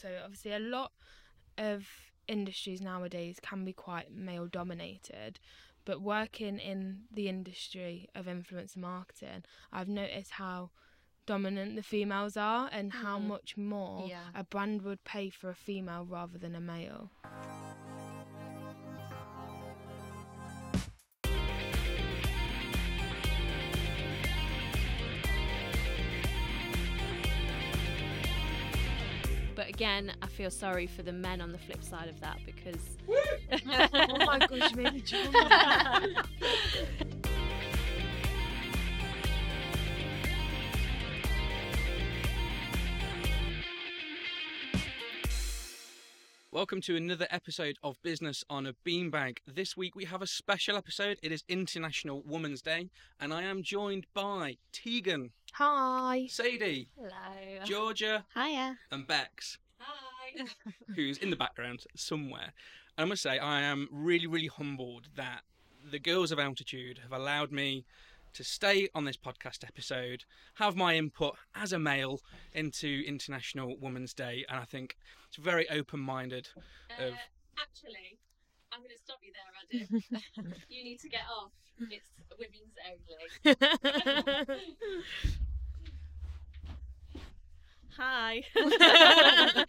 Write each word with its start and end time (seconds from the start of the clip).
So 0.00 0.08
obviously, 0.24 0.52
a 0.52 0.58
lot 0.58 0.92
of 1.58 1.86
industries 2.26 2.80
nowadays 2.80 3.38
can 3.42 3.64
be 3.64 3.72
quite 3.72 4.12
male 4.12 4.46
dominated. 4.46 5.40
But 5.84 6.00
working 6.00 6.58
in 6.58 7.02
the 7.10 7.28
industry 7.28 8.08
of 8.14 8.26
influencer 8.26 8.76
marketing, 8.76 9.44
I've 9.72 9.88
noticed 9.88 10.32
how 10.32 10.70
dominant 11.26 11.76
the 11.76 11.82
females 11.82 12.36
are 12.36 12.68
and 12.72 12.92
how 12.92 13.18
Mm. 13.18 13.28
much 13.28 13.56
more 13.56 14.08
Yeah. 14.08 14.30
a 14.34 14.44
brand 14.44 14.82
would 14.82 15.04
pay 15.04 15.30
for 15.30 15.50
a 15.50 15.54
female 15.54 16.04
rather 16.04 16.38
than 16.38 16.54
a 16.54 16.60
male. 16.60 17.10
But 29.60 29.68
again, 29.68 30.12
I 30.22 30.26
feel 30.26 30.50
sorry 30.50 30.86
for 30.86 31.02
the 31.02 31.12
men 31.12 31.42
on 31.42 31.52
the 31.52 31.58
flip 31.58 31.84
side 31.84 32.08
of 32.08 32.18
that 32.22 32.38
because 32.46 32.96
oh 33.92 34.24
my 34.24 34.38
gosh, 34.38 34.72
Welcome 46.52 46.80
to 46.82 46.96
another 46.96 47.28
episode 47.30 47.76
of 47.82 48.02
Business 48.02 48.42
on 48.50 48.66
a 48.66 48.72
Beanbag. 48.84 49.38
This 49.46 49.76
week 49.76 49.94
we 49.94 50.04
have 50.06 50.20
a 50.20 50.26
special 50.26 50.76
episode. 50.76 51.18
It 51.22 51.30
is 51.30 51.44
International 51.48 52.22
Women's 52.26 52.60
Day, 52.60 52.90
and 53.20 53.32
I 53.32 53.42
am 53.42 53.62
joined 53.62 54.06
by 54.14 54.56
Tegan, 54.72 55.30
Hi. 55.52 56.26
Sadie, 56.28 56.88
hello. 56.96 57.64
Georgia, 57.64 58.24
Hiya. 58.34 58.78
and 58.90 59.06
Bex, 59.06 59.58
Hi. 59.78 60.44
who's 60.96 61.18
in 61.18 61.30
the 61.30 61.36
background 61.36 61.84
somewhere. 61.94 62.52
And 62.98 63.04
I 63.06 63.08
must 63.08 63.22
say, 63.22 63.38
I 63.38 63.60
am 63.60 63.88
really, 63.92 64.26
really 64.26 64.48
humbled 64.48 65.06
that 65.14 65.42
the 65.88 66.00
girls 66.00 66.32
of 66.32 66.40
Altitude 66.40 66.98
have 67.04 67.12
allowed 67.12 67.52
me 67.52 67.84
to 68.34 68.44
stay 68.44 68.88
on 68.94 69.04
this 69.04 69.16
podcast 69.16 69.64
episode, 69.64 70.24
have 70.54 70.76
my 70.76 70.96
input 70.96 71.36
as 71.54 71.72
a 71.72 71.78
male 71.78 72.20
into 72.52 73.02
International 73.06 73.76
Women's 73.80 74.14
Day, 74.14 74.44
and 74.48 74.58
I 74.60 74.64
think 74.64 74.96
it's 75.28 75.36
very 75.36 75.68
open-minded. 75.70 76.48
Uh, 76.56 77.08
of 77.08 77.14
actually, 77.58 78.18
I'm 78.72 78.80
going 78.80 78.90
to 78.90 78.98
stop 79.02 79.18
you 79.22 79.32
there, 79.32 79.42
Adam. 80.40 80.54
you 80.68 80.84
need 80.84 81.00
to 81.00 81.08
get 81.08 81.22
off. 81.30 81.52
It's 81.90 82.06
women's 82.38 82.76
only. 82.86 83.56
Hi. 87.96 88.42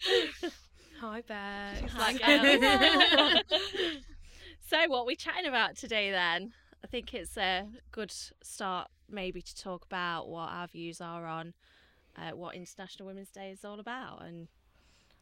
Hi, 1.02 1.22
Bex. 1.28 1.94
Hi, 1.94 2.14
girls. 2.14 3.44
so, 4.70 4.78
what 4.88 5.00
are 5.00 5.06
we 5.06 5.16
chatting 5.16 5.48
about 5.48 5.75
today 5.75 6.12
then? 6.12 6.53
I 6.84 6.88
think 6.88 7.14
it's 7.14 7.38
a 7.38 7.68
good 7.92 8.12
start, 8.42 8.90
maybe, 9.10 9.42
to 9.42 9.56
talk 9.56 9.86
about 9.86 10.28
what 10.28 10.50
our 10.50 10.68
views 10.68 11.00
are 11.02 11.26
on 11.28 11.54
uh, 12.18 12.32
what 12.32 12.56
International 12.56 13.08
Women's 13.08 13.30
Day 13.30 13.52
is 13.52 13.64
all 13.64 13.80
about 13.80 14.24
and 14.26 14.48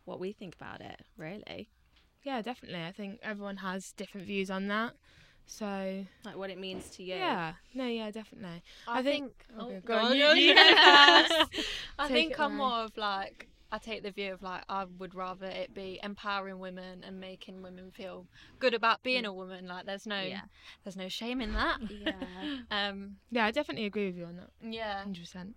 what 0.05 0.19
we 0.19 0.31
think 0.31 0.55
about 0.55 0.81
it, 0.81 1.02
really. 1.17 1.69
Yeah, 2.23 2.41
definitely. 2.41 2.83
I 2.83 2.91
think 2.91 3.19
everyone 3.21 3.57
has 3.57 3.91
different 3.91 4.25
views 4.25 4.49
on 4.49 4.67
that. 4.69 4.93
So 5.45 6.05
Like 6.23 6.37
what 6.37 6.49
it 6.49 6.57
means 6.59 6.89
to 6.91 7.03
you. 7.03 7.15
yeah, 7.15 7.53
no, 7.73 7.85
yeah, 7.85 8.09
definitely. 8.11 8.61
I, 8.87 8.99
I 8.99 9.03
think- 9.03 9.45
think. 9.47 9.59
oh, 9.59 9.80
go 9.85 9.95
on, 9.97 10.09
God, 10.11 10.15
you- 10.15 10.25
you 10.25 10.49
you 10.49 10.55
go 10.55 10.63
go 10.63 11.25
first. 11.27 11.67
I 11.99 12.07
Take 12.07 12.13
think 12.13 12.39
I'm 12.39 12.52
away. 12.52 12.57
more 12.57 12.80
of 12.85 12.97
like 12.97 13.48
I 13.71 13.77
take 13.77 14.03
the 14.03 14.11
view 14.11 14.33
of 14.33 14.41
like 14.41 14.63
I 14.67 14.85
would 14.97 15.13
rather 15.13 15.45
it 15.45 15.73
be 15.73 15.99
empowering 16.03 16.59
women 16.59 17.03
and 17.05 17.19
making 17.19 17.61
women 17.61 17.91
feel 17.91 18.25
good 18.59 18.73
about 18.73 19.03
being 19.03 19.25
a 19.25 19.33
woman. 19.33 19.67
Like 19.67 19.85
there's 19.85 20.07
no 20.07 20.21
Yeah. 20.21 20.41
there's 20.83 20.95
no 20.97 21.07
shame 21.09 21.39
in 21.41 21.53
that. 21.53 21.79
Yeah. 21.89 22.13
Um. 22.71 23.17
Yeah, 23.31 23.45
I 23.45 23.52
definitely 23.52 23.85
agree 23.85 24.08
with 24.08 24.17
you 24.17 24.25
on 24.25 24.37
that. 24.37 24.49
Yeah. 24.61 25.03
Hundred 25.03 25.21
percent. 25.21 25.55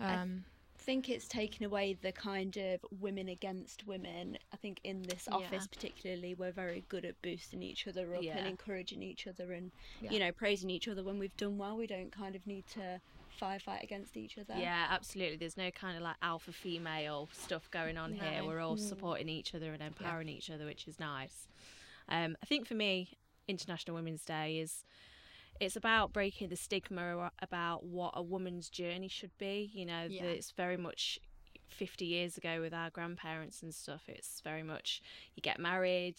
I 0.00 0.14
Um, 0.14 0.44
think 0.76 1.08
it's 1.08 1.26
taken 1.26 1.64
away 1.64 1.94
the 1.94 2.12
kind 2.12 2.54
of 2.58 2.84
women 3.00 3.28
against 3.28 3.86
women. 3.86 4.36
I 4.52 4.56
think 4.56 4.80
in 4.84 5.02
this 5.02 5.26
Yeah. 5.30 5.36
office, 5.36 5.66
particularly, 5.66 6.34
we're 6.34 6.52
very 6.52 6.84
good 6.90 7.06
at 7.06 7.20
boosting 7.22 7.62
each 7.62 7.86
other 7.86 8.14
up 8.14 8.22
Yeah. 8.22 8.36
and 8.36 8.46
encouraging 8.46 9.02
each 9.02 9.26
other 9.26 9.52
and, 9.52 9.70
Yeah. 10.02 10.10
you 10.10 10.18
know, 10.18 10.32
praising 10.32 10.68
each 10.68 10.86
other 10.86 11.02
when 11.02 11.18
we've 11.18 11.34
done 11.38 11.56
well. 11.56 11.76
We 11.78 11.86
don't 11.86 12.10
kind 12.12 12.36
of 12.36 12.46
need 12.46 12.66
to 12.74 13.00
firefight 13.40 13.82
against 13.82 14.16
each 14.16 14.38
other. 14.38 14.54
Yeah, 14.58 14.86
absolutely. 14.90 15.36
There's 15.36 15.56
no 15.56 15.70
kind 15.70 15.96
of 15.96 16.02
like 16.02 16.16
alpha 16.22 16.52
female 16.52 17.28
stuff 17.32 17.70
going 17.70 17.96
on 17.96 18.12
here. 18.12 18.44
We're 18.44 18.60
all 18.60 18.76
Mm. 18.76 18.88
supporting 18.88 19.28
each 19.28 19.54
other 19.54 19.72
and 19.72 19.82
empowering 19.82 20.28
each 20.28 20.50
other, 20.50 20.64
which 20.64 20.86
is 20.88 20.98
nice. 21.00 21.48
Um, 22.08 22.36
I 22.42 22.46
think 22.46 22.66
for 22.66 22.74
me, 22.74 23.10
International 23.48 23.94
Women's 23.96 24.24
Day 24.24 24.58
is 24.58 24.84
it's 25.60 25.76
about 25.76 26.12
breaking 26.12 26.48
the 26.48 26.56
stigma 26.56 27.30
about 27.40 27.84
what 27.84 28.12
a 28.16 28.22
woman's 28.22 28.68
journey 28.68 29.08
should 29.08 29.36
be. 29.38 29.70
You 29.72 29.86
know, 29.86 30.06
Yeah. 30.10 30.22
that 30.22 30.30
it's 30.32 30.50
very 30.50 30.76
much 30.76 31.18
50 31.68 32.04
years 32.06 32.36
ago 32.36 32.60
with 32.60 32.74
our 32.74 32.90
grandparents 32.90 33.62
and 33.62 33.74
stuff. 33.74 34.08
It's 34.08 34.40
very 34.40 34.62
much 34.62 35.00
you 35.34 35.40
get 35.42 35.58
married. 35.58 36.16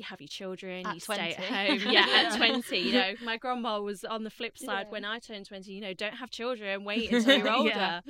You 0.00 0.06
have 0.06 0.20
your 0.22 0.28
children, 0.28 0.86
At 0.86 0.94
you 0.94 1.00
stay 1.00 1.34
at 1.38 1.44
home. 1.44 1.80
Yeah, 1.92 2.06
at 2.30 2.36
20. 2.38 2.78
You 2.78 2.92
know, 2.92 3.12
my 3.22 3.36
grandma 3.36 3.80
was 3.80 4.02
on 4.02 4.24
the 4.24 4.30
flip 4.30 4.56
side 4.56 4.86
Yeah. 4.86 4.92
when 4.92 5.04
I 5.04 5.18
turned 5.18 5.44
20. 5.46 5.70
You 5.70 5.80
know, 5.82 5.92
don't 5.92 6.14
have 6.14 6.30
children, 6.30 6.84
wait 6.90 7.12
until 7.12 7.36
you're 7.38 7.52
older. 7.52 7.68
Yeah. 7.74 8.00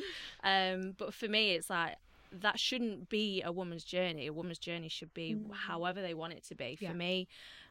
Um, 0.44 0.94
but 0.96 1.12
for 1.12 1.26
me, 1.26 1.52
it's 1.56 1.68
like 1.68 1.96
that 2.32 2.60
shouldn't 2.60 3.08
be 3.08 3.42
a 3.42 3.50
woman's 3.50 3.82
journey. 3.82 4.28
A 4.28 4.32
woman's 4.32 4.58
journey 4.60 4.88
should 4.88 5.12
be 5.14 5.34
Mm. 5.34 5.52
however 5.52 6.00
they 6.00 6.14
want 6.14 6.32
it 6.32 6.44
to 6.44 6.54
be. 6.54 6.76
For 6.76 6.84
Yeah. 6.84 6.92
me, 6.92 7.26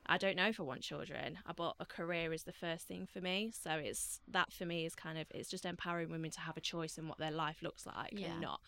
I 0.05 0.17
don't 0.17 0.35
know 0.35 0.47
if 0.49 0.59
I 0.59 0.63
want 0.63 0.81
children. 0.81 1.37
But 1.55 1.75
a 1.79 1.85
career 1.85 2.33
is 2.33 2.43
the 2.43 2.51
first 2.51 2.85
thing 2.85 3.07
for 3.07 3.21
me. 3.21 3.51
So 3.53 3.71
it's 3.71 4.19
that 4.27 4.51
for 4.51 4.65
me 4.65 4.85
is 4.85 4.95
kind 4.95 5.17
of 5.17 5.27
it's 5.33 5.49
just 5.49 5.65
empowering 5.65 6.09
women 6.09 6.29
to 6.31 6.41
have 6.41 6.57
a 6.57 6.61
choice 6.61 6.97
in 6.97 7.07
what 7.07 7.19
their 7.19 7.31
life 7.31 7.61
looks 7.61 7.85
like 7.85 8.11
Yeah. 8.19 8.31
and 8.31 8.41
not 8.41 8.59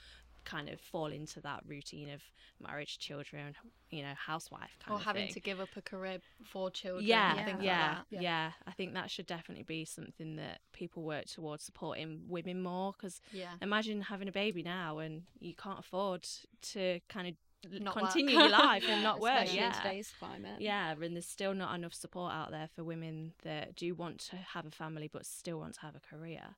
kind 0.45 0.69
of 0.69 0.79
fall 0.79 1.07
into 1.07 1.39
that 1.41 1.61
routine 1.67 2.09
of 2.09 2.21
marriage, 2.59 2.99
children, 2.99 3.55
you 3.89 4.01
know, 4.03 4.13
housewife 4.15 4.77
kind 4.83 4.93
Or 4.95 4.99
of 4.99 5.05
having 5.05 5.25
thing. 5.25 5.33
to 5.33 5.39
give 5.39 5.59
up 5.59 5.69
a 5.75 5.81
career 5.81 6.19
for 6.43 6.69
children. 6.71 7.05
Yeah, 7.05 7.35
yeah, 7.35 7.45
things 7.45 7.63
yeah, 7.63 7.87
like 7.97 8.09
that. 8.11 8.21
yeah, 8.21 8.51
I 8.67 8.71
think 8.71 8.93
that 8.93 9.09
should 9.11 9.25
definitely 9.27 9.63
be 9.63 9.85
something 9.85 10.35
that 10.37 10.59
people 10.73 11.03
work 11.03 11.25
towards 11.25 11.63
supporting 11.63 12.23
women 12.27 12.61
more 12.61 12.93
because 12.93 13.21
Yeah. 13.31 13.53
imagine 13.61 14.01
having 14.01 14.27
a 14.27 14.31
baby 14.31 14.63
now 14.63 14.99
and 14.99 15.23
you 15.39 15.53
can't 15.55 15.79
afford 15.79 16.27
to 16.73 16.99
kind 17.09 17.27
of 17.27 17.35
Not 17.81 17.95
continue 17.95 18.37
your 18.37 18.49
life 18.49 18.83
and 18.87 19.03
not 19.03 19.19
work. 19.27 19.33
especially 19.43 19.57
Yeah. 19.57 19.67
in 19.77 19.83
today's 19.83 20.13
climate. 20.17 20.59
Yeah, 20.61 20.91
and 20.91 21.15
there's 21.15 21.27
still 21.27 21.53
not 21.53 21.75
enough 21.75 21.93
support 21.93 22.33
out 22.33 22.51
there 22.51 22.69
for 22.75 22.83
women 22.83 23.33
that 23.43 23.75
do 23.75 23.93
want 23.95 24.19
to 24.31 24.35
have 24.37 24.65
a 24.65 24.71
family 24.71 25.07
but 25.11 25.25
still 25.25 25.59
want 25.59 25.75
to 25.75 25.81
have 25.81 25.95
a 25.95 25.99
career. 25.99 26.55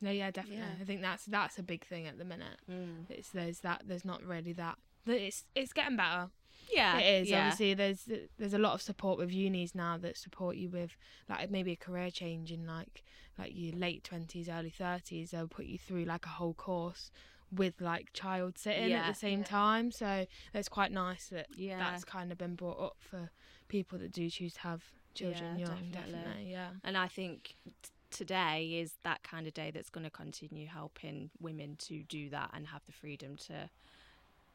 No, 0.00 0.10
yeah, 0.10 0.30
definitely. 0.30 0.58
Yeah. 0.58 0.82
I 0.82 0.84
think 0.84 1.02
that's 1.02 1.24
that's 1.26 1.58
a 1.58 1.62
big 1.62 1.84
thing 1.84 2.06
at 2.06 2.18
the 2.18 2.24
minute. 2.24 2.58
Mm. 2.70 3.10
It's 3.10 3.30
there's 3.30 3.60
that 3.60 3.82
there's 3.86 4.04
not 4.04 4.22
really 4.22 4.52
that. 4.54 4.78
It's 5.06 5.44
it's 5.54 5.72
getting 5.72 5.96
better. 5.96 6.28
Yeah, 6.72 6.98
it 6.98 7.22
is 7.22 7.30
yeah. 7.30 7.40
obviously 7.40 7.74
there's 7.74 8.08
there's 8.38 8.54
a 8.54 8.58
lot 8.58 8.74
of 8.74 8.82
support 8.82 9.18
with 9.18 9.32
unis 9.32 9.74
now 9.74 9.98
that 9.98 10.16
support 10.16 10.56
you 10.56 10.70
with 10.70 10.96
like 11.28 11.50
maybe 11.50 11.72
a 11.72 11.76
career 11.76 12.10
change 12.10 12.50
in 12.50 12.66
like 12.66 13.02
like 13.38 13.52
your 13.54 13.74
late 13.74 14.04
twenties, 14.04 14.48
early 14.48 14.70
thirties. 14.70 15.30
They'll 15.30 15.48
put 15.48 15.66
you 15.66 15.78
through 15.78 16.04
like 16.04 16.24
a 16.26 16.30
whole 16.30 16.54
course 16.54 17.10
with 17.52 17.80
like 17.80 18.12
child 18.12 18.58
sitting 18.58 18.92
at 18.92 19.06
the 19.06 19.14
same 19.18 19.40
yeah. 19.40 19.44
time. 19.44 19.90
So 19.90 20.26
it's 20.52 20.68
quite 20.68 20.90
nice 20.92 21.28
that 21.28 21.46
Yeah. 21.56 21.78
that's 21.78 22.04
kind 22.04 22.32
of 22.32 22.38
been 22.38 22.54
brought 22.54 22.80
up 22.80 22.96
for 22.98 23.30
people 23.68 23.98
that 23.98 24.12
do 24.12 24.28
choose 24.30 24.54
to 24.54 24.60
have 24.60 24.82
children 25.14 25.58
Yeah, 25.58 25.66
young. 25.66 25.90
definitely. 25.92 26.12
Definitely, 26.12 26.50
yeah. 26.50 26.68
And 26.82 26.96
I 26.96 27.08
think 27.08 27.56
today 28.14 28.78
is 28.80 28.94
that 29.02 29.22
kind 29.22 29.46
of 29.46 29.52
day 29.52 29.70
that's 29.70 29.90
going 29.90 30.04
to 30.04 30.10
continue 30.10 30.66
helping 30.66 31.30
women 31.40 31.76
to 31.76 32.02
do 32.04 32.30
that 32.30 32.50
and 32.54 32.66
have 32.68 32.82
the 32.86 32.92
freedom 32.92 33.36
to 33.36 33.68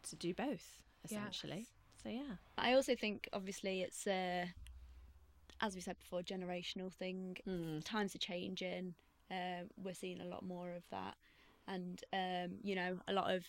to 0.10 0.16
do 0.16 0.34
both 0.34 0.84
essentially. 1.04 1.68
So 2.02 2.10
yeah. 2.10 2.36
I 2.58 2.74
also 2.74 2.96
think, 2.96 3.28
obviously, 3.34 3.82
it's, 3.82 4.08
uh, 4.08 4.46
as 5.62 5.76
we 5.76 5.82
said 5.82 5.98
before, 6.00 6.22
generational 6.22 6.92
thing. 6.92 7.38
Mm. 7.48 7.84
times 7.84 8.16
are 8.16 8.20
changing. 8.20 8.94
Uh, 9.30 9.66
we're 9.84 9.94
seeing 9.94 10.22
a 10.22 10.26
lot 10.26 10.44
more 10.44 10.72
of 10.72 10.84
that, 10.92 11.16
and 11.68 12.02
um, 12.14 12.58
you 12.64 12.76
know, 12.76 12.98
a 13.08 13.14
lot 13.14 13.32
of 13.32 13.44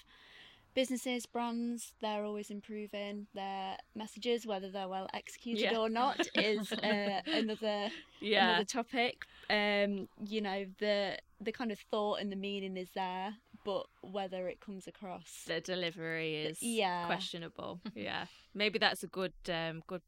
businesses, 0.74 1.26
brands, 1.26 1.92
they're 2.00 2.24
always 2.24 2.50
improving 2.50 3.26
their 3.34 3.76
messages, 3.94 4.46
whether 4.46 4.70
they're 4.70 4.88
well 4.88 5.08
executed 5.14 5.62
Yeah. 5.72 5.78
or 5.78 5.88
not, 5.88 6.26
is 6.34 6.72
uh, 6.72 7.20
another 7.26 7.90
Yeah. 8.20 8.50
another 8.50 8.64
topic. 8.64 9.24
Um, 9.48 10.08
you 10.24 10.40
know, 10.40 10.66
the 10.78 11.18
the 11.40 11.52
kind 11.52 11.72
of 11.72 11.78
thought 11.90 12.20
and 12.20 12.30
the 12.30 12.36
meaning 12.36 12.76
is 12.76 12.90
there, 12.94 13.34
but 13.64 13.86
whether 14.02 14.48
it 14.48 14.60
comes 14.60 14.86
across, 14.86 15.44
the 15.46 15.60
delivery 15.60 16.36
is 16.36 16.62
yeah. 16.62 17.06
questionable. 17.06 17.80
yeah, 17.94 18.26
maybe 18.54 18.78
that's 18.78 19.02
a 19.02 19.08
good 19.08 19.32
um, 19.48 19.82
good 19.86 20.02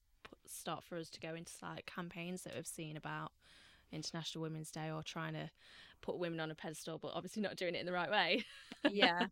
start 0.47 0.85
for 0.85 0.99
us 0.99 1.09
to 1.11 1.20
go 1.20 1.35
into 1.35 1.53
like 1.62 1.87
campaigns 1.87 2.43
that 2.43 2.55
we've 2.55 2.67
seen 2.67 2.97
about 2.97 3.32
International 3.91 4.43
Women's 4.43 4.70
Day 4.70 4.91
or 4.91 5.03
trying 5.03 5.35
to 5.35 5.50
put 6.03 6.19
women 6.19 6.41
on 6.41 6.50
a 6.50 6.55
pedestal, 6.55 6.99
but 6.99 7.12
obviously 7.14 7.43
not 7.43 7.56
doing 7.56 7.75
it 7.75 7.81
in 7.81 7.87
the 7.87 7.93
right 7.93 8.11
way. 8.11 8.44
yeah, 8.91 9.26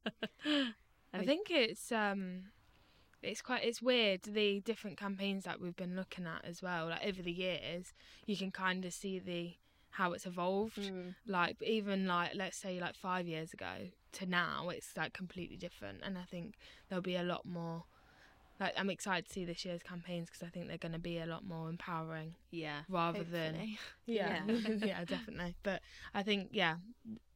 I 1.12 1.24
think 1.24 1.50
it's 1.50 1.90
um 1.92 2.44
it's 3.22 3.42
quite 3.42 3.64
it's 3.64 3.82
weird 3.82 4.22
the 4.22 4.60
different 4.60 4.96
campaigns 4.96 5.44
that 5.44 5.60
we've 5.60 5.76
been 5.76 5.96
looking 5.96 6.26
at 6.26 6.44
as 6.44 6.62
well. 6.62 6.88
Like 6.88 7.04
over 7.06 7.22
the 7.22 7.32
years, 7.32 7.92
you 8.26 8.36
can 8.36 8.50
kind 8.50 8.84
of 8.84 8.92
see 8.92 9.18
the 9.18 9.54
how 9.90 10.12
it's 10.12 10.26
evolved. 10.26 10.76
Mm. 10.78 11.14
Like 11.26 11.60
even 11.62 12.06
like 12.06 12.32
let's 12.34 12.56
say 12.56 12.80
like 12.80 12.94
five 12.94 13.26
years 13.26 13.52
ago 13.52 13.90
to 14.12 14.26
now, 14.26 14.68
it's 14.70 14.96
like 14.96 15.12
completely 15.12 15.56
different. 15.56 15.98
And 16.02 16.16
I 16.16 16.22
think 16.22 16.54
there'll 16.88 17.02
be 17.02 17.16
a 17.16 17.22
lot 17.22 17.44
more. 17.44 17.84
Like 18.58 18.74
I'm 18.76 18.90
excited 18.90 19.26
to 19.26 19.32
see 19.32 19.44
this 19.46 19.64
year's 19.64 19.82
campaigns 19.82 20.28
because 20.28 20.42
I 20.42 20.50
think 20.50 20.68
they're 20.68 20.76
going 20.76 20.92
to 20.92 20.98
be 20.98 21.18
a 21.18 21.24
lot 21.24 21.44
more 21.46 21.70
empowering 21.70 22.34
Yeah. 22.50 22.80
rather 22.90 23.24
than 23.24 23.56
yeah, 24.06 24.42
Yeah. 24.46 24.62
yeah, 24.84 25.04
definitely. 25.04 25.56
But 25.62 25.80
I 26.12 26.22
think 26.22 26.50
yeah, 26.52 26.76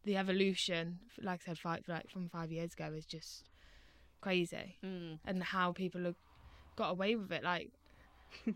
the 0.05 0.19
evolution, 0.19 0.99
like 1.23 1.41
I 1.43 1.47
said, 1.47 1.59
five 1.59 1.83
like 1.89 2.11
from 2.11 2.29
five 2.29 2.53
years 2.53 2.75
ago 2.75 2.93
is 2.95 3.07
just 3.07 3.49
crazy, 4.25 4.77
Mm. 4.83 5.19
and 5.27 5.43
how 5.43 5.73
people 5.73 6.03
have 6.05 6.17
got 6.77 6.91
away 6.91 7.15
with 7.17 7.31
it. 7.33 7.43
Like 7.45 7.71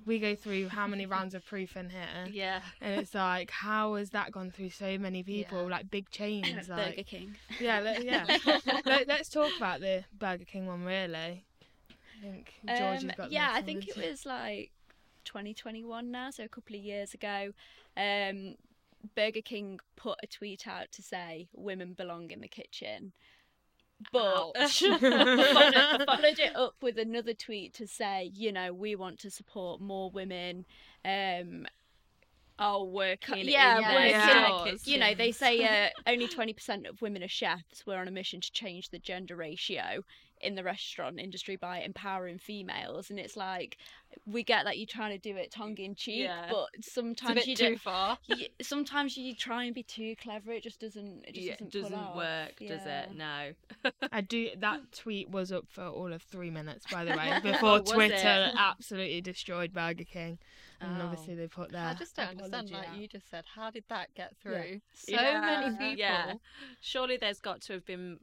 we 0.05 0.19
go 0.19 0.35
through 0.35 0.69
how 0.69 0.87
many 0.89 1.07
rounds 1.15 1.35
of 1.35 1.45
proof 1.47 1.77
in 1.77 1.91
here, 1.91 2.27
Yeah. 2.31 2.61
and 2.81 3.01
it's 3.01 3.15
like 3.15 3.51
how 3.51 3.95
has 3.95 4.11
that 4.11 4.33
gone 4.33 4.51
through 4.51 4.71
so 4.71 4.99
many 4.99 5.23
people? 5.23 5.63
Yeah. 5.65 5.69
Like 5.77 5.91
big 5.91 6.11
chains, 6.11 6.69
like, 6.75 6.91
Burger 6.97 7.03
King. 7.05 7.37
yeah, 7.61 7.81
let, 7.81 8.03
yeah. 8.11 8.25
Let, 8.85 9.07
let's 9.07 9.29
talk 9.29 9.51
about 9.57 9.81
the 9.81 10.05
Burger 10.19 10.45
King 10.45 10.67
one 10.67 10.85
really. 10.85 11.45
I 12.19 12.21
think 12.21 12.53
George 12.67 13.05
Um, 13.05 13.13
got 13.17 13.31
yeah, 13.31 13.51
I 13.53 13.63
think 13.63 13.87
it 13.87 13.97
was 13.97 14.27
like 14.27 14.73
2021 15.25 16.11
now, 16.11 16.31
so 16.31 16.43
a 16.45 16.49
couple 16.49 16.75
of 16.75 16.83
years 16.83 17.15
ago. 17.15 17.53
Um, 17.97 18.57
Burger 19.15 19.43
King 19.43 19.79
put 19.95 20.19
a 20.25 20.27
tweet 20.27 20.67
out 20.67 20.91
to 20.93 21.03
say 21.03 21.49
women 21.55 21.93
belong 21.93 22.33
in 22.33 22.41
the 22.41 22.49
kitchen, 22.49 23.13
but 24.13 24.53
followed, 24.71 26.05
followed 26.07 26.39
it 26.39 26.57
up 26.57 26.75
with 26.83 26.99
another 26.99 27.35
tweet 27.35 27.75
to 27.75 27.87
say, 27.87 28.31
you 28.35 28.53
know, 28.53 28.73
we 28.73 28.95
want 28.97 29.19
to 29.21 29.31
support 29.31 29.81
more 29.81 30.11
women. 30.11 30.65
Um, 31.05 31.67
Oh, 32.61 32.83
working. 32.85 33.49
yeah, 33.49 33.77
in 33.79 33.85
working. 33.85 34.11
Yeah. 34.11 34.75
you 34.83 34.99
know, 34.99 35.15
they 35.15 35.31
say 35.31 35.65
uh, 35.65 35.91
only 36.11 36.27
20% 36.27 36.89
of 36.89 37.01
women 37.01 37.23
are 37.23 37.29
chefs. 37.29 37.87
We're 37.87 38.01
on 38.01 38.09
a 38.09 38.11
mission 38.11 38.41
to 38.41 38.51
change 38.51 38.91
the 38.91 38.99
gender 38.99 39.37
ratio 39.37 40.03
in 40.41 40.55
the 40.55 40.63
restaurant 40.65 41.19
industry 41.21 41.57
by 41.57 41.81
empowering 41.81 42.39
females. 42.39 43.11
And 43.11 43.19
it's 43.19 43.37
like, 43.37 43.77
we 44.27 44.43
get 44.43 44.65
that 44.65 44.79
you're 44.79 44.87
trying 44.87 45.11
to 45.11 45.19
do 45.19 45.37
it 45.37 45.51
tongue 45.51 45.77
in 45.79 45.95
cheek, 45.95 46.21
Yeah. 46.25 46.49
but 46.51 46.69
sometimes 46.81 47.47
you 47.47 47.55
too 47.55 47.65
don't. 47.71 47.81
far. 47.81 48.19
y- 48.29 48.49
Sometimes 48.63 49.17
you 49.17 49.35
try 49.35 49.65
and 49.65 49.75
be 49.75 49.83
too 49.83 50.15
clever. 50.21 50.53
It 50.53 50.63
just 50.63 50.81
doesn't. 50.81 51.25
It 51.29 51.35
just 51.35 51.47
yeah, 51.47 51.53
doesn't, 51.57 51.73
doesn't 51.73 51.93
pull 51.99 52.07
off. 52.09 52.17
work, 52.17 52.59
does 52.59 52.87
it? 52.87 53.15
No. 53.15 53.53
I 54.13 54.21
do. 54.23 54.49
That 54.59 54.93
tweet 54.93 55.29
was 55.31 55.53
up 55.53 55.65
for 55.69 55.85
all 55.85 56.13
of 56.13 56.23
three 56.23 56.51
minutes, 56.51 56.87
by 56.91 57.05
the 57.05 57.11
way, 57.17 57.31
oh, 57.35 57.41
before 57.41 57.81
Twitter 57.81 58.15
it? 58.51 58.55
absolutely 58.57 59.21
destroyed 59.21 59.73
Burger 59.75 60.05
King, 60.05 60.39
and 60.81 61.01
Oh. 61.03 61.05
obviously 61.07 61.35
they 61.35 61.47
put 61.47 61.73
that. 61.73 61.97
I 61.97 61.99
just 61.99 62.17
don't 62.17 62.29
understand. 62.31 62.55
apology 62.71 62.75
Like 62.75 62.89
out. 62.89 62.97
you 62.97 63.09
just 63.09 63.29
said, 63.31 63.45
how 63.55 63.71
did 63.71 63.85
that 63.89 64.15
get 64.15 64.33
Yeah. 64.45 64.53
through? 64.53 64.81
So 64.95 65.13
Yeah. 65.13 65.41
many 65.41 65.77
people. 65.77 65.99
Yeah. 65.99 66.35
Surely 66.81 67.19
there's 67.19 67.41
got 67.41 67.61
to 67.63 67.75
have 67.75 67.85
been, 67.85 68.19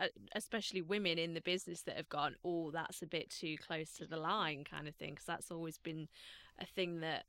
Uh, 0.00 0.06
especially 0.36 0.80
women 0.80 1.18
in 1.18 1.34
the 1.34 1.40
business 1.40 1.82
that 1.82 1.96
have 1.96 2.08
gone, 2.08 2.36
oh, 2.44 2.70
that's 2.70 3.02
a 3.02 3.06
bit 3.06 3.30
too 3.30 3.56
close 3.56 3.92
to 3.94 4.06
the 4.06 4.16
line, 4.16 4.64
kind 4.64 4.86
of 4.86 4.94
thing, 4.94 5.10
because 5.10 5.26
that's 5.26 5.50
always 5.50 5.78
been 5.78 6.08
a 6.60 6.66
thing 6.66 7.00
that 7.00 7.24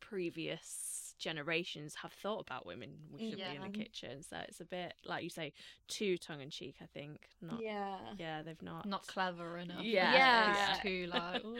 previous 0.00 1.14
generations 1.18 1.94
have 1.96 2.12
thought 2.12 2.40
about 2.40 2.64
women 2.64 2.90
we 3.10 3.30
should 3.30 3.38
be 3.38 3.56
in 3.56 3.62
the 3.62 3.78
kitchen. 3.78 4.22
So 4.22 4.36
it's 4.46 4.60
a 4.60 4.64
bit, 4.64 4.94
like 5.04 5.24
you 5.24 5.30
say, 5.30 5.52
too 5.88 6.16
tongue 6.16 6.40
in 6.40 6.50
cheek. 6.50 6.76
I 6.80 6.86
think 6.86 7.20
not. 7.40 7.60
Yeah. 7.60 7.96
Yeah, 8.16 8.42
they've 8.42 8.62
not. 8.62 8.86
Not 8.86 9.06
clever 9.06 9.58
enough. 9.58 9.82
Yeah. 9.82 10.12
Yeah. 10.14 10.70
It's 10.72 10.82
too 10.82 11.10
like. 11.12 11.42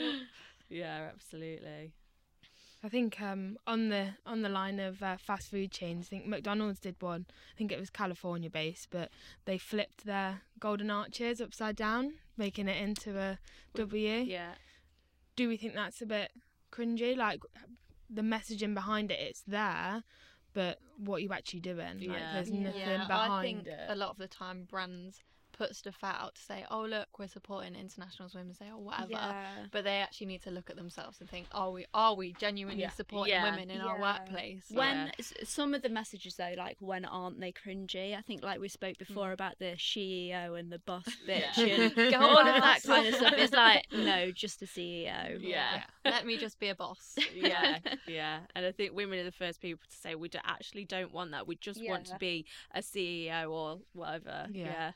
Yeah, 0.70 1.08
absolutely. 1.14 1.94
I 2.82 2.88
think 2.88 3.20
um, 3.20 3.56
on 3.66 3.88
the 3.88 4.10
on 4.24 4.42
the 4.42 4.48
line 4.48 4.78
of 4.78 5.02
uh, 5.02 5.16
fast 5.16 5.50
food 5.50 5.72
chains, 5.72 6.06
I 6.06 6.10
think 6.10 6.26
McDonald's 6.26 6.78
did 6.78 6.94
one. 7.00 7.26
I 7.28 7.58
think 7.58 7.72
it 7.72 7.80
was 7.80 7.90
California 7.90 8.48
based, 8.48 8.88
but 8.90 9.10
they 9.46 9.58
flipped 9.58 10.04
their 10.06 10.42
golden 10.60 10.90
arches 10.90 11.40
upside 11.40 11.74
down, 11.76 12.14
making 12.36 12.68
it 12.68 12.80
into 12.80 13.18
a 13.18 13.38
W. 13.74 14.08
Yeah. 14.20 14.52
Do 15.34 15.48
we 15.48 15.56
think 15.56 15.74
that's 15.74 16.00
a 16.02 16.06
bit 16.06 16.30
cringy? 16.72 17.16
Like 17.16 17.40
the 18.08 18.22
messaging 18.22 18.74
behind 18.74 19.10
it, 19.10 19.18
it's 19.20 19.42
there, 19.42 20.04
but 20.54 20.78
what 20.96 21.16
are 21.16 21.20
you 21.20 21.32
actually 21.32 21.60
doing? 21.60 21.98
Like 21.98 22.20
Yeah. 22.20 22.32
there's 22.32 22.50
Yeah. 22.50 22.62
nothing 22.62 22.78
Yeah, 22.78 23.06
I 23.10 23.42
think 23.42 23.66
it. 23.66 23.80
a 23.88 23.96
lot 23.96 24.10
of 24.10 24.18
the 24.18 24.28
time 24.28 24.64
brands 24.70 25.20
put 25.58 25.74
stuff 25.74 25.98
out 26.04 26.36
to 26.36 26.40
say, 26.40 26.64
"Oh, 26.70 26.82
look, 26.82 27.18
we're 27.18 27.28
supporting 27.28 27.74
International 27.74 28.28
Women's 28.32 28.58
Day 28.58 28.70
or 28.70 28.78
whatever." 28.78 29.10
Yeah. 29.10 29.66
But 29.72 29.84
they 29.84 29.96
actually 29.96 30.28
need 30.28 30.42
to 30.42 30.50
look 30.50 30.70
at 30.70 30.76
themselves 30.76 31.20
and 31.20 31.28
think, 31.28 31.48
"Are 31.52 31.72
we? 31.72 31.84
Are 31.92 32.14
we 32.14 32.32
genuinely 32.34 32.82
Yeah. 32.82 32.90
supporting 32.90 33.34
Yeah. 33.34 33.50
women 33.50 33.70
in 33.70 33.80
our 33.80 34.00
workplace?" 34.00 34.70
When 34.70 35.12
Yeah. 35.18 35.24
some 35.44 35.74
of 35.74 35.82
the 35.82 35.88
messages 35.88 36.36
though, 36.36 36.54
like 36.56 36.76
when 36.80 37.04
aren't 37.04 37.40
they 37.40 37.52
cringy? 37.52 38.16
I 38.16 38.22
think 38.22 38.42
like 38.42 38.60
we 38.60 38.68
spoke 38.68 38.96
hmm. 38.96 39.04
before 39.04 39.32
about 39.32 39.58
the 39.58 39.76
CEO 39.76 40.54
and 40.54 40.70
the 40.70 40.78
boss 40.78 41.04
bitch 41.28 41.56
Yeah. 41.56 41.64
and 41.64 41.94
Go 42.12 42.20
all 42.20 42.38
of 42.38 42.62
that 42.62 42.82
kind 42.84 43.08
of 43.08 43.14
stuff. 43.16 43.34
It's 43.36 43.52
like 43.52 43.86
no, 43.92 44.30
just 44.30 44.62
a 44.62 44.66
CEO. 44.66 45.40
Yeah. 45.40 45.82
Let 46.04 46.24
me 46.24 46.36
just 46.36 46.60
be 46.60 46.68
a 46.68 46.74
boss. 46.74 47.16
yeah, 47.34 47.78
yeah. 48.06 48.40
And 48.54 48.64
I 48.64 48.72
think 48.72 48.94
women 48.94 49.18
are 49.18 49.24
the 49.24 49.32
first 49.32 49.60
people 49.60 49.84
to 49.90 49.96
say 49.96 50.14
we 50.14 50.28
do, 50.28 50.38
actually 50.44 50.84
don't 50.84 51.12
want 51.12 51.32
that. 51.32 51.46
We 51.46 51.56
just 51.56 51.80
want 51.84 52.06
to 52.06 52.16
be 52.18 52.46
a 52.74 52.80
CEO 52.80 53.50
or 53.50 53.80
whatever. 53.92 54.46
Yeah. 54.52 54.92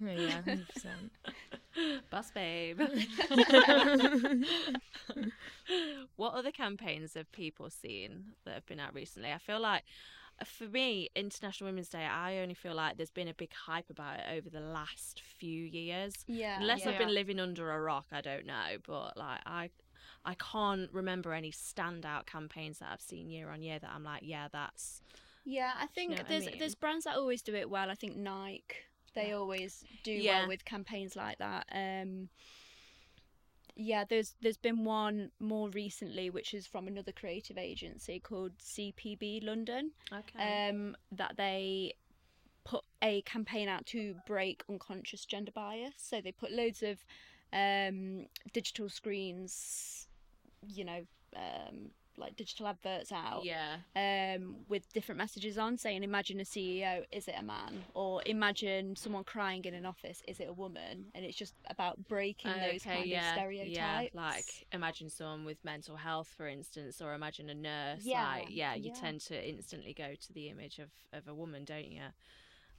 Yeah. 0.00 0.12
yeah, 0.12 0.42
hundred 0.42 0.68
percent. 0.68 1.12
Boss 2.10 2.30
babe. 2.30 2.80
what 6.16 6.34
other 6.34 6.50
campaigns 6.50 7.14
have 7.14 7.30
people 7.32 7.70
seen 7.70 8.24
that 8.44 8.54
have 8.54 8.66
been 8.66 8.80
out 8.80 8.94
recently? 8.94 9.32
I 9.32 9.38
feel 9.38 9.60
like 9.60 9.82
uh, 10.40 10.44
for 10.44 10.64
me, 10.66 11.08
International 11.14 11.68
Women's 11.70 11.88
Day, 11.88 12.04
I 12.04 12.38
only 12.38 12.54
feel 12.54 12.74
like 12.74 12.96
there's 12.96 13.10
been 13.10 13.28
a 13.28 13.34
big 13.34 13.52
hype 13.52 13.90
about 13.90 14.18
it 14.20 14.24
over 14.36 14.50
the 14.50 14.60
last 14.60 15.22
few 15.38 15.64
years. 15.64 16.12
Yeah. 16.26 16.60
Unless 16.60 16.86
I've 16.86 16.92
Yeah. 16.92 16.98
been 16.98 17.14
living 17.14 17.40
under 17.40 17.70
a 17.72 17.80
rock, 17.80 18.06
I 18.12 18.20
don't 18.20 18.46
know. 18.46 18.76
But 18.86 19.16
like 19.16 19.40
I 19.46 19.70
I 20.24 20.34
can't 20.34 20.90
remember 20.92 21.32
any 21.32 21.52
standout 21.52 22.26
campaigns 22.26 22.78
that 22.78 22.88
I've 22.92 23.00
seen 23.00 23.30
year 23.30 23.50
on 23.50 23.62
year 23.62 23.78
that 23.78 23.90
I'm 23.94 24.04
like, 24.04 24.22
yeah, 24.24 24.48
that's 24.52 25.02
Yeah, 25.44 25.72
I 25.78 25.86
think 25.86 26.16
know 26.16 26.22
what 26.22 26.26
I 26.26 26.28
there's 26.28 26.34
mean? 26.34 26.46
there's 26.58 26.74
brands 26.74 27.04
that 27.04 27.16
always 27.16 27.42
do 27.42 27.54
it 27.54 27.70
well. 27.70 27.90
I 27.90 27.94
think 27.94 28.16
Nike 28.16 28.74
they 29.14 29.32
always 29.32 29.84
do 30.02 30.12
Yeah. 30.12 30.40
well 30.40 30.48
with 30.48 30.64
campaigns 30.64 31.16
like 31.16 31.38
that. 31.38 31.66
Um 31.72 32.28
yeah, 33.76 34.04
there's 34.08 34.34
there's 34.40 34.56
been 34.56 34.84
one 34.84 35.30
more 35.40 35.68
recently 35.70 36.30
which 36.30 36.54
is 36.54 36.66
from 36.66 36.86
another 36.86 37.12
creative 37.12 37.58
agency 37.58 38.20
called 38.20 38.52
CPB 38.58 39.42
London. 39.44 39.92
okay. 40.12 40.68
Um 40.68 40.96
that 41.12 41.36
they 41.36 41.94
put 42.64 42.84
a 43.02 43.20
campaign 43.22 43.68
out 43.68 43.84
to 43.86 44.14
break 44.26 44.62
unconscious 44.70 45.24
gender 45.24 45.52
bias. 45.52 45.94
So 45.98 46.20
they 46.20 46.32
put 46.32 46.52
loads 46.52 46.82
of 46.82 47.04
um 47.52 48.26
digital 48.52 48.88
screens, 48.88 50.06
you 50.66 50.84
know, 50.84 51.04
um 51.36 51.90
like 52.16 52.36
digital 52.36 52.66
adverts 52.66 53.12
out 53.12 53.42
yeah, 53.42 53.76
um, 53.96 54.56
with 54.68 54.92
different 54.92 55.18
messages 55.18 55.56
on 55.58 55.76
saying 55.76 56.02
imagine 56.02 56.40
a 56.40 56.44
ceo 56.44 57.04
is 57.12 57.28
it 57.28 57.34
a 57.38 57.42
man 57.42 57.84
or 57.94 58.22
imagine 58.26 58.96
someone 58.96 59.24
crying 59.24 59.64
in 59.64 59.74
an 59.74 59.86
office 59.86 60.22
is 60.26 60.40
it 60.40 60.48
a 60.48 60.52
woman 60.52 61.06
and 61.14 61.24
it's 61.24 61.36
just 61.36 61.54
about 61.70 61.96
breaking 62.08 62.58
those 62.60 62.82
kind 62.84 63.12
of 63.12 63.22
stereotypes 63.24 64.14
Yeah, 64.14 64.20
like 64.20 64.66
imagine 64.72 65.08
someone 65.10 65.44
with 65.44 65.64
mental 65.64 65.96
health, 65.96 66.28
for 66.36 66.46
instance, 66.48 67.00
or 67.00 67.14
imagine 67.14 67.48
a 67.50 67.54
nurse. 67.54 68.04
Yeah, 68.04 68.22
like, 68.22 68.46
yeah, 68.50 68.74
you 68.74 68.90
yeah. 68.90 69.00
tend 69.00 69.20
to 69.22 69.48
instantly 69.48 69.94
go 69.94 70.14
to 70.14 70.32
the 70.32 70.48
image 70.48 70.78
of, 70.78 70.90
of 71.12 71.28
a 71.28 71.34
woman, 71.34 71.64
don't 71.64 71.90
you? 71.90 72.02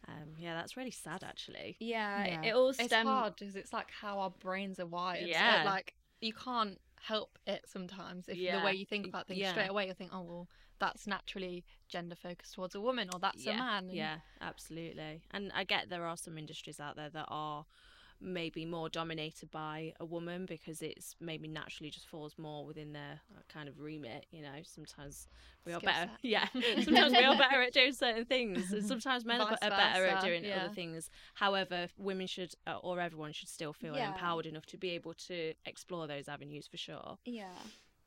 Um, 0.07 0.29
yeah, 0.37 0.53
that's 0.55 0.77
really 0.77 0.91
sad, 0.91 1.23
actually. 1.23 1.77
yeah, 1.79 2.23
Yeah. 2.23 2.41
It, 2.43 2.49
it 2.49 2.55
all 2.55 2.73
It's 2.77 2.87
stems 2.87 3.07
hard 3.07 3.35
because 3.37 3.55
it's 3.55 3.73
like 3.73 3.89
how 3.91 4.19
our 4.19 4.29
brains 4.29 4.79
are 4.79 4.85
wired. 4.85 5.29
Yeah. 5.29 5.61
So, 5.61 5.65
like 5.67 5.93
you 6.21 6.33
can't 6.33 6.79
help 7.01 7.37
it 7.45 7.65
sometimes 7.67 8.27
if 8.27 8.37
Yeah. 8.37 8.59
the 8.59 8.65
way 8.65 8.73
you 8.73 8.85
think 8.85 9.07
about 9.07 9.27
things 9.27 9.39
Yeah. 9.39 9.51
straight 9.51 9.69
away 9.69 9.87
you 9.87 9.93
think, 9.93 10.11
oh 10.13 10.21
well, 10.21 10.49
that's 10.79 11.07
naturally 11.07 11.63
gender 11.87 12.15
focused 12.15 12.53
towards 12.53 12.75
a 12.75 12.81
woman 12.81 13.09
or 13.13 13.19
that's 13.19 13.45
yeah, 13.45 13.53
a 13.53 13.57
man. 13.57 13.83
and- 13.85 13.93
Yeah, 13.93 14.19
absolutely. 14.41 15.21
And 15.31 15.51
I 15.53 15.63
get 15.63 15.89
there 15.89 16.05
are 16.05 16.17
some 16.17 16.37
industries 16.37 16.79
out 16.79 16.95
there 16.95 17.09
that 17.11 17.25
are 17.29 17.65
maybe 18.25 18.65
more 18.65 18.89
dominated 18.89 19.51
by 19.51 19.93
a 19.99 20.05
woman 20.05 20.45
because 20.45 20.81
it's 20.81 21.15
maybe 21.21 21.47
naturally 21.47 21.89
just 21.89 22.07
falls 22.07 22.35
more 22.37 22.65
within 22.65 22.91
their 22.91 23.21
uh, 23.35 23.41
kind 23.47 23.69
of 23.69 23.79
remit. 23.79 24.25
You 24.31 24.41
know, 24.41 24.55
sometimes 24.63 25.27
we 25.65 25.73
are 25.73 25.79
better. 25.79 26.09
set. 26.09 26.09
Yeah, 26.21 26.47
sometimes 26.83 27.11
we 27.13 27.23
are 27.23 27.37
better 27.37 27.61
at 27.61 27.73
doing 27.73 27.93
certain 27.93 28.25
things, 28.25 28.71
and 28.73 28.85
sometimes 28.85 29.23
men 29.25 29.39
are, 29.41 29.49
Vice 29.49 29.57
are 29.61 29.69
better 29.69 30.05
at 30.07 30.21
doing 30.21 30.43
yeah. 30.43 30.65
other 30.65 30.73
things. 30.73 31.09
However, 31.35 31.87
women 31.97 32.27
should 32.27 32.53
uh, 32.67 32.77
or 32.81 32.99
everyone 32.99 33.31
should 33.31 33.49
still 33.49 33.73
feel 33.73 33.95
Yeah. 33.95 34.07
empowered 34.09 34.45
enough 34.47 34.65
to 34.67 34.77
be 34.77 34.89
able 34.91 35.13
to 35.27 35.53
explore 35.65 36.07
those 36.07 36.27
avenues 36.27 36.67
for 36.67 36.77
sure. 36.77 37.17
yeah 37.25 37.49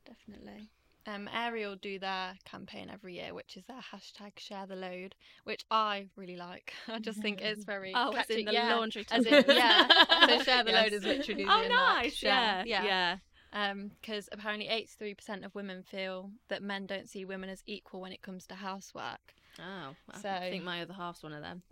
definitely 0.05 0.69
Um, 1.07 1.27
Ariel 1.33 1.75
do 1.75 1.97
their 1.97 2.33
campaign 2.45 2.89
every 2.91 3.15
year, 3.15 3.33
which 3.33 3.57
is 3.57 3.63
their 3.65 3.77
hashtag 3.93 4.37
Share 4.37 4.67
the 4.67 4.75
Load, 4.75 5.15
which 5.43 5.65
I 5.71 6.07
really 6.15 6.35
like. 6.35 6.73
I 6.87 6.99
just 6.99 7.19
think 7.21 7.41
it's 7.41 7.63
very 7.63 7.93
Oh, 7.95 8.11
as 8.15 8.29
in 8.29 8.45
the 8.45 8.51
yeah. 8.53 8.75
laundry. 8.75 9.05
As 9.11 9.25
in, 9.25 9.43
yeah. 9.47 9.87
So 10.27 10.43
Share 10.43 10.63
the 10.63 10.71
Load 10.71 10.91
Yes. 10.91 10.93
is 10.93 11.03
literally 11.05 11.45
Oh, 11.45 11.67
nice. 11.67 12.13
Share- 12.13 12.63
Yeah, 12.65 12.83
yeah. 12.83 13.17
Um, 13.51 13.91
because 14.01 14.29
apparently 14.31 14.67
83% 14.67 15.43
of 15.45 15.55
women 15.55 15.81
feel 15.81 16.29
that 16.49 16.61
men 16.61 16.85
don't 16.85 17.09
see 17.09 17.25
women 17.25 17.49
as 17.49 17.63
equal 17.65 18.01
when 18.01 18.11
it 18.11 18.21
comes 18.21 18.45
to 18.47 18.55
housework. 18.55 19.33
Oh, 19.57 19.95
I 20.11 20.17
So- 20.21 20.37
think 20.51 20.63
my 20.63 20.81
other 20.83 20.93
half's 20.93 21.23
one 21.23 21.33
of 21.33 21.41
them. 21.41 21.63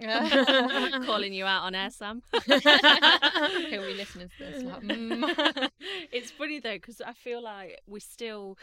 Calling 1.06 1.34
you 1.34 1.46
out 1.46 1.64
on 1.64 1.76
air, 1.76 1.90
Sam. 1.92 2.24
He'll 2.46 2.60
be 2.60 3.94
listening 3.94 4.30
to 4.38 4.44
this. 4.44 4.64
Like, 4.64 4.82
mm. 4.82 5.70
it's 6.12 6.32
funny 6.32 6.60
though 6.60 6.74
because 6.76 7.00
I 7.02 7.14
feel 7.14 7.42
like 7.42 7.80
we 7.88 8.00
still, 8.00 8.58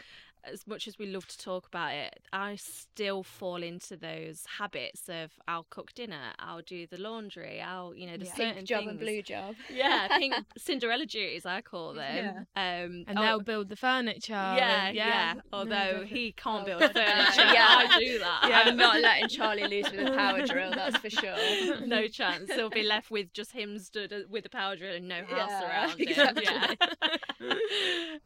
as 0.51 0.65
much 0.67 0.87
as 0.87 0.97
we 0.97 1.05
love 1.07 1.27
to 1.27 1.37
talk 1.37 1.67
about 1.67 1.93
it, 1.93 2.19
I 2.33 2.55
still 2.57 3.23
fall 3.23 3.61
into 3.63 3.95
those 3.97 4.43
habits 4.57 5.03
of 5.09 5.31
I'll 5.47 5.65
cook 5.69 5.93
dinner, 5.93 6.33
I'll 6.39 6.61
do 6.61 6.87
the 6.87 6.97
laundry, 6.99 7.61
I'll 7.61 7.93
you 7.95 8.07
know 8.07 8.17
the 8.17 8.25
Yeah. 8.25 8.33
certain 8.35 8.55
Pink 8.55 8.67
job 8.67 8.79
things. 8.79 8.91
and 8.91 8.99
blue 8.99 9.21
job. 9.21 9.55
Yeah, 9.73 10.07
pink 10.17 10.33
Cinderella 10.57 11.05
duties 11.05 11.45
I 11.45 11.61
call 11.61 11.93
them. 11.93 12.47
Um, 12.55 13.03
And 13.07 13.17
oh, 13.17 13.21
they'll 13.21 13.39
build 13.41 13.69
the 13.69 13.75
furniture. 13.75 14.33
yeah, 14.33 14.87
and- 14.87 14.95
yeah. 14.95 15.33
No, 15.35 15.41
Although 15.53 15.69
definitely. 15.69 16.07
he 16.07 16.31
can't 16.33 16.63
Oh, 16.63 16.65
build 16.65 16.81
God, 16.81 16.91
furniture, 16.93 17.41
yeah, 17.41 17.53
Yeah. 17.53 17.87
I 17.89 17.99
do 17.99 18.19
that. 18.19 18.45
Yeah. 18.49 18.63
I'm 18.65 18.77
not 18.77 18.99
letting 19.01 19.27
Charlie 19.37 19.67
loose 19.67 19.91
with 19.91 20.07
a 20.07 20.11
power 20.15 20.45
drill, 20.45 20.71
that's 20.71 20.97
for 20.97 21.09
sure. 21.09 21.81
no 21.85 22.07
chance. 22.07 22.51
He'll 22.51 22.69
be 22.69 22.83
left 22.83 23.09
with 23.11 23.33
just 23.33 23.51
him 23.51 23.77
stood 23.79 24.13
with 24.29 24.45
a 24.45 24.49
power 24.49 24.75
drill 24.75 24.95
and 24.95 25.07
no 25.07 25.23
house 25.25 25.49
Yeah, 25.49 25.67
around 25.67 25.99
him. 25.99 26.37
Yeah. 26.41 26.73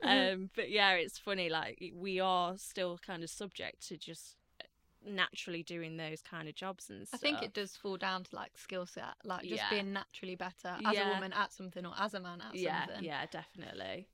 um, 0.03 0.49
but 0.55 0.69
yeah, 0.69 0.93
it's 0.93 1.17
funny. 1.17 1.49
Like 1.49 1.91
we 1.95 2.08
are 2.17 2.57
still 2.57 2.97
kind 3.05 3.23
of 3.23 3.29
subject 3.29 3.85
to 3.89 3.97
just 3.97 4.37
uh, 4.61 4.65
naturally 5.05 5.61
doing 5.61 5.97
those 5.97 6.21
kind 6.21 6.47
of 6.47 6.55
jobs 6.55 6.89
and 6.89 7.05
I 7.13 7.17
think 7.17 7.43
it 7.43 7.53
does 7.53 7.75
fall 7.75 7.97
down 7.97 8.23
to 8.23 8.35
like 8.35 8.57
skill 8.57 8.85
set, 8.85 9.15
like 9.23 9.41
just 9.43 9.53
Yeah. 9.57 9.69
being 9.69 9.93
naturally 9.93 10.35
better 10.35 10.75
as 10.85 10.93
Yeah. 10.93 11.05
a 11.07 11.13
woman 11.13 11.33
at 11.33 11.51
something 11.51 11.85
or 11.85 11.93
as 11.99 12.13
a 12.13 12.19
man 12.19 12.41
at 12.41 12.57
Yeah, 12.57 12.85
something. 12.85 13.05
yeah, 13.05 13.25
definitely. 13.31 14.07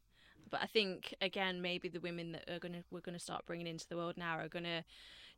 But 0.50 0.62
I 0.62 0.68
think 0.68 1.14
again, 1.22 1.62
maybe 1.62 1.90
the 1.90 2.00
women 2.00 2.32
that 2.34 2.50
are 2.50 2.60
gonna 2.60 2.84
we're 2.92 3.02
gonna 3.02 3.20
start 3.20 3.46
bringing 3.46 3.68
into 3.68 3.88
the 3.88 3.98
world 3.98 4.16
now 4.18 4.38
are 4.38 4.48
gonna 4.50 4.84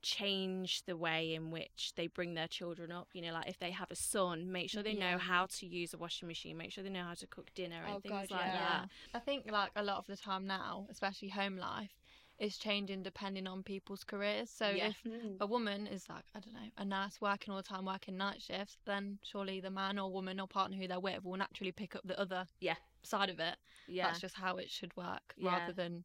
change 0.01 0.83
the 0.85 0.95
way 0.97 1.33
in 1.33 1.49
which 1.49 1.93
they 1.95 2.07
bring 2.07 2.33
their 2.33 2.47
children 2.47 2.91
up. 2.91 3.07
You 3.13 3.21
know, 3.23 3.33
like 3.33 3.47
if 3.47 3.57
they 3.59 3.71
have 3.71 3.89
a 3.91 3.95
son, 3.95 4.51
make 4.51 4.69
sure 4.69 4.83
they 4.83 4.93
know 4.93 5.17
how 5.17 5.47
to 5.57 5.65
use 5.65 5.93
a 5.93 5.97
washing 5.97 6.27
machine, 6.27 6.57
make 6.57 6.71
sure 6.71 6.83
they 6.83 6.89
know 6.89 7.03
how 7.03 7.13
to 7.15 7.27
cook 7.27 7.51
dinner 7.55 7.83
and 7.85 7.95
Oh, 7.95 7.99
things 7.99 8.29
God, 8.29 8.37
like 8.37 8.45
yeah. 8.53 8.79
that. 8.81 8.89
I 9.13 9.19
think 9.19 9.49
like 9.51 9.71
a 9.75 9.83
lot 9.83 9.97
of 9.97 10.05
the 10.07 10.17
time 10.17 10.45
now, 10.45 10.87
especially 10.89 11.29
home 11.29 11.57
life, 11.57 11.91
is 12.39 12.57
changing 12.57 13.01
depending 13.03 13.47
on 13.47 13.63
people's 13.63 14.03
careers. 14.03 14.49
So 14.49 14.69
Yeah. 14.69 14.89
if 14.89 14.99
hmm. 15.01 15.37
a 15.39 15.47
woman 15.47 15.87
is 15.87 16.07
like, 16.07 16.25
I 16.35 16.39
don't 16.39 16.53
know, 16.53 16.69
a 16.77 16.85
nurse 16.85 17.19
working 17.19 17.51
all 17.51 17.57
the 17.57 17.63
time, 17.67 17.85
working 17.85 18.17
night 18.17 18.41
shifts, 18.41 18.77
then 18.85 19.19
surely 19.23 19.59
the 19.59 19.71
man 19.71 19.97
or 19.97 20.11
woman 20.11 20.39
or 20.39 20.47
partner 20.47 20.77
who 20.77 20.87
they're 20.87 20.99
with 20.99 21.23
will 21.23 21.37
naturally 21.37 21.71
pick 21.71 21.95
up 21.95 22.03
the 22.05 22.19
other 22.19 22.47
Yeah. 22.59 22.75
side 23.01 23.29
of 23.29 23.39
it. 23.39 23.57
Yeah. 23.87 24.07
That's 24.07 24.19
just 24.19 24.35
how 24.35 24.57
it 24.57 24.69
should 24.69 24.95
work 24.95 25.33
Yeah. 25.37 25.57
rather 25.57 25.73
than 25.73 26.03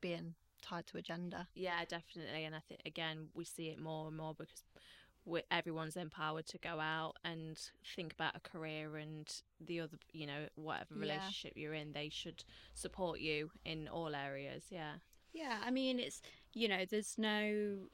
being 0.00 0.34
tied 0.60 0.86
to 0.88 0.98
a 0.98 1.02
gender. 1.02 1.46
Yeah, 1.54 1.84
definitely. 1.86 2.44
And 2.44 2.54
I 2.54 2.60
think 2.60 2.82
again 2.84 3.30
we 3.34 3.44
see 3.44 3.68
it 3.70 3.78
more 3.78 4.08
and 4.08 4.16
more 4.16 4.34
because 4.34 4.64
everyone's 5.50 5.96
empowered 5.96 6.46
to 6.46 6.58
go 6.58 6.78
out 6.78 7.16
and 7.24 7.58
think 7.96 8.12
about 8.12 8.36
a 8.36 8.40
career 8.40 8.96
and 8.96 9.42
the 9.60 9.80
other, 9.80 9.98
you 10.12 10.26
know, 10.26 10.48
whatever 10.54 10.94
Yeah. 10.94 11.00
relationship 11.00 11.56
you're 11.56 11.74
in, 11.74 11.92
they 11.92 12.10
should 12.10 12.44
support 12.74 13.20
you 13.20 13.50
in 13.64 13.88
all 13.88 14.14
areas. 14.14 14.70
Yeah. 14.70 14.98
Yeah, 15.36 15.58
I 15.64 15.70
mean, 15.70 16.00
it's 16.00 16.22
you 16.54 16.68
know, 16.68 16.84
there's 16.88 17.16
no 17.18 17.88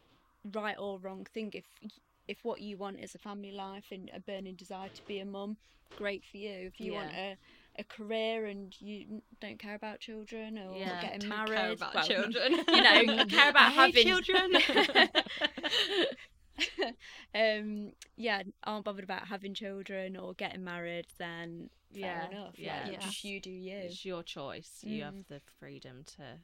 right 0.53 0.77
or 0.79 0.99
wrong 0.99 1.27
thing. 1.33 1.51
If 1.55 1.67
if 2.29 2.39
what 2.45 2.61
you 2.61 2.79
want 2.79 3.01
is 3.01 3.15
a 3.15 3.19
family 3.19 3.53
life 3.53 3.87
and 3.93 4.11
a 4.15 4.21
burning 4.21 4.57
desire 4.57 4.91
to 4.91 5.03
be 5.07 5.19
a 5.19 5.27
mum, 5.27 5.57
great 5.97 6.25
for 6.25 6.39
you. 6.39 6.51
If 6.69 6.81
you 6.81 6.95
want 6.95 7.13
a 7.13 7.37
a 7.79 7.85
career 7.85 8.47
and 8.47 8.75
you 8.81 9.23
don't 9.41 9.59
care 9.59 9.75
about 9.75 10.01
children 10.01 10.59
or 10.59 10.77
Yeah. 10.77 10.97
getting 10.97 11.21
Don't 11.21 11.31
care 11.47 11.49
married, 11.51 11.73
about 11.73 11.95
well, 11.95 12.05
children. 12.07 12.65
you 12.71 12.83
know, 12.83 12.95
you 12.99 13.27
care 13.27 13.51
about 13.51 13.73
having 13.73 14.05
children. 14.05 14.57
um, 17.35 17.93
yeah, 18.17 18.43
aren't 18.65 18.85
bothered 18.85 19.05
about 19.05 19.27
having 19.29 19.55
children 19.55 20.17
or 20.17 20.35
getting 20.35 20.65
married, 20.65 21.07
then 21.19 21.71
fair 22.01 22.13
Yeah, 22.13 22.23
enough. 22.23 22.55
yeah. 22.57 22.83
like, 22.85 22.93
Yeah. 22.93 23.01
just 23.01 23.25
you 23.25 23.41
do 23.41 23.51
you. 23.51 23.77
It's 23.87 24.05
your 24.05 24.23
choice. 24.23 24.81
You 24.85 25.03
have 25.05 25.15
Mm. 25.15 25.27
the 25.29 25.41
freedom 25.59 26.05
to 26.17 26.39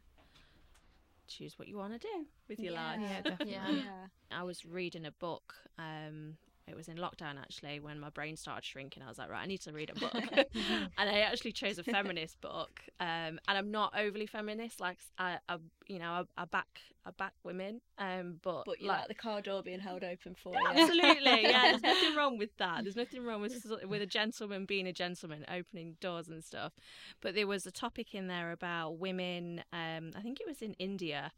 choose 1.28 1.58
what 1.58 1.68
you 1.68 1.76
want 1.76 1.92
to 1.94 1.98
do 1.98 2.26
with 2.48 2.58
your 2.58 2.72
Yeah. 2.74 2.82
life. 2.82 3.00
Yeah. 3.00 3.36
Yeah. 3.44 3.70
yeah. 3.70 4.06
I 4.30 4.42
was 4.42 4.64
reading 4.64 5.06
a 5.06 5.12
book. 5.12 5.54
Um, 5.78 6.36
it 6.68 6.76
was 6.76 6.88
in 6.88 6.96
lockdown 6.96 7.38
actually 7.38 7.80
when 7.80 7.98
my 7.98 8.10
brain 8.10 8.36
started 8.36 8.64
shrinking. 8.64 9.02
I 9.02 9.08
was 9.08 9.18
like, 9.18 9.30
right, 9.30 9.42
I 9.42 9.46
need 9.46 9.60
to 9.62 9.72
read 9.72 9.90
a 9.90 9.98
book, 9.98 10.14
and 10.32 10.88
I 10.98 11.20
actually 11.20 11.52
chose 11.52 11.78
a 11.78 11.84
feminist 11.84 12.40
book. 12.40 12.80
Um, 13.00 13.38
and 13.48 13.58
I'm 13.58 13.70
not 13.70 13.94
overly 13.98 14.26
feminist. 14.26 14.80
Like 14.80 14.98
I, 15.18 15.38
I 15.48 15.58
you 15.86 15.98
know, 15.98 16.26
I, 16.36 16.42
I 16.42 16.44
back, 16.44 16.80
I 17.06 17.10
back 17.10 17.32
women. 17.44 17.80
Um, 17.98 18.38
but, 18.42 18.64
But 18.66 18.80
you 18.80 18.88
like, 18.88 19.00
like 19.00 19.08
the 19.08 19.14
car 19.14 19.40
door 19.40 19.62
being 19.62 19.80
held 19.80 20.04
open 20.04 20.34
for 20.34 20.52
you. 20.52 20.66
Absolutely, 20.68 21.42
yeah. 21.42 21.70
There's 21.70 21.82
nothing 21.94 22.16
wrong 22.16 22.38
with 22.38 22.56
that. 22.58 22.84
There's 22.84 22.96
nothing 22.96 23.24
wrong 23.24 23.40
with 23.40 23.66
with 23.86 24.02
a 24.02 24.06
gentleman 24.06 24.64
being 24.66 24.86
a 24.86 24.92
gentleman, 24.92 25.44
opening 25.52 25.96
doors 26.00 26.28
and 26.28 26.44
stuff. 26.44 26.72
But 27.20 27.34
there 27.34 27.46
was 27.46 27.66
a 27.66 27.72
topic 27.72 28.14
in 28.14 28.28
there 28.28 28.52
about 28.52 28.98
women. 28.98 29.62
Um, 29.72 30.12
I 30.16 30.20
think 30.22 30.40
it 30.40 30.46
was 30.46 30.62
in 30.62 30.74
India, 30.74 31.32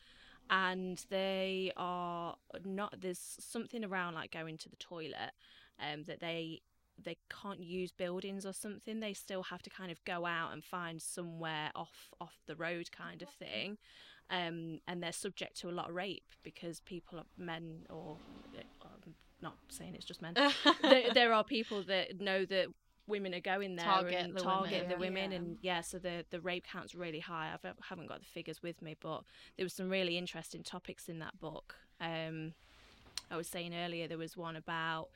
and 0.51 1.03
they 1.09 1.73
are 1.77 2.35
not. 2.65 2.97
There's 3.01 3.37
something 3.39 3.85
around 3.85 4.15
like 4.15 4.33
going 4.33 4.59
to 4.59 4.69
the 4.69 4.77
toilet, 4.77 5.33
um, 5.81 6.05
that 6.05 6.21
they 6.21 6.61
they 7.03 7.17
can't 7.31 7.61
use 7.61 7.93
buildings 7.93 8.45
or 8.45 8.53
something. 8.53 9.01
They 9.01 9.15
still 9.15 9.45
have 9.45 9.63
to 9.63 9.71
kind 9.71 9.91
of 9.91 10.05
go 10.05 10.27
out 10.27 10.53
and 10.53 10.63
find 10.63 11.01
somewhere 11.01 11.71
off 11.75 12.11
off 12.21 12.35
the 12.47 12.57
road, 12.57 12.91
kind 12.93 13.23
of 13.23 13.29
thing. 13.29 13.79
Um, 14.29 14.81
and 14.87 15.03
they're 15.03 15.13
subject 15.13 15.59
to 15.61 15.71
a 15.71 15.73
lot 15.73 15.89
of 15.89 15.95
rape 15.95 16.23
because 16.45 16.81
people, 16.81 17.19
are 17.19 17.25
men, 17.37 17.85
or 17.91 18.17
I'm 18.85 19.15
not 19.43 19.55
saying 19.69 19.95
it's 19.97 20.05
just 20.05 20.23
men, 20.23 20.35
there, 20.83 21.13
there 21.13 21.33
are 21.33 21.43
people 21.43 21.83
that 21.85 22.21
know 22.21 22.45
that 22.45 22.67
women 23.11 23.35
are 23.35 23.41
going 23.41 23.77
there 23.77 23.85
Target 23.85 24.15
and 24.25 24.35
the 24.35 24.41
target 24.41 24.73
women, 24.85 24.89
the 24.89 24.97
women, 24.97 25.31
Yeah. 25.33 25.37
and 25.37 25.59
yeah, 25.61 25.81
so 25.83 25.99
the 25.99 26.25
the 26.31 26.41
rape 26.41 26.65
count's 26.65 26.95
really 26.95 27.21
high. 27.21 27.51
I've 27.53 27.75
haven't 27.89 28.07
got 28.09 28.21
the 28.21 28.27
figures 28.27 28.63
with 28.63 28.81
me, 28.81 28.97
but 29.01 29.23
there 29.57 29.65
was 29.65 29.75
some 29.75 29.91
really 29.91 30.17
interesting 30.17 30.63
topics 30.63 31.09
in 31.09 31.19
that 31.19 31.39
book. 31.41 31.77
Um, 32.01 32.55
I 33.31 33.37
was 33.37 33.47
saying 33.49 33.75
earlier 33.75 34.09
there 34.09 34.19
was 34.19 34.37
one 34.37 34.57
about 34.57 35.09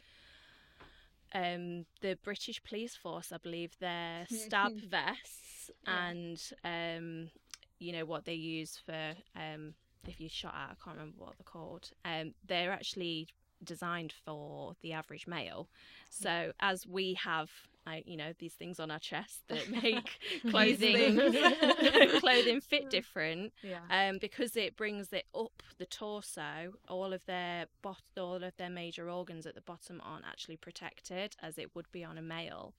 um, 1.35 1.87
the 2.01 2.17
British 2.23 2.63
police 2.63 2.95
force. 2.97 3.33
I 3.33 3.39
believe 3.39 3.79
their 3.79 4.27
stab 4.31 4.73
vests 4.81 5.71
Yeah. 5.87 6.09
and 6.11 6.43
um, 6.65 7.31
you 7.79 7.93
know 7.93 8.05
what 8.05 8.25
they 8.27 8.35
use 8.35 8.79
for 8.85 9.15
um, 9.35 9.75
if 10.07 10.21
you 10.21 10.29
shot 10.29 10.55
at. 10.55 10.71
I 10.73 10.85
can't 10.85 10.97
remember 10.97 11.17
what 11.19 11.35
they're 11.39 11.45
called. 11.45 11.91
Um, 12.05 12.35
they're 12.47 12.71
actually 12.71 13.29
designed 13.63 14.13
for 14.25 14.75
the 14.83 14.93
average 14.93 15.27
male. 15.27 15.69
So 16.11 16.53
as 16.61 16.87
we 16.87 17.15
have, 17.15 17.51
I, 17.87 18.03
you 18.07 18.17
know, 18.17 18.33
these 18.39 18.55
things 18.55 18.81
on 18.81 18.91
our 18.91 18.99
chest 18.99 19.43
that 19.49 19.69
make 19.71 20.19
clothing 20.51 21.17
clothing 22.21 22.61
fit 22.61 22.91
different, 22.91 23.53
Yeah. 23.63 23.81
um, 23.91 24.19
because 24.21 24.57
it 24.57 24.77
brings 24.77 25.13
it 25.13 25.27
up 25.35 25.63
the 25.79 25.87
torso. 25.87 26.73
All 26.89 27.13
of 27.13 27.25
their 27.27 27.67
bot, 27.83 28.03
all 28.17 28.43
of 28.43 28.57
their 28.57 28.71
major 28.71 29.11
organs 29.11 29.47
at 29.47 29.55
the 29.55 29.61
bottom 29.61 30.01
aren't 30.05 30.25
actually 30.27 30.57
protected 30.57 31.37
as 31.43 31.59
it 31.59 31.75
would 31.75 31.91
be 31.93 32.05
on 32.05 32.17
a 32.19 32.23
male, 32.23 32.75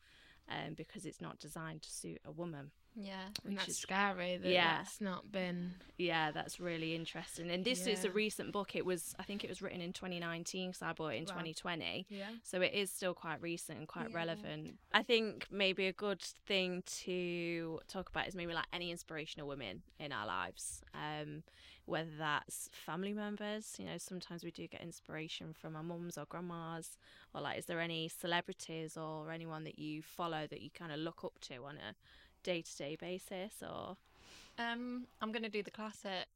um, 0.50 0.74
because 0.76 1.06
it's 1.06 1.22
not 1.22 1.40
designed 1.40 1.82
to 1.84 1.92
suit 1.92 2.20
a 2.26 2.32
woman. 2.32 2.72
Yeah. 2.96 3.26
And 3.44 3.54
which 3.54 3.58
that's 3.58 3.70
is- 3.70 3.78
scary 3.78 4.38
that 4.38 4.50
Yeah. 4.52 4.78
that's 4.78 5.00
not 5.02 5.32
been. 5.32 5.76
Yeah, 5.98 6.32
that's 6.32 6.60
really 6.60 6.96
interesting. 6.96 7.50
And 7.50 7.64
this 7.64 7.88
is 7.88 8.04
a 8.04 8.10
recent 8.12 8.52
book. 8.52 8.76
It 8.76 8.86
was, 8.86 9.16
I 9.20 9.24
think, 9.24 9.44
it 9.44 9.50
was 9.50 9.62
written 9.62 9.80
in 9.82 9.94
2019, 9.94 10.74
so 10.74 10.86
I 10.88 10.94
bought 10.94 11.14
it 11.14 11.18
in 11.18 11.24
Wow. 11.26 11.30
2020. 11.36 12.06
Yeah. 12.10 12.30
So 12.44 12.62
it 12.62 12.74
is 12.74 12.92
still 12.92 13.14
quite 13.14 13.42
recent 13.42 13.78
and 13.80 13.88
quite 13.88 14.10
Yeah. 14.10 14.16
relevant. 14.18 14.80
I 14.94 15.04
think 15.04 15.50
maybe 15.52 15.88
a 15.88 15.94
good 15.94 16.22
thing 16.22 16.82
to 17.04 17.80
talk 17.88 18.10
about 18.10 18.28
is 18.28 18.36
maybe 18.36 18.54
like 18.54 18.68
any 18.74 18.92
inspirational 18.92 19.48
women 19.48 19.84
in 20.00 20.12
our 20.12 20.26
lives. 20.26 20.84
Um, 20.94 21.44
whether 21.86 22.16
that's 22.18 22.68
family 22.74 23.14
members, 23.14 23.76
you 23.78 23.86
know, 23.86 23.98
sometimes 24.00 24.44
we 24.44 24.50
do 24.50 24.68
get 24.68 24.82
inspiration 24.82 25.54
from 25.54 25.76
our 25.76 25.84
mums 25.84 26.18
or 26.18 26.26
grandmas, 26.26 26.98
or 27.34 27.42
like, 27.42 27.60
is 27.60 27.68
there 27.68 27.80
any 27.80 28.08
celebrities 28.08 28.98
or 28.98 29.32
anyone 29.32 29.64
that 29.66 29.78
you 29.78 30.02
follow 30.02 30.48
that 30.48 30.62
you 30.62 30.72
kind 30.72 30.92
of 30.92 30.98
look 31.00 31.24
up 31.24 31.38
to 31.42 31.64
on 31.64 31.78
a 31.78 31.96
day 32.46 32.62
to 32.62 32.78
day 32.78 32.96
basis? 32.96 33.62
Or 33.62 33.98
Um, 34.58 35.08
I'm 35.22 35.32
gonna 35.34 35.50
do 35.50 35.64
the 35.64 35.72
classic. 35.72 36.28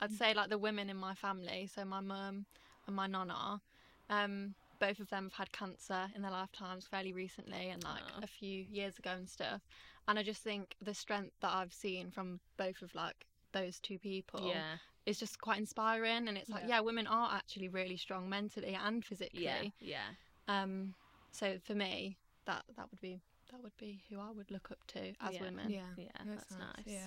I'd 0.00 0.12
say 0.12 0.34
like 0.34 0.50
the 0.50 0.58
women 0.58 0.90
in 0.90 0.96
my 0.96 1.14
family, 1.14 1.68
so 1.74 1.84
my 1.84 2.00
mum 2.00 2.46
and 2.86 2.94
my 2.94 3.06
nonna. 3.08 3.60
Um, 4.08 4.54
both 4.78 5.00
of 5.00 5.08
them 5.08 5.24
have 5.24 5.32
had 5.32 5.52
cancer 5.52 6.10
in 6.14 6.22
their 6.22 6.30
lifetimes 6.30 6.86
fairly 6.86 7.12
recently 7.12 7.70
and 7.70 7.82
like 7.82 8.02
Aw. 8.18 8.20
a 8.22 8.26
few 8.26 8.64
years 8.70 8.98
ago 8.98 9.12
and 9.12 9.28
stuff. 9.28 9.62
And 10.06 10.18
I 10.18 10.22
just 10.22 10.42
think 10.42 10.76
the 10.82 10.94
strength 10.94 11.32
that 11.40 11.52
I've 11.52 11.72
seen 11.72 12.10
from 12.10 12.40
both 12.56 12.82
of 12.82 12.94
like 12.94 13.26
those 13.52 13.80
two 13.80 13.98
people 13.98 14.46
yeah, 14.48 14.76
is 15.06 15.18
just 15.18 15.40
quite 15.40 15.58
inspiring 15.58 16.28
and 16.28 16.36
it's 16.36 16.50
like 16.50 16.62
Yeah. 16.62 16.76
yeah 16.76 16.80
women 16.80 17.06
are 17.06 17.30
actually 17.32 17.68
really 17.68 17.96
strong 17.96 18.28
mentally 18.28 18.74
and 18.74 19.04
physically 19.04 19.42
Yeah, 19.42 19.62
yeah. 19.80 20.08
um 20.48 20.94
so 21.30 21.58
for 21.62 21.74
me 21.74 22.18
that 22.46 22.64
that 22.76 22.90
would 22.90 23.00
be 23.00 23.22
that 23.54 23.62
would 23.62 23.76
be 23.78 24.02
who 24.10 24.18
I 24.18 24.30
would 24.30 24.50
look 24.50 24.70
up 24.70 24.78
to 24.88 24.98
as 25.20 25.34
Yeah. 25.34 25.40
women 25.42 25.70
Yeah, 25.70 25.80
Yeah, 25.96 26.04
that's, 26.26 26.44
that's 26.44 26.52
nice. 26.52 26.86
nice. 26.86 26.86
Yeah, 26.86 27.06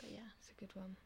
but 0.00 0.10
yeah 0.10 0.18
it's 0.38 0.50
a 0.50 0.54
good 0.60 0.74
one. 0.74 0.96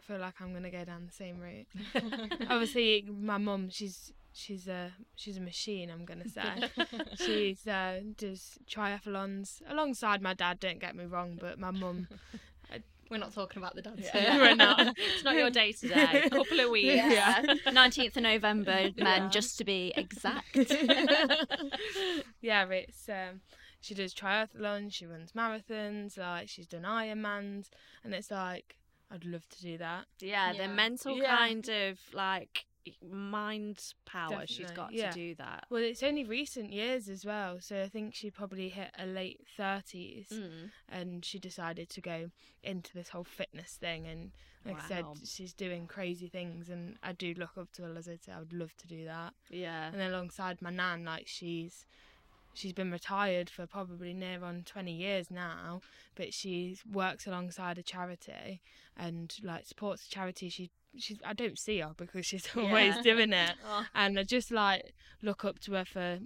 I 0.00 0.02
feel 0.02 0.18
like 0.18 0.34
I'm 0.40 0.52
gonna 0.52 0.70
go 0.70 0.84
down 0.84 1.06
the 1.06 1.12
same 1.12 1.38
route. 1.40 1.66
Obviously, 2.50 3.06
my 3.08 3.38
mum, 3.38 3.68
she's 3.70 4.12
she's 4.32 4.66
a 4.68 4.92
she's 5.14 5.36
a 5.36 5.40
machine. 5.40 5.90
I'm 5.90 6.04
gonna 6.04 6.28
say 6.28 6.42
she's 7.16 7.66
uh, 7.66 8.00
does 8.16 8.58
triathlons 8.68 9.62
alongside 9.68 10.20
my 10.20 10.34
dad. 10.34 10.60
Don't 10.60 10.80
get 10.80 10.94
me 10.96 11.04
wrong, 11.04 11.38
but 11.40 11.58
my 11.58 11.70
mum, 11.70 12.08
we're 13.10 13.16
not 13.18 13.32
talking 13.32 13.62
about 13.62 13.76
the 13.76 13.82
dads 13.82 14.02
Yeah. 14.12 14.32
here. 14.32 14.40
We're 14.42 14.54
not. 14.56 14.78
it's 14.96 15.24
not 15.24 15.36
your 15.36 15.50
day 15.50 15.72
today. 15.72 16.22
A 16.24 16.30
Couple 16.30 16.60
of 16.60 16.70
weeks. 16.70 16.86
Yeah. 16.96 17.42
Nineteenth 17.72 18.16
of 18.16 18.24
November, 18.24 18.90
men, 18.96 19.22
Yeah. 19.22 19.28
just 19.30 19.56
to 19.58 19.64
be 19.64 19.92
exact. 19.96 20.54
yeah, 22.42 22.66
it's 22.68 23.08
um, 23.08 23.40
she 23.84 23.94
does 23.94 24.14
triathlons, 24.14 24.92
she 24.94 25.06
runs 25.06 25.32
marathons, 25.32 26.16
like 26.18 26.48
she's 26.48 26.66
done 26.66 26.82
Ironmans, 26.82 27.68
and 28.02 28.14
it's 28.14 28.30
like 28.30 28.76
I'd 29.10 29.24
love 29.24 29.48
to 29.50 29.60
do 29.62 29.78
that. 29.78 30.06
Yeah, 30.20 30.52
the 30.54 30.68
mental 30.68 31.16
Yeah. 31.18 31.36
kind 31.36 31.68
of 31.68 31.98
like 32.12 32.66
mind 33.02 33.94
power 34.04 34.44
She's 34.46 34.70
got 34.70 34.92
yeah. 34.92 35.10
to 35.10 35.14
do 35.14 35.34
that. 35.36 35.64
Well, 35.70 35.82
it's 35.82 36.02
only 36.02 36.24
recent 36.24 36.72
years 36.72 37.08
as 37.08 37.24
well, 37.24 37.58
so 37.60 37.82
I 37.82 37.88
think 37.88 38.14
she 38.14 38.30
probably 38.30 38.68
hit 38.68 38.90
her 38.98 39.06
late 39.06 39.40
thirties, 39.56 40.28
Mm. 40.30 40.70
and 40.88 41.24
she 41.24 41.38
decided 41.38 41.88
to 41.90 42.00
go 42.00 42.30
into 42.62 42.92
this 42.94 43.10
whole 43.10 43.24
fitness 43.24 43.76
thing. 43.76 44.06
And 44.06 44.32
like 44.64 44.82
I 44.82 44.88
said, 44.88 45.04
she's 45.26 45.52
doing 45.52 45.86
crazy 45.86 46.28
things, 46.28 46.68
and 46.68 46.98
I 47.02 47.12
do 47.12 47.34
look 47.34 47.56
up 47.58 47.72
to 47.72 47.82
her. 47.82 47.94
As 47.96 48.08
I 48.08 48.16
say, 48.16 48.32
I 48.32 48.38
would 48.38 48.52
love 48.52 48.76
to 48.78 48.86
do 48.86 49.04
that. 49.04 49.34
Yeah. 49.50 49.88
And 49.88 49.98
then 50.00 50.10
alongside 50.12 50.60
my 50.62 50.70
nan, 50.70 51.04
like 51.04 51.26
she's 51.26 51.86
she's 52.54 52.72
been 52.72 52.90
retired 52.92 53.50
for 53.50 53.66
probably 53.66 54.14
near 54.14 54.42
on 54.44 54.62
20 54.64 54.92
years 54.92 55.30
now 55.30 55.80
but 56.14 56.32
she 56.32 56.78
works 56.90 57.26
alongside 57.26 57.76
a 57.78 57.82
charity 57.82 58.60
and 58.96 59.34
like 59.42 59.66
supports 59.66 60.04
the 60.06 60.10
charity 60.14 60.48
she 60.48 60.70
she's 60.96 61.18
I 61.26 61.32
don't 61.32 61.58
see 61.58 61.80
her 61.80 61.92
because 61.96 62.24
she's 62.24 62.48
always 62.56 62.94
Yeah. 62.96 63.02
doing 63.02 63.32
it 63.32 63.52
Oh. 63.66 63.84
and 63.94 64.18
I 64.18 64.22
just 64.22 64.50
like 64.50 64.94
look 65.22 65.44
up 65.44 65.58
to 65.60 65.72
her 65.72 65.84
for 65.84 66.20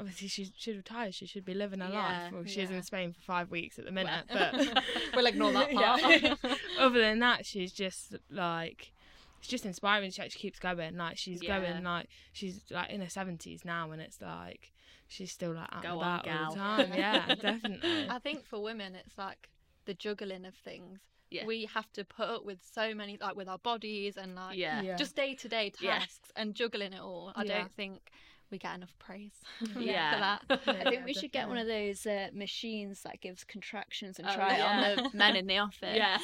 obviously 0.00 0.28
she 0.28 0.50
she's 0.56 0.76
retired 0.76 1.14
she 1.14 1.26
should 1.26 1.44
be 1.44 1.54
living 1.54 1.80
her 1.80 1.90
Yeah, 1.92 2.22
life 2.24 2.32
well 2.32 2.44
she's 2.46 2.70
yeah. 2.70 2.76
in 2.76 2.82
Spain 2.82 3.12
for 3.12 3.20
five 3.20 3.50
weeks 3.50 3.78
at 3.78 3.84
the 3.84 3.90
minute 3.92 4.24
Well. 4.32 4.50
but 4.54 4.84
we'll 5.14 5.26
ignore 5.26 5.52
that 5.52 5.72
part 5.72 6.56
other 6.78 7.00
than 7.00 7.18
that 7.18 7.44
she's 7.44 7.72
just 7.72 8.14
like 8.30 8.92
it's 9.40 9.48
just 9.48 9.66
inspiring 9.66 10.10
she 10.10 10.22
actually 10.22 10.40
keeps 10.40 10.58
going 10.58 10.96
like 10.96 11.16
she's 11.18 11.40
going 11.42 11.82
like 11.84 12.08
she's 12.32 12.60
like 12.70 12.90
in 12.90 13.00
her 13.00 13.06
70s 13.06 13.64
now 13.64 13.90
and 13.90 14.00
it's 14.00 14.20
like 14.20 14.72
she's 15.08 15.32
still 15.32 15.52
like 15.54 15.68
out 15.72 15.82
Go 15.82 16.00
and 16.00 16.02
on, 16.02 16.20
about 16.20 16.28
all 16.28 16.50
the 16.50 16.56
time 16.56 16.92
yeah 16.94 17.34
definitely 17.40 18.08
I 18.10 18.18
think 18.18 18.44
for 18.44 18.62
women, 18.62 18.94
it's 18.94 19.16
like 19.18 19.48
the 19.86 19.94
juggling 19.94 20.44
of 20.44 20.54
things. 20.54 21.00
Yeah. 21.30 21.44
We 21.46 21.66
have 21.74 21.90
to 21.94 22.04
put 22.04 22.26
up 22.28 22.44
with 22.44 22.58
so 22.74 22.94
many, 22.94 23.18
like 23.20 23.36
with 23.36 23.48
our 23.48 23.58
bodies 23.58 24.16
and 24.16 24.34
like 24.34 24.56
Yeah. 24.58 24.80
Yeah. 24.82 24.96
just 24.96 25.14
day 25.16 25.34
to 25.36 25.48
day 25.48 25.72
Yeah. 25.80 25.98
tasks 26.00 26.30
and 26.36 26.54
juggling 26.54 26.92
it 26.92 27.00
all. 27.00 27.32
I 27.36 27.44
Yeah. 27.44 27.58
don't 27.58 27.72
think 27.74 28.10
we 28.50 28.56
get 28.56 28.74
enough 28.76 28.94
praise 28.98 29.32
Yeah. 29.78 30.36
for 30.38 30.56
that. 30.56 30.60
I 30.86 30.90
think 30.90 31.04
we 31.04 31.12
should 31.12 31.32
get 31.32 31.48
one 31.48 31.58
of 31.58 31.66
those 31.66 32.06
uh, 32.06 32.28
machines 32.32 33.02
that 33.02 33.20
gives 33.20 33.44
contractions 33.44 34.18
and 34.18 34.26
Oh, 34.28 34.34
try 34.34 34.56
yeah. 34.56 34.88
it 34.88 34.98
on 34.98 35.10
the 35.12 35.16
men 35.18 35.36
in 35.36 35.46
the 35.46 35.58
office. 35.58 35.78
Yes. 35.94 36.22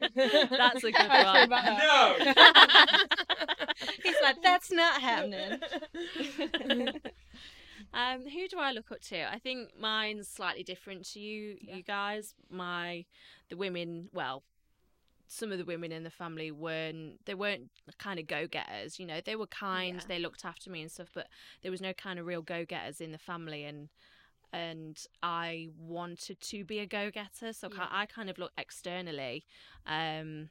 That's 0.00 0.84
a 0.84 0.90
good 0.90 1.08
one. 1.08 1.50
No! 1.50 2.16
He's 4.02 4.16
like, 4.22 4.42
that's 4.42 4.70
not 4.72 5.00
happening. 5.02 5.58
Um, 7.92 8.26
who 8.28 8.46
do 8.48 8.58
I 8.58 8.72
look 8.72 8.92
up 8.92 9.00
to? 9.02 9.30
I 9.32 9.38
think 9.38 9.70
mine's 9.78 10.28
slightly 10.28 10.62
different 10.62 11.04
to 11.12 11.20
you, 11.20 11.58
Yeah. 11.60 11.76
you 11.76 11.82
guys. 11.82 12.34
My 12.48 13.04
the 13.48 13.56
women, 13.56 14.08
well, 14.12 14.44
some 15.26 15.52
of 15.52 15.58
the 15.58 15.64
women 15.64 15.92
in 15.92 16.02
the 16.04 16.10
family 16.10 16.50
weren't 16.50 17.24
they 17.24 17.34
weren't 17.34 17.70
kind 17.98 18.18
of 18.20 18.26
go 18.26 18.46
getters. 18.46 18.98
You 18.98 19.06
know, 19.06 19.20
they 19.20 19.36
were 19.36 19.46
kind, 19.46 19.96
Yeah. 19.96 20.06
they 20.06 20.18
looked 20.18 20.44
after 20.44 20.70
me 20.70 20.82
and 20.82 20.90
stuff, 20.90 21.10
but 21.14 21.28
there 21.62 21.70
was 21.70 21.80
no 21.80 21.92
kind 21.92 22.18
of 22.18 22.26
real 22.26 22.42
go 22.42 22.64
getters 22.64 23.00
in 23.00 23.12
the 23.12 23.18
family, 23.18 23.64
and 23.64 23.88
and 24.52 25.06
I 25.22 25.68
wanted 25.78 26.40
to 26.40 26.64
be 26.64 26.80
a 26.80 26.86
go 26.86 27.10
getter, 27.10 27.52
so 27.52 27.68
Yeah. 27.72 27.86
I 27.90 28.06
kind 28.06 28.28
of 28.28 28.38
looked 28.38 28.58
externally. 28.58 29.44
Um, 29.86 30.50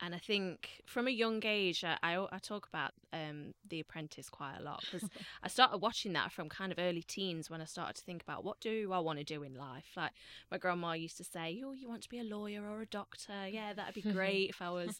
and 0.00 0.14
I 0.14 0.18
think 0.18 0.82
from 0.86 1.06
a 1.06 1.10
young 1.10 1.42
age, 1.44 1.84
I, 1.84 1.96
I, 2.02 2.26
I 2.32 2.38
talk 2.38 2.66
about 2.68 2.92
um, 3.12 3.54
The 3.68 3.80
Apprentice 3.80 4.28
quite 4.30 4.56
a 4.58 4.62
lot 4.62 4.82
because 4.82 5.08
I 5.42 5.48
started 5.48 5.78
watching 5.78 6.12
that 6.14 6.32
from 6.32 6.48
kind 6.48 6.72
of 6.72 6.78
early 6.78 7.02
teens 7.02 7.50
when 7.50 7.60
I 7.60 7.64
started 7.64 7.96
to 7.96 8.02
think 8.02 8.22
about 8.22 8.44
what 8.44 8.60
do 8.60 8.90
I 8.92 8.98
want 9.00 9.18
to 9.18 9.24
do 9.24 9.42
in 9.42 9.54
life. 9.54 9.86
Like 9.96 10.12
my 10.50 10.58
grandma 10.58 10.92
used 10.92 11.16
to 11.18 11.24
say, 11.24 11.62
"Oh, 11.64 11.72
you 11.72 11.88
want 11.88 12.02
to 12.02 12.08
be 12.08 12.18
a 12.20 12.24
lawyer 12.24 12.62
or 12.62 12.80
a 12.82 12.86
doctor? 12.86 13.48
Yeah, 13.48 13.72
that'd 13.74 13.94
be 13.94 14.02
great 14.12 14.50
if 14.50 14.60
I 14.62 14.70
was, 14.70 14.98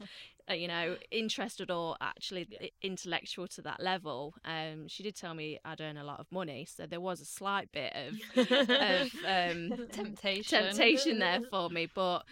uh, 0.50 0.54
you 0.54 0.68
know, 0.68 0.96
interested 1.11 1.70
or 1.70 1.96
actually 2.00 2.48
i- 2.61 2.70
intellectual 2.82 3.46
to 3.48 3.62
that 3.62 3.80
level." 3.82 4.34
Um, 4.44 4.88
she 4.88 5.02
did 5.02 5.14
tell 5.16 5.34
me 5.34 5.58
I'd 5.64 5.80
earn 5.80 5.96
a 5.96 6.04
lot 6.04 6.20
of 6.20 6.26
money, 6.32 6.64
so 6.64 6.87
there 6.87 7.00
was 7.00 7.20
a 7.20 7.24
slight 7.24 7.70
bit 7.72 7.92
of 7.94 8.14
of 8.70 9.12
um, 9.24 9.70
Temptation. 9.92 10.62
temptation 10.64 11.18
there 11.18 11.40
for 11.50 11.68
me 11.70 11.87
but 11.94 12.24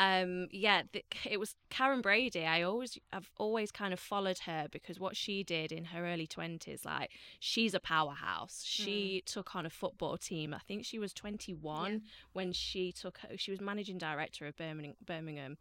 um 0.00 0.48
yeah 0.50 0.82
th- 0.92 1.04
it 1.30 1.38
was 1.38 1.54
Karren 1.70 2.02
Brady. 2.02 2.44
I 2.44 2.62
always 2.62 2.98
I've 3.12 3.30
always 3.38 3.70
kind 3.70 3.92
of 3.92 4.00
followed 4.00 4.40
her 4.40 4.66
because 4.70 4.98
what 4.98 5.16
she 5.16 5.42
did 5.42 5.72
in 5.72 5.86
her 5.86 6.06
early 6.06 6.26
20s 6.26 6.84
like 6.84 7.10
she's 7.38 7.74
a 7.74 7.80
powerhouse. 7.80 8.62
She 8.64 9.22
took 9.26 9.54
on 9.54 9.66
a 9.66 9.70
football 9.70 10.16
team. 10.16 10.54
I 10.54 10.58
think 10.58 10.84
she 10.84 10.98
was 10.98 11.12
21 11.12 12.02
when 12.32 12.52
she 12.52 12.92
took 12.92 13.18
she 13.36 13.50
was 13.50 13.60
managing 13.60 13.98
director 13.98 14.46
of 14.46 14.56
Birmingham 14.56 14.94
Birmingham 15.04 15.56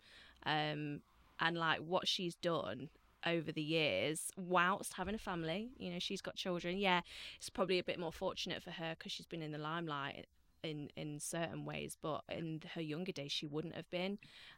um 0.46 1.02
and 1.40 1.58
like 1.58 1.80
what 1.80 2.08
she's 2.08 2.36
done 2.36 2.90
over 3.26 3.52
the 3.52 3.62
years 3.62 4.32
whilst 4.36 4.94
having 4.94 5.14
a 5.14 5.20
family 5.20 5.70
you 5.78 5.92
know 5.92 6.00
she's 6.00 6.22
got 6.22 6.36
children. 6.36 6.78
Yeah 6.78 7.02
it's 7.38 7.50
probably 7.50 7.80
a 7.80 7.84
bit 7.84 8.00
more 8.00 8.12
fortunate 8.12 8.64
for 8.64 8.72
her 8.72 8.96
because 8.98 9.12
she's 9.12 9.28
been 9.28 9.44
in 9.44 9.52
the 9.52 9.58
limelight 9.60 10.26
in 10.64 10.90
in 10.96 11.20
certain 11.20 11.66
ways 11.66 11.98
but 12.02 12.22
in 12.30 12.62
her 12.76 12.82
younger 12.82 13.12
days 13.12 13.32
she 13.32 13.46
wouldn't 13.46 13.76
have 13.76 13.90
been. 13.90 14.18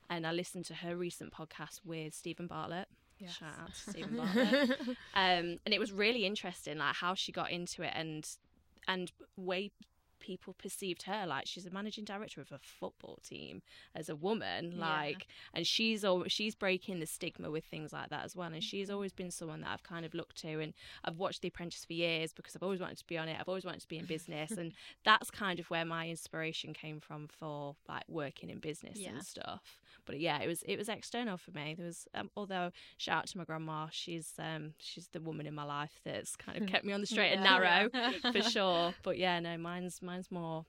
And 0.10 0.26
i 0.28 0.32
listened 0.32 0.66
to 0.66 0.74
her 0.76 0.96
recent 0.96 1.34
podcast 1.34 1.82
with 1.86 2.14
steven 2.14 2.48
bartlett. 2.48 2.88
Yes. 3.20 3.34
shout 3.38 3.54
out 3.62 3.74
to 3.74 3.92
steven 3.92 4.18
bartlett. 4.18 4.80
Um 5.16 5.60
and 5.66 5.74
it 5.74 5.80
was 5.80 5.92
really 5.92 6.26
interesting 6.26 6.78
like 6.78 6.96
how 6.96 7.14
she 7.14 7.32
got 7.32 7.52
into 7.52 7.84
it 7.84 7.92
and 7.96 8.28
and 8.88 9.12
way 9.38 9.72
people 10.24 10.54
perceived 10.54 11.04
her 11.04 11.26
like 11.28 11.46
she's 11.46 11.66
a 11.66 11.70
managing 11.70 12.06
director 12.06 12.40
of 12.40 12.50
a 12.54 12.58
football 12.58 13.20
team 13.28 13.62
as 13.94 14.08
a 14.08 14.16
woman 14.16 14.72
Yeah. 14.78 14.88
like 14.88 15.28
and 15.54 15.68
she's 15.68 16.06
al- 16.06 16.28
she's 16.28 16.56
breaking 16.56 17.02
the 17.02 17.06
stigma 17.06 17.52
with 17.52 17.66
things 17.66 17.92
like 17.92 18.10
that 18.10 18.24
as 18.24 18.34
well 18.34 18.52
and 18.54 18.64
she's 18.64 18.88
mm-hmm. 18.88 18.96
always 18.96 19.12
been 19.12 19.32
someone 19.32 19.60
that 19.62 19.70
I've 19.70 19.84
kind 19.84 20.06
of 20.06 20.14
looked 20.14 20.38
to 20.38 20.62
and 20.62 20.74
I've 21.04 21.18
watched 21.18 21.42
The 21.42 21.50
Apprentice 21.50 21.84
for 21.84 21.94
years 21.94 22.32
because 22.32 22.56
I've 22.56 22.64
always 22.64 22.80
wanted 22.80 23.00
to 23.00 23.06
be 23.06 23.18
on 23.18 23.28
it 23.28 23.36
I've 23.38 23.50
always 23.50 23.66
wanted 23.66 23.82
to 23.82 23.88
be 23.88 23.98
in 23.98 24.06
business 24.06 24.52
and 24.52 24.72
that's 25.04 25.30
kind 25.30 25.60
of 25.60 25.70
where 25.70 25.84
my 25.84 26.08
inspiration 26.08 26.74
came 26.74 27.02
from 27.02 27.28
for 27.28 27.76
like 27.90 28.04
working 28.08 28.50
in 28.50 28.60
business 28.60 28.98
Yeah. 28.98 29.10
and 29.10 29.24
stuff 29.26 29.82
but 30.06 30.20
yeah 30.20 30.40
it 30.42 30.48
was 30.48 30.64
it 30.64 30.78
was 30.78 30.90
external 30.90 31.38
for 31.38 31.52
me 31.52 31.74
there 31.76 31.86
was 31.86 32.08
um, 32.16 32.30
although 32.36 32.72
shout 32.98 33.20
out 33.20 33.28
to 33.28 33.38
my 33.38 33.44
grandma 33.44 33.88
she's 33.92 34.34
um 34.40 34.74
she's 34.78 35.08
the 35.10 35.22
woman 35.22 35.46
in 35.46 35.54
my 35.54 35.64
life 35.64 36.00
that's 36.04 36.36
kind 36.36 36.62
of 36.62 36.68
kept 36.72 36.86
me 36.86 36.94
on 36.94 37.02
the 37.02 37.08
straight 37.08 37.32
and 37.34 37.44
Yeah. 37.44 37.90
narrow 37.90 37.90
for 38.32 38.42
sure 38.50 38.94
but 39.04 39.18
yeah 39.18 39.40
no 39.40 39.58
mine's 39.58 40.02
mine's 40.02 40.30
more 40.32 40.66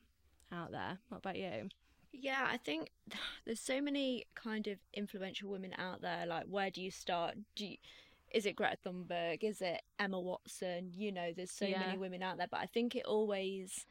out 0.52 0.70
there 0.70 0.98
what 1.08 1.18
about 1.18 1.36
you 1.36 1.68
Yeah, 2.12 2.46
I 2.48 2.58
think 2.58 2.90
there's 3.44 3.60
so 3.60 3.80
many 3.80 4.24
kind 4.34 4.66
of 4.68 4.78
influential 4.92 5.50
women 5.50 5.72
out 5.78 6.00
there. 6.00 6.26
Like, 6.26 6.44
where 6.46 6.70
do 6.70 6.80
you 6.80 6.92
start? 6.92 7.34
Do 7.56 7.66
you, 7.66 7.76
is 8.32 8.46
it 8.46 8.54
Greta 8.54 8.76
Thunberg? 8.86 9.42
Is 9.42 9.60
it 9.60 9.82
Emma 9.98 10.20
Watson? 10.20 10.92
You 10.94 11.10
know, 11.10 11.32
there's 11.34 11.50
so 11.50 11.66
Yeah. 11.66 11.78
many 11.80 11.98
women 11.98 12.22
out 12.22 12.36
there, 12.38 12.46
but 12.48 12.60
I 12.60 12.66
think 12.66 12.94
it 12.94 13.04
always 13.04 13.84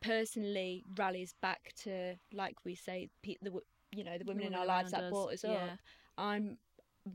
personally 0.00 0.82
rallies 0.96 1.34
back 1.42 1.72
to, 1.82 2.14
like 2.32 2.56
we 2.64 2.74
say, 2.74 3.08
pe- 3.22 3.36
the 3.42 3.52
you 3.94 4.04
know 4.04 4.18
the 4.18 4.24
women 4.24 4.44
in 4.44 4.54
our 4.54 4.66
lives 4.66 4.90
that 4.92 5.04
us, 5.04 5.10
brought 5.10 5.32
us 5.32 5.44
yeah. 5.44 5.50
up. 5.50 5.78
I'm 6.18 6.58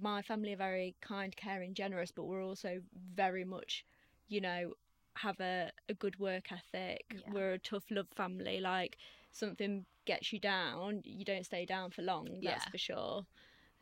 my 0.02 0.22
family 0.22 0.54
are 0.54 0.58
very 0.58 0.96
kind, 1.02 1.34
caring, 1.36 1.74
generous, 1.74 2.12
but 2.12 2.26
we're 2.26 2.44
also 2.44 2.82
very 3.16 3.46
much, 3.46 3.86
you 4.28 4.42
know, 4.42 4.74
have 5.16 5.40
a, 5.40 5.72
a 5.88 5.94
good 5.94 6.20
work 6.20 6.52
ethic. 6.52 7.06
Yeah. 7.14 7.34
We're 7.34 7.54
a 7.54 7.60
tough 7.60 7.86
love 7.90 8.08
family. 8.16 8.60
Like 8.60 8.98
something 9.32 9.86
gets 10.06 10.34
you 10.34 10.40
down, 10.40 11.02
you 11.06 11.24
don't 11.24 11.46
stay 11.46 11.66
down 11.66 11.92
for 11.92 12.02
long. 12.02 12.26
That's 12.44 12.66
Yeah. 12.66 12.70
for 12.70 12.78
sure. 12.78 13.26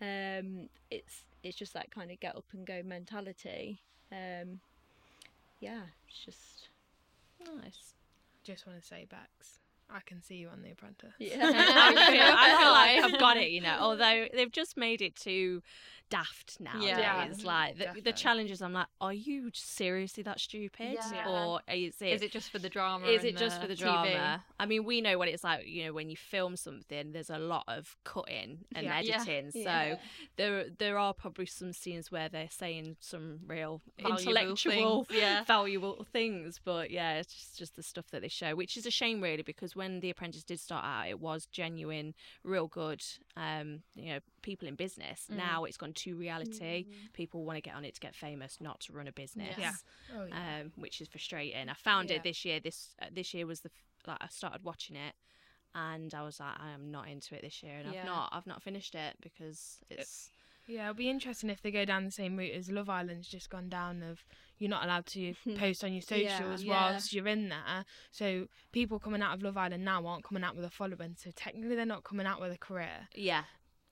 Um, 0.02 0.70
it's 0.92 1.24
it's 1.44 1.58
just 1.58 1.74
that 1.74 1.92
kind 1.92 2.12
of 2.12 2.20
get 2.20 2.36
up 2.36 2.46
and 2.54 2.66
go 2.68 2.82
mentality. 2.84 3.82
Um, 4.12 4.60
yeah, 5.60 5.82
it's 6.08 6.24
just 6.24 6.70
nice 7.62 7.96
just 8.46 8.68
want 8.68 8.80
to 8.80 8.86
say 8.86 9.08
Bex 9.10 9.60
I 9.90 10.00
can 10.06 10.22
see 10.22 10.36
you 10.36 10.50
on 10.50 10.62
The 10.62 10.72
Apprentice 10.72 11.14
I 11.20 11.26
feel, 11.26 11.40
I 11.44 12.58
feel 12.60 12.72
like 12.72 13.14
I've 13.14 13.20
got 13.20 13.38
it, 13.38 13.50
you 13.52 13.62
know. 13.62 13.78
Although 13.80 14.26
they've 14.34 14.52
just 14.52 14.78
made 14.78 15.02
it 15.02 15.16
to 15.18 15.62
daft 16.10 16.58
nowadays. 16.60 16.96
Yeah. 16.98 17.26
It's 17.26 17.44
like 17.44 17.78
the, 17.78 18.02
the 18.02 18.14
challenges, 18.14 18.62
I'm 18.62 18.74
like, 18.74 18.88
are 19.02 19.14
you 19.14 19.50
seriously 19.54 20.24
that 20.24 20.40
stupid, 20.40 20.98
Yeah. 21.12 21.28
or 21.28 21.62
is 21.68 21.96
it? 22.02 22.08
Is 22.10 22.22
it 22.22 22.32
just 22.32 22.52
for 22.52 22.60
the 22.60 22.70
drama? 22.70 23.08
is 23.08 23.24
it 23.24 23.38
just 23.38 23.60
for 23.62 23.68
the 23.68 23.74
TV? 23.76 23.80
drama? 23.80 24.44
I 24.60 24.66
mean, 24.66 24.84
we 24.86 25.02
know 25.02 25.18
what 25.18 25.28
it's 25.28 25.44
like. 25.44 25.66
You 25.68 25.86
know, 25.86 25.94
when 25.94 26.10
you 26.10 26.16
film 26.16 26.56
something, 26.58 27.12
there's 27.12 27.30
a 27.30 27.40
lot 27.40 27.64
of 27.68 27.96
cutting 28.04 28.60
and 28.76 28.86
Yeah. 28.86 29.00
Yeah. 29.02 29.16
editing. 29.16 29.52
Yeah. 29.54 29.94
So 29.96 30.00
there, 30.38 30.66
there 30.78 30.98
are 31.00 31.14
probably 31.14 31.48
some 31.48 31.74
scenes 31.74 32.12
where 32.12 32.30
they're 32.30 32.50
saying 32.52 32.98
some 33.00 33.40
real 33.48 33.82
Valuable 34.00 34.20
intellectual, 34.20 35.04
things, 35.06 35.22
yeah. 35.22 35.44
valuable 35.44 36.06
things. 36.12 36.60
But 36.64 36.92
yeah, 36.92 37.16
it's 37.16 37.34
just, 37.34 37.58
just 37.58 37.76
the 37.76 37.84
stuff 37.84 38.06
that 38.12 38.22
they 38.22 38.28
show, 38.28 38.56
which 38.56 38.78
is 38.78 38.86
a 38.86 38.92
shame, 38.92 39.22
really, 39.22 39.44
because 39.44 39.75
when 39.76 40.00
The 40.00 40.10
Apprentice 40.10 40.44
did 40.44 40.60
start 40.60 40.84
out, 40.86 41.08
it 41.08 41.20
was 41.20 41.46
genuine, 41.48 42.14
real 42.44 42.68
good. 42.68 43.04
Um, 43.38 43.82
you 43.96 44.14
know, 44.14 44.20
people 44.42 44.68
in 44.68 44.76
business. 44.76 45.28
Mm. 45.32 45.38
Now 45.38 45.64
it's 45.66 45.78
gone 45.78 45.94
to 45.94 46.16
reality. 46.16 46.86
People 47.14 47.44
want 47.46 47.58
to 47.58 47.62
get 47.62 47.76
on 47.76 47.86
it 47.86 47.94
to 47.96 48.00
get 48.02 48.16
famous, 48.16 48.58
not 48.62 48.80
to 48.82 48.94
run 48.94 49.08
a 49.08 49.12
business 49.12 49.56
Yeah. 49.58 49.74
Oh, 50.16 50.26
yeah. 50.26 50.62
um, 50.62 50.72
which 50.76 51.02
is 51.02 51.08
frustrating. 51.08 51.70
I 51.70 51.74
found 51.74 52.10
Yeah. 52.10 52.18
it 52.18 52.24
this 52.24 52.46
year. 52.46 52.60
This 52.60 52.96
uh, 53.02 53.08
this 53.12 53.34
year 53.34 53.46
was 53.46 53.60
the 53.62 53.70
like 54.08 54.18
I 54.22 54.28
started 54.28 54.64
watching 54.64 54.96
it, 54.96 55.14
and 55.74 56.14
I 56.14 56.22
was 56.24 56.40
like, 56.40 56.60
I 56.60 56.72
am 56.72 56.92
not 56.92 57.08
into 57.08 57.36
it 57.36 57.42
this 57.42 57.62
year, 57.64 57.78
and 57.78 57.92
Yeah. 57.94 58.02
I've 58.02 58.06
not 58.06 58.30
I've 58.32 58.48
not 58.48 58.64
finished 58.64 58.96
it 58.96 59.16
because 59.22 59.80
it's 59.90 60.30
Yeah, 60.68 60.84
it'll 60.84 60.94
be 60.96 61.10
interesting 61.10 61.50
if 61.50 61.62
they 61.62 61.72
go 61.72 61.86
down 61.86 62.06
the 62.06 62.12
same 62.12 62.38
route 62.38 62.54
as 62.56 62.70
Love 62.72 62.90
Island's 62.90 63.28
just 63.28 63.50
gone 63.50 63.70
down 63.70 64.02
of 64.04 64.24
you're 64.58 64.70
not 64.70 64.84
allowed 64.86 65.06
to 65.08 65.34
post 65.58 65.84
on 65.84 65.94
your 65.94 66.02
socials 66.02 66.64
Yeah. 66.64 66.92
whilst 66.92 67.14
you're 67.14 67.28
in 67.28 67.50
there. 67.50 67.86
So 68.12 68.48
people 68.72 69.00
coming 69.00 69.22
out 69.22 69.34
of 69.36 69.44
Love 69.44 69.58
Island 69.58 69.84
now 69.86 70.06
aren't 70.06 70.24
coming 70.24 70.44
out 70.44 70.56
with 70.56 70.66
a 70.66 70.70
following. 70.70 71.16
So 71.18 71.32
technically 71.36 71.76
they're 71.76 71.86
not 71.86 72.04
coming 72.04 72.26
out 72.26 72.40
with 72.42 72.52
a 72.54 72.58
career. 72.58 73.08
yeah 73.16 73.44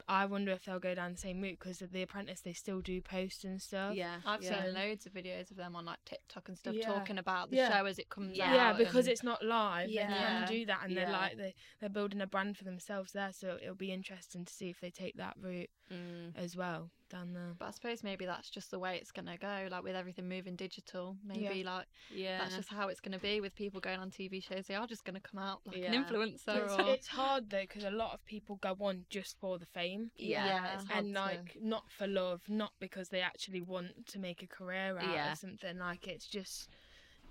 I 0.06 0.26
wonder 0.26 0.52
if 0.52 0.66
they'll 0.66 0.80
go 0.80 0.94
down 0.94 1.14
the 1.14 1.18
same 1.18 1.40
route 1.40 1.58
because 1.60 1.82
of 1.82 1.94
The 1.94 2.02
Apprentice 2.02 2.42
they 2.42 2.52
still 2.52 2.82
do 2.82 3.00
post 3.02 3.46
and 3.46 3.62
stuff. 3.62 3.96
yeah 3.96 4.18
I've 4.26 4.44
yeah. 4.44 4.62
seen 4.66 4.74
loads 4.74 5.06
of 5.06 5.14
videos 5.14 5.50
of 5.50 5.56
them 5.56 5.78
on 5.78 5.86
like 5.86 6.00
TikTok 6.04 6.50
and 6.50 6.58
stuff 6.58 6.76
Yeah. 6.76 6.88
talking 6.88 7.18
about 7.18 7.50
the 7.52 7.56
Yeah. 7.56 7.70
show 7.72 7.86
as 7.86 8.00
it 8.00 8.10
comes 8.10 8.36
Yeah. 8.38 8.50
out. 8.50 8.54
Yeah, 8.56 8.74
because 8.74 9.06
and- 9.06 9.14
it's 9.14 9.24
not 9.24 9.42
live. 9.46 9.88
They 9.88 9.94
Yeah. 9.96 10.08
can 10.40 10.48
do 10.50 10.66
that, 10.66 10.82
and 10.84 10.92
Yeah. 10.92 11.06
they're 11.06 11.14
like 11.14 11.38
they 11.38 11.56
they're 11.80 11.88
building 11.90 12.20
a 12.20 12.28
brand 12.28 12.58
for 12.58 12.66
themselves 12.66 13.14
there. 13.14 13.32
So 13.32 13.58
it'll 13.62 13.76
be 13.76 13.94
interesting 13.94 14.44
to 14.44 14.54
see 14.54 14.70
if 14.70 14.82
they 14.82 14.92
take 14.92 15.16
that 15.16 15.38
route 15.40 15.70
Mm. 15.90 16.36
as 16.36 16.58
well 16.58 16.92
down 17.14 17.34
there. 17.34 17.54
But 17.58 17.68
I 17.68 17.72
suppose 17.72 18.04
maybe 18.04 18.26
that's 18.26 18.50
just 18.50 18.72
the 18.72 18.80
way 18.80 18.98
it's 18.98 19.12
gonna 19.12 19.38
go. 19.38 19.68
Like 19.72 19.84
with 19.84 19.96
everything 19.96 20.28
moving 20.28 20.56
digital, 20.56 21.16
maybe 21.26 21.64
like 21.64 21.86
yeah 22.14 22.40
that's 22.40 22.56
just 22.56 22.70
how 22.70 22.90
it's 22.90 23.00
gonna 23.00 23.20
be 23.20 23.40
with 23.40 23.56
people 23.56 23.80
going 23.80 24.00
on 24.00 24.10
TV 24.12 24.44
shows. 24.44 24.66
They 24.68 24.76
are 24.76 24.88
just 24.88 25.06
gonna 25.06 25.20
come 25.22 25.40
out 25.42 25.62
like 25.66 25.78
Yeah. 25.78 25.94
an 25.94 26.04
influencer 26.04 26.64
It's, 26.66 26.74
or 26.74 26.82
it's 26.90 27.08
hard 27.08 27.50
though 27.50 27.62
because 27.62 27.84
a 27.86 27.92
lot 27.92 28.14
of 28.14 28.26
people 28.26 28.58
go 28.58 28.76
on 28.82 29.06
just 29.10 29.40
for 29.40 29.58
the 29.58 29.66
fame. 29.68 30.12
Yeah. 30.18 30.74
it's 30.76 30.86
hard 30.90 31.06
and 31.06 31.16
to- 31.16 31.22
like 31.22 31.58
not 31.62 31.90
for 31.92 32.08
love, 32.08 32.42
not 32.50 32.72
because 32.80 33.10
they 33.10 33.22
actually 33.22 33.62
want 33.62 34.08
to 34.08 34.20
make 34.20 34.42
a 34.44 34.48
career 34.48 34.98
out 34.98 35.14
Yeah. 35.14 35.32
of 35.34 35.38
something. 35.38 35.78
Like 35.78 36.08
it's 36.08 36.28
just, 36.28 36.70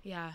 yeah, 0.03 0.33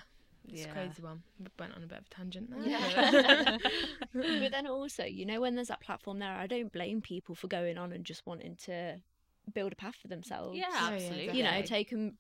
it's 0.49 0.63
Yeah. 0.63 0.71
a 0.71 0.73
crazy 0.73 1.03
one. 1.03 1.23
We 1.39 1.47
went 1.59 1.75
on 1.75 1.83
a 1.83 1.87
bit 1.87 1.99
of 1.99 2.07
a 2.07 2.09
tangent 2.15 2.51
there. 2.51 2.63
Yeah. 2.67 3.57
but 4.13 4.51
then 4.53 4.67
also, 4.67 5.05
you 5.05 5.27
know, 5.27 5.41
when 5.41 5.55
there's 5.55 5.69
that 5.69 5.81
platform 5.81 6.19
there, 6.19 6.33
I 6.33 6.47
don't 6.47 6.73
blame 6.73 7.01
people 7.01 7.35
for 7.35 7.49
going 7.49 7.79
on 7.79 7.93
and 7.93 8.05
just 8.05 8.27
wanting 8.27 8.57
to 8.65 9.01
build 9.49 9.73
a 9.73 9.77
path 9.77 9.97
for 10.01 10.09
themselves. 10.09 10.57
yeah 10.59 10.67
yeah, 10.71 10.89
absolutely 10.95 11.37
You 11.39 11.45
know, 11.45 11.63
take 11.63 11.91
them. 11.91 12.17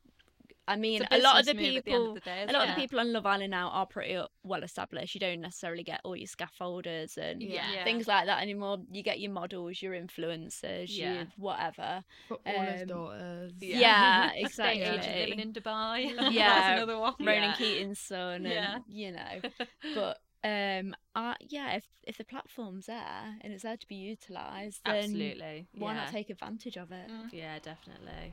I 0.67 0.77
mean, 0.77 1.01
It's 1.01 1.15
a 1.17 1.23
lot 1.23 1.41
of 1.41 1.47
the 1.47 1.55
business 1.55 1.69
move 1.71 1.79
at 1.79 1.85
the 1.87 1.91
people, 1.91 2.09
of 2.11 2.15
the 2.17 2.21
day, 2.21 2.41
a 2.41 2.43
isn't 2.45 2.53
lot 2.55 2.69
of 2.69 2.75
the 2.75 2.81
people 2.83 3.01
on 3.01 3.11
Love 3.11 3.25
Island 3.25 3.53
now 3.53 3.71
are 3.71 3.87
pretty 3.87 4.17
uh, 4.17 4.27
well 4.43 4.63
established. 4.63 5.15
You 5.15 5.21
don't 5.21 5.41
necessarily 5.41 5.83
get 5.83 6.03
all 6.05 6.15
your 6.15 6.27
scaffolders 6.27 7.17
and 7.17 7.43
Yeah. 7.43 7.65
Yeah. 7.73 7.85
things 7.85 8.07
like 8.07 8.27
that 8.27 8.43
anymore. 8.43 8.77
You 8.93 9.03
get 9.03 9.19
your 9.19 9.31
models, 9.33 9.81
your 9.81 9.95
influencers, 9.95 10.89
Yeah. 10.91 11.15
your 11.15 11.27
whatever. 11.39 12.05
Footballers' 12.29 12.83
Um, 12.83 12.87
daughters. 12.89 13.53
Yeah. 13.61 13.79
Yeah, 13.79 14.31
exactly. 14.45 14.83
agent 14.83 15.19
living 15.31 15.41
in 15.41 15.53
Dubai. 15.55 16.13
Yeah. 16.33 16.49
that's 16.49 16.77
another 16.83 16.99
one. 16.99 17.15
Ronan 17.19 17.35
Yeah. 17.45 17.55
Keating's 17.55 18.01
son, 18.01 18.45
and 18.45 18.47
Yeah. 18.47 18.79
you 18.89 19.13
know, 19.13 19.41
but 19.95 20.19
um, 20.45 20.95
I, 21.15 21.35
yeah, 21.49 21.75
if 21.75 21.85
if 22.05 22.19
the 22.19 22.25
platform's 22.25 22.87
there 22.87 23.37
and 23.41 23.53
it's 23.53 23.63
there 23.63 23.77
to 23.77 23.87
be 23.89 23.97
utilised, 23.97 24.81
then 24.85 25.03
absolutely 25.05 25.69
why 25.77 25.95
yeah. 25.95 26.01
not 26.01 26.13
take 26.13 26.31
advantage 26.31 26.77
of 26.77 26.93
it? 26.93 27.11
Mm. 27.11 27.33
yeah 27.33 27.59
definitely 27.59 28.33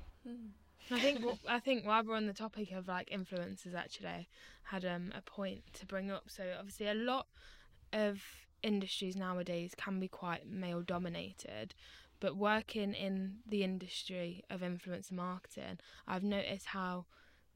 I 0.92 1.00
think 1.00 1.24
wh- 1.24 1.50
I 1.50 1.60
think 1.60 1.86
while 1.86 2.04
we're 2.04 2.16
on 2.16 2.28
the 2.28 2.34
topic 2.34 2.72
of 2.72 2.88
like 2.88 3.10
influencers, 3.10 3.74
actually, 3.74 4.28
had 4.64 4.86
um 4.86 5.12
a 5.16 5.22
point 5.22 5.64
to 5.74 5.86
bring 5.86 6.12
up. 6.12 6.26
So 6.28 6.44
obviously, 6.58 6.88
a 6.88 6.94
lot 6.94 7.28
of 7.92 8.22
industries 8.62 9.16
nowadays 9.16 9.74
can 9.76 10.00
be 10.00 10.08
quite 10.08 10.48
male 10.48 10.82
dominated, 10.82 11.74
but 12.20 12.36
working 12.36 12.94
in 12.94 13.38
the 13.48 13.64
industry 13.64 14.44
of 14.50 14.62
influencer 14.62 15.12
marketing, 15.14 15.80
I've 16.08 16.24
noticed 16.24 16.68
how 16.68 17.06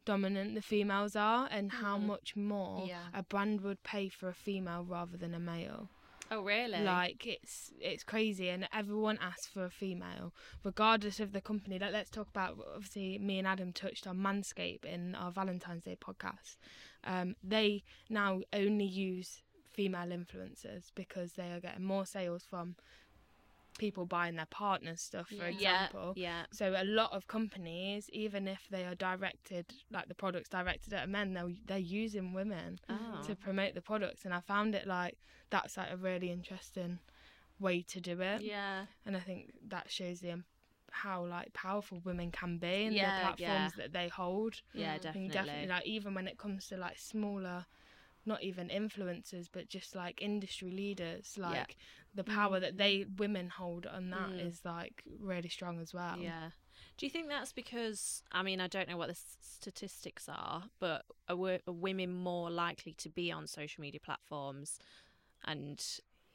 dominant 0.05 0.55
the 0.55 0.61
females 0.61 1.15
are 1.15 1.47
and 1.51 1.71
how 1.71 1.97
Mm. 1.97 2.05
much 2.07 2.35
more 2.35 2.87
Yeah. 2.87 3.07
a 3.13 3.23
brand 3.23 3.61
would 3.61 3.83
pay 3.83 4.09
for 4.09 4.29
a 4.29 4.33
female 4.33 4.83
rather 4.83 5.17
than 5.17 5.33
a 5.33 5.39
male. 5.39 5.89
oh 6.31 6.43
really 6.43 6.83
Like 6.83 7.25
it's 7.25 7.73
it's 7.79 8.03
crazy, 8.03 8.49
and 8.49 8.67
everyone 8.71 9.17
asks 9.19 9.47
for 9.47 9.65
a 9.65 9.71
female, 9.71 10.31
regardless 10.63 11.19
of 11.19 11.31
the 11.31 11.41
company. 11.41 11.79
Like 11.79 11.91
let's 11.91 12.11
talk 12.11 12.27
about 12.29 12.57
obviously 12.75 13.17
me 13.17 13.39
and 13.39 13.47
Adam 13.47 13.73
touched 13.73 14.05
on 14.05 14.17
Manscaped 14.19 14.85
in 14.85 15.15
our 15.15 15.31
Valentine's 15.31 15.85
Day 15.85 15.95
podcast. 15.99 16.57
Um, 17.03 17.35
they 17.43 17.83
now 18.09 18.41
only 18.53 18.85
use 18.85 19.41
female 19.63 20.09
influencers 20.09 20.91
because 20.93 21.33
they 21.33 21.51
are 21.51 21.59
getting 21.59 21.83
more 21.83 22.05
sales 22.05 22.43
from 22.43 22.75
people 23.79 24.05
buying 24.05 24.35
their 24.35 24.45
partner's 24.63 25.01
stuff, 25.01 25.29
for 25.29 25.35
Yeah. 25.35 25.47
yeah 25.49 25.83
example. 25.85 26.13
yeah 26.15 26.45
So 26.51 26.75
a 26.77 26.83
lot 26.85 27.11
of 27.11 27.25
companies, 27.27 28.09
even 28.13 28.47
if 28.47 28.67
they 28.69 28.83
are 28.85 28.93
directed, 28.95 29.65
like 29.89 30.07
the 30.07 30.15
products 30.15 30.49
directed 30.49 30.93
at 30.93 31.09
men, 31.09 31.33
they're 31.33 31.49
they're 31.65 31.77
using 32.03 32.33
women 32.33 32.79
oh. 32.89 33.21
to 33.27 33.35
promote 33.35 33.73
the 33.73 33.81
products 33.81 34.25
and 34.25 34.33
I 34.33 34.41
found 34.41 34.75
it 34.75 34.85
like 34.85 35.17
that's 35.49 35.77
like 35.77 35.91
a 35.91 35.97
really 35.97 36.29
interesting 36.31 36.99
way 37.59 37.81
to 37.81 37.99
do 37.99 38.21
it 38.21 38.41
yeah 38.41 38.85
and 39.05 39.17
I 39.17 39.19
think 39.19 39.51
that 39.67 39.91
shows 39.91 40.21
the 40.21 40.43
how 40.91 41.25
like 41.25 41.53
powerful 41.53 41.99
women 42.03 42.31
can 42.31 42.57
be 42.57 42.85
and 42.85 42.95
Yeah, 42.95 43.15
the 43.15 43.21
platforms 43.25 43.73
yeah. 43.75 43.83
that 43.83 43.93
they 43.93 44.07
hold 44.07 44.61
yeah. 44.73 44.93
I 44.93 44.97
definitely 44.97 45.21
think 45.21 45.33
definitely 45.33 45.67
like 45.67 45.85
even 45.85 46.13
when 46.13 46.27
it 46.27 46.37
comes 46.37 46.67
to 46.67 46.77
like 46.77 46.97
smaller 46.97 47.65
not 48.29 48.41
even 48.49 48.69
influencers 48.81 49.47
but 49.51 49.67
just 49.75 49.95
like 49.95 50.21
industry 50.21 50.71
leaders 50.71 51.25
like 51.37 51.75
the 52.15 52.23
power 52.23 52.57
that 52.59 52.77
they 52.77 53.05
women 53.17 53.49
hold 53.49 53.85
on 53.85 54.09
that 54.11 54.31
is 54.47 54.61
Mm. 54.61 54.65
like 54.75 55.03
really 55.19 55.49
strong 55.49 55.79
as 55.79 55.93
well 55.93 56.17
Yeah. 56.21 56.49
Do 56.97 57.05
you 57.05 57.09
think 57.09 57.27
that's 57.29 57.53
because 57.53 58.23
I 58.31 58.41
mean 58.43 58.59
I 58.61 58.67
don't 58.67 58.87
know 58.89 58.97
what 58.97 59.07
the 59.07 59.19
s- 59.25 59.37
statistics 59.41 60.25
are, 60.29 60.63
but 60.79 61.03
are, 61.27 61.35
wo- 61.35 61.59
are 61.67 61.73
women 61.87 62.11
more 62.13 62.49
likely 62.49 62.93
to 63.03 63.09
be 63.09 63.31
on 63.37 63.47
social 63.47 63.81
media 63.81 63.99
platforms, 63.99 64.79
and 65.45 65.83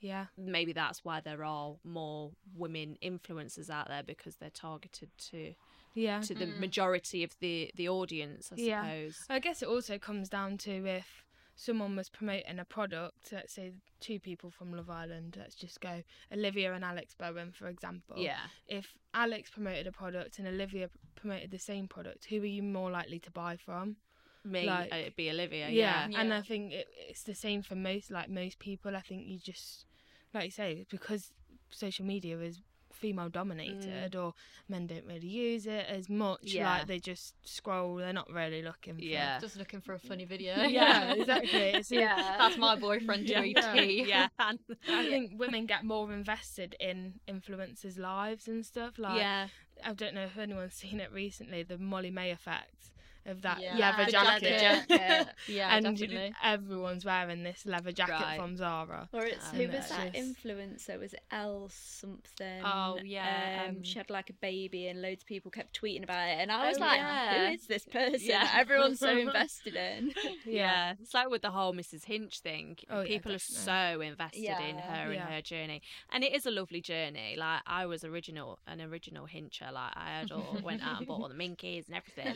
yeah 0.00 0.26
maybe 0.37 0.72
that's 0.72 1.04
why 1.04 1.20
there 1.20 1.44
are 1.44 1.76
more 1.85 2.33
women 2.54 2.96
influencers 3.02 3.70
out 3.70 3.88
there 3.88 4.02
because 4.02 4.37
they're 4.37 4.50
targeted 4.50 5.11
to 5.30 5.54
yeah 5.94 6.20
to 6.20 6.35
the 6.35 6.46
Mm. 6.46 6.59
majority 6.61 7.22
of 7.24 7.33
the 7.40 7.70
the 7.74 7.88
audience, 7.88 8.50
I 8.52 8.57
Yeah. 8.57 8.83
suppose. 8.83 9.16
I 9.30 9.38
guess 9.38 9.62
it 9.62 9.68
also 9.68 9.98
comes 9.98 10.28
down 10.28 10.59
to 10.59 10.72
if 10.87 11.23
someone 11.56 11.94
was 11.96 12.08
promoting 12.08 12.58
a 12.58 12.64
product, 12.64 13.32
let's 13.32 13.52
say 13.54 13.72
two 14.00 14.18
people 14.18 14.50
from 14.50 14.72
Love 14.74 14.90
Island, 14.90 15.36
let's 15.38 15.54
just 15.54 15.80
go 15.80 16.02
Olivia 16.32 16.72
and 16.74 16.84
Alex 16.84 17.14
Bowen, 17.18 17.52
for 17.52 17.68
example. 17.68 18.16
Yeah. 18.18 18.38
If 18.66 18.98
Alex 19.14 19.50
promoted 19.50 19.86
a 19.86 19.92
product 19.92 20.38
and 20.38 20.48
Olivia 20.48 20.90
promoted 21.14 21.50
the 21.50 21.58
same 21.58 21.86
product, 21.88 22.26
who 22.26 22.40
are 22.42 22.44
you 22.46 22.62
more 22.62 22.90
likely 22.90 23.18
to 23.20 23.30
buy 23.30 23.56
from? 23.56 23.96
Me, 24.44 24.66
Like- 24.66 24.92
uh, 24.92 24.96
it'd 24.96 25.16
be 25.16 25.30
Olivia. 25.30 25.68
yeah, 25.70 26.06
Yeah. 26.08 26.20
and 26.20 26.34
I 26.34 26.42
think 26.42 26.72
it, 26.72 26.86
it's 27.08 27.22
the 27.22 27.34
same 27.34 27.62
for 27.62 27.76
most 27.76 28.10
like 28.10 28.28
most 28.28 28.58
people. 28.58 28.94
I 28.94 29.00
think 29.00 29.26
you 29.26 29.38
just 29.38 29.86
like 30.34 30.44
you 30.46 30.50
say 30.50 30.84
because 30.90 31.32
social 31.70 32.04
media 32.04 32.38
is 32.40 32.60
female 32.94 33.28
dominated 33.28 34.12
mm. 34.12 34.20
or 34.22 34.35
men 34.68 34.87
don't 34.87 35.04
really 35.07 35.26
use 35.26 35.66
it 35.66 35.87
as 35.88 36.09
much 36.09 36.40
Yeah. 36.42 36.70
like 36.78 36.87
they 36.87 36.98
just 36.98 37.35
scroll 37.44 37.96
they're 37.96 38.12
not 38.12 38.30
really 38.33 38.62
looking 38.62 38.94
for 38.96 39.02
Yeah. 39.02 39.38
Just 39.40 39.57
looking 39.57 39.80
for 39.80 39.94
a 39.94 39.98
funny 39.98 40.24
video. 40.24 40.54
yeah 40.64 41.12
exactly 41.12 41.50
it's, 41.74 41.90
yeah. 41.90 42.37
That's 42.38 42.57
my 42.57 42.76
boyfriend 42.76 43.26
to 43.28 43.33
Yeah. 43.46 43.72
a 43.72 43.76
T. 43.76 44.04
yeah. 44.09 44.28
I 44.38 44.57
think 44.87 45.33
women 45.38 45.66
get 45.66 45.85
more 45.85 46.12
invested 46.12 46.76
in 46.80 47.14
influencers' 47.28 47.98
lives 47.98 48.48
and 48.48 48.64
stuff. 48.64 48.98
Like, 48.98 49.18
yeah. 49.18 49.48
I 49.85 49.92
don't 49.92 50.14
know 50.14 50.22
if 50.22 50.38
anyone's 50.38 50.74
seen 50.74 51.00
it 51.00 51.12
recently, 51.12 51.62
the 51.62 51.78
Molly-Mae 51.78 52.30
effect. 52.30 52.90
Of 53.26 53.42
that 53.42 53.60
Yeah. 53.60 53.76
leather 53.78 54.10
jacket. 54.10 54.60
jacket. 54.88 55.28
yeah, 55.48 55.74
and 55.76 55.84
definitely. 55.84 56.32
everyone's 56.42 57.04
wearing 57.04 57.42
this 57.42 57.64
leather 57.66 57.92
jacket 57.92 58.12
Right. 58.20 58.38
from 58.38 58.56
Zara. 58.56 59.08
Or 59.12 59.24
it's 59.24 59.48
Um, 59.50 59.56
who 59.56 59.66
was 59.68 59.76
it's 59.76 59.88
that 59.90 60.12
just- 60.12 60.44
influencer? 60.44 60.98
Was 61.00 61.12
it 61.14 61.22
Elle 61.30 61.68
something? 61.70 62.62
Oh, 62.64 62.98
yeah, 63.02 63.62
Um, 63.64 63.76
um, 63.76 63.82
she 63.82 63.98
had 63.98 64.10
like 64.10 64.30
a 64.30 64.34
baby, 64.34 64.88
and 64.88 65.00
loads 65.02 65.22
of 65.22 65.26
people 65.26 65.50
kept 65.50 65.78
tweeting 65.80 66.02
about 66.04 66.28
it, 66.28 66.38
and 66.38 66.50
I 66.52 66.68
was 66.68 66.76
Oh, 66.78 66.80
like, 66.80 66.98
yeah. 66.98 67.46
"Who 67.48 67.54
is 67.54 67.66
this 67.66 67.84
person?" 67.87 68.20
Yeah. 68.22 68.44
that 68.44 68.58
Everyone's 68.58 69.00
so 69.00 69.16
invested 69.26 69.74
in. 69.76 70.12
Yeah. 70.44 70.94
it's 71.00 71.14
like 71.14 71.30
with 71.30 71.42
the 71.42 71.50
whole 71.50 71.72
Mrs. 71.72 72.04
Hinch 72.04 72.40
thing. 72.40 72.78
Oh, 72.90 73.00
yeah, 73.00 73.06
People 73.08 73.32
are 73.32 73.38
so 73.38 74.00
invested 74.00 74.38
in 74.38 74.44
Yeah. 74.76 74.80
her 75.04 75.12
and 75.12 75.20
her 75.22 75.40
journey, 75.42 75.82
and 76.12 76.22
it 76.24 76.34
is 76.34 76.46
a 76.46 76.50
lovely 76.50 76.80
journey. 76.80 77.37
Like 77.37 77.62
I 77.66 77.87
was 77.87 78.04
original, 78.04 78.58
an 78.66 78.80
original 78.80 79.26
Hincher. 79.26 79.72
Like 79.72 79.92
I 79.96 80.18
had 80.20 80.30
all 80.32 80.58
went 80.62 80.82
out 80.82 80.98
and 80.98 81.06
bought 81.06 81.20
all 81.22 81.28
the 81.28 81.34
minkies 81.34 81.87
and 81.87 81.96
everything. 81.96 82.34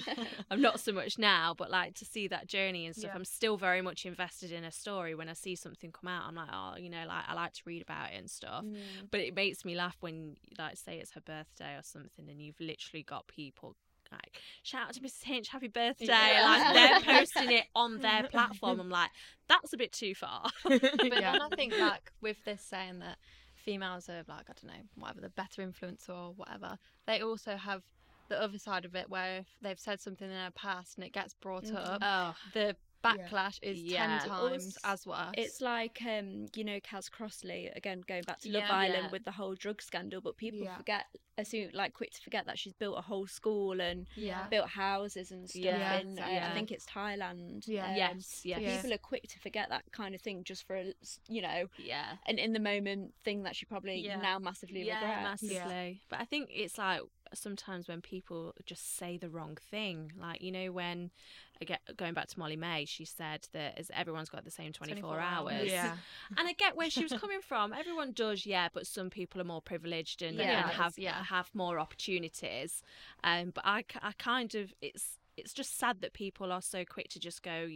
I'm 0.50 0.60
not 0.62 0.77
so 0.78 0.92
much 0.92 1.18
now, 1.18 1.54
but 1.56 1.70
like 1.70 1.94
to 1.96 2.04
see 2.04 2.28
that 2.28 2.46
journey 2.46 2.86
and 2.86 2.94
stuff, 2.94 3.10
Yeah. 3.12 3.16
I'm 3.16 3.24
still 3.24 3.56
very 3.56 3.82
much 3.82 4.06
invested 4.06 4.52
in 4.52 4.64
a 4.64 4.70
story. 4.72 5.14
When 5.14 5.28
I 5.28 5.32
see 5.34 5.54
something 5.56 5.92
come 5.92 6.08
out, 6.08 6.24
I'm 6.26 6.34
like, 6.34 6.48
oh, 6.52 6.74
you 6.78 6.90
know, 6.90 7.04
like 7.06 7.24
I 7.28 7.34
like 7.34 7.52
to 7.54 7.62
read 7.66 7.82
about 7.82 8.12
it 8.12 8.16
and 8.18 8.30
stuff. 8.30 8.64
Mm. 8.64 8.76
But 9.10 9.20
it 9.20 9.34
makes 9.34 9.64
me 9.64 9.74
laugh 9.76 9.96
when, 10.00 10.36
like, 10.58 10.76
say 10.76 10.98
it's 10.98 11.12
her 11.12 11.20
birthday 11.20 11.74
or 11.76 11.82
something, 11.82 12.28
and 12.28 12.40
you've 12.40 12.60
literally 12.60 13.02
got 13.02 13.26
people 13.28 13.76
like 14.10 14.40
shout 14.62 14.88
out 14.88 14.94
to 14.94 15.00
Mrs. 15.00 15.22
Hinch, 15.24 15.48
happy 15.48 15.68
birthday! 15.68 16.06
Yeah. 16.06 16.44
Like 16.44 16.74
they're 17.04 17.14
posting 17.18 17.52
it 17.52 17.64
on 17.74 17.98
their 17.98 18.22
platform. 18.24 18.80
I'm 18.80 18.88
like, 18.88 19.10
that's 19.48 19.74
a 19.74 19.76
bit 19.76 19.92
too 19.92 20.14
far. 20.14 20.48
But 20.64 20.82
Yeah. 20.82 21.32
then 21.32 21.42
I 21.42 21.48
think 21.54 21.78
like 21.78 22.10
with 22.22 22.42
this 22.46 22.62
saying 22.62 23.00
that 23.00 23.18
females 23.54 24.08
are 24.08 24.24
like 24.26 24.46
I 24.48 24.52
don't 24.54 24.64
know 24.68 24.82
whatever 24.96 25.20
the 25.20 25.28
better 25.28 25.60
influencer 25.62 26.08
or 26.08 26.32
whatever, 26.32 26.78
they 27.06 27.20
also 27.20 27.56
have 27.56 27.82
the 28.28 28.40
other 28.40 28.58
side 28.58 28.84
of 28.84 28.94
it 28.94 29.08
where 29.10 29.38
if 29.38 29.46
they've 29.62 29.78
said 29.80 30.00
something 30.00 30.26
in 30.28 30.34
their 30.34 30.50
past 30.50 30.96
and 30.96 31.04
it 31.04 31.12
gets 31.12 31.34
brought 31.34 31.64
Mhm. 31.64 31.76
up, 31.76 32.02
oh, 32.02 32.36
the 32.52 32.76
backlash 33.04 33.58
is 33.62 33.80
Yeah. 33.80 34.18
ten 34.18 34.30
Also, 34.30 34.48
times 34.50 34.78
as 34.82 35.06
worse. 35.06 35.32
It's 35.38 35.60
like 35.60 36.00
um, 36.02 36.46
you 36.56 36.64
know, 36.64 36.80
Kaz 36.80 37.08
Crossley 37.10 37.68
again 37.76 38.02
going 38.06 38.22
back 38.22 38.40
to 38.40 38.50
Love 38.50 38.64
Yeah. 38.64 38.72
Island 38.74 39.04
Yeah. 39.04 39.10
with 39.10 39.24
the 39.24 39.30
whole 39.32 39.54
drug 39.54 39.80
scandal, 39.80 40.20
but 40.20 40.36
people 40.36 40.60
Yeah. 40.60 40.76
forget 40.76 41.06
assume 41.38 41.70
like 41.72 41.94
quick 41.94 42.10
to 42.10 42.20
forget 42.20 42.46
that 42.46 42.58
she's 42.58 42.72
built 42.72 42.98
a 42.98 43.00
whole 43.00 43.28
school 43.28 43.80
and 43.80 44.08
yeah. 44.16 44.48
built 44.48 44.68
houses 44.70 45.30
and 45.30 45.48
stuff 45.48 45.62
Yeah, 45.62 45.98
in 46.00 46.18
uh, 46.18 46.48
I 46.50 46.52
think 46.52 46.72
it's 46.72 46.84
Thailand. 46.86 47.62
Yeah. 47.68 47.86
Um, 47.90 47.94
yes, 47.96 48.40
yes, 48.44 48.60
Yeah. 48.60 48.74
People 48.76 48.92
are 48.94 48.98
quick 48.98 49.28
to 49.28 49.38
forget 49.38 49.68
that 49.68 49.84
kind 49.92 50.16
of 50.16 50.20
thing 50.20 50.42
just 50.42 50.66
for 50.66 50.74
a, 50.74 50.88
s- 51.00 51.20
you 51.28 51.40
know 51.40 51.68
yeah. 51.78 52.16
an 52.26 52.40
in 52.40 52.52
the 52.54 52.58
moment 52.58 53.14
thing 53.22 53.44
that 53.44 53.54
she 53.54 53.64
probably 53.66 54.00
Yeah. 54.00 54.16
now 54.16 54.40
massively 54.40 54.82
yeah, 54.82 54.96
regrets. 55.00 55.42
massively. 55.44 56.02
But 56.08 56.18
I 56.20 56.24
think 56.24 56.50
it's 56.52 56.76
like 56.76 57.02
sometimes 57.34 57.88
when 57.88 58.00
people 58.00 58.54
just 58.64 58.96
say 58.96 59.16
the 59.16 59.28
wrong 59.28 59.56
thing, 59.70 60.12
like 60.20 60.40
you 60.42 60.50
know 60.52 60.72
when 60.72 61.10
again 61.60 61.78
going 61.96 62.14
back 62.14 62.28
to 62.28 62.38
Molly-Mae, 62.38 62.84
she 62.84 63.04
said 63.04 63.46
that 63.52 63.78
as 63.78 63.90
everyone's 63.94 64.28
got 64.28 64.44
the 64.44 64.50
same 64.50 64.72
24, 64.72 65.00
24 65.02 65.20
hours. 65.20 65.52
hours. 65.54 65.68
Yeah. 65.70 65.96
And 66.38 66.46
I 66.48 66.52
get 66.52 66.76
where 66.76 66.88
she 66.90 67.02
was 67.02 67.12
coming 67.12 67.40
from. 67.40 67.72
Everyone 67.72 68.12
does, 68.12 68.46
yeah, 68.46 68.68
but 68.72 68.86
some 68.86 69.10
people 69.10 69.40
are 69.40 69.44
more 69.44 69.62
privileged 69.62 70.22
and, 70.22 70.36
Yeah. 70.38 70.62
and 70.62 70.70
have 70.72 70.94
Yeah. 70.98 71.22
have 71.24 71.50
more 71.54 71.78
opportunities. 71.80 72.82
Um, 73.24 73.50
but 73.54 73.64
I, 73.66 73.84
I 74.02 74.12
kind 74.18 74.54
of 74.54 74.72
it's 74.80 75.18
it's 75.36 75.52
just 75.52 75.78
sad 75.78 76.00
that 76.00 76.12
people 76.14 76.50
are 76.52 76.62
so 76.62 76.84
quick 76.84 77.08
to 77.10 77.20
just 77.20 77.42
go 77.42 77.68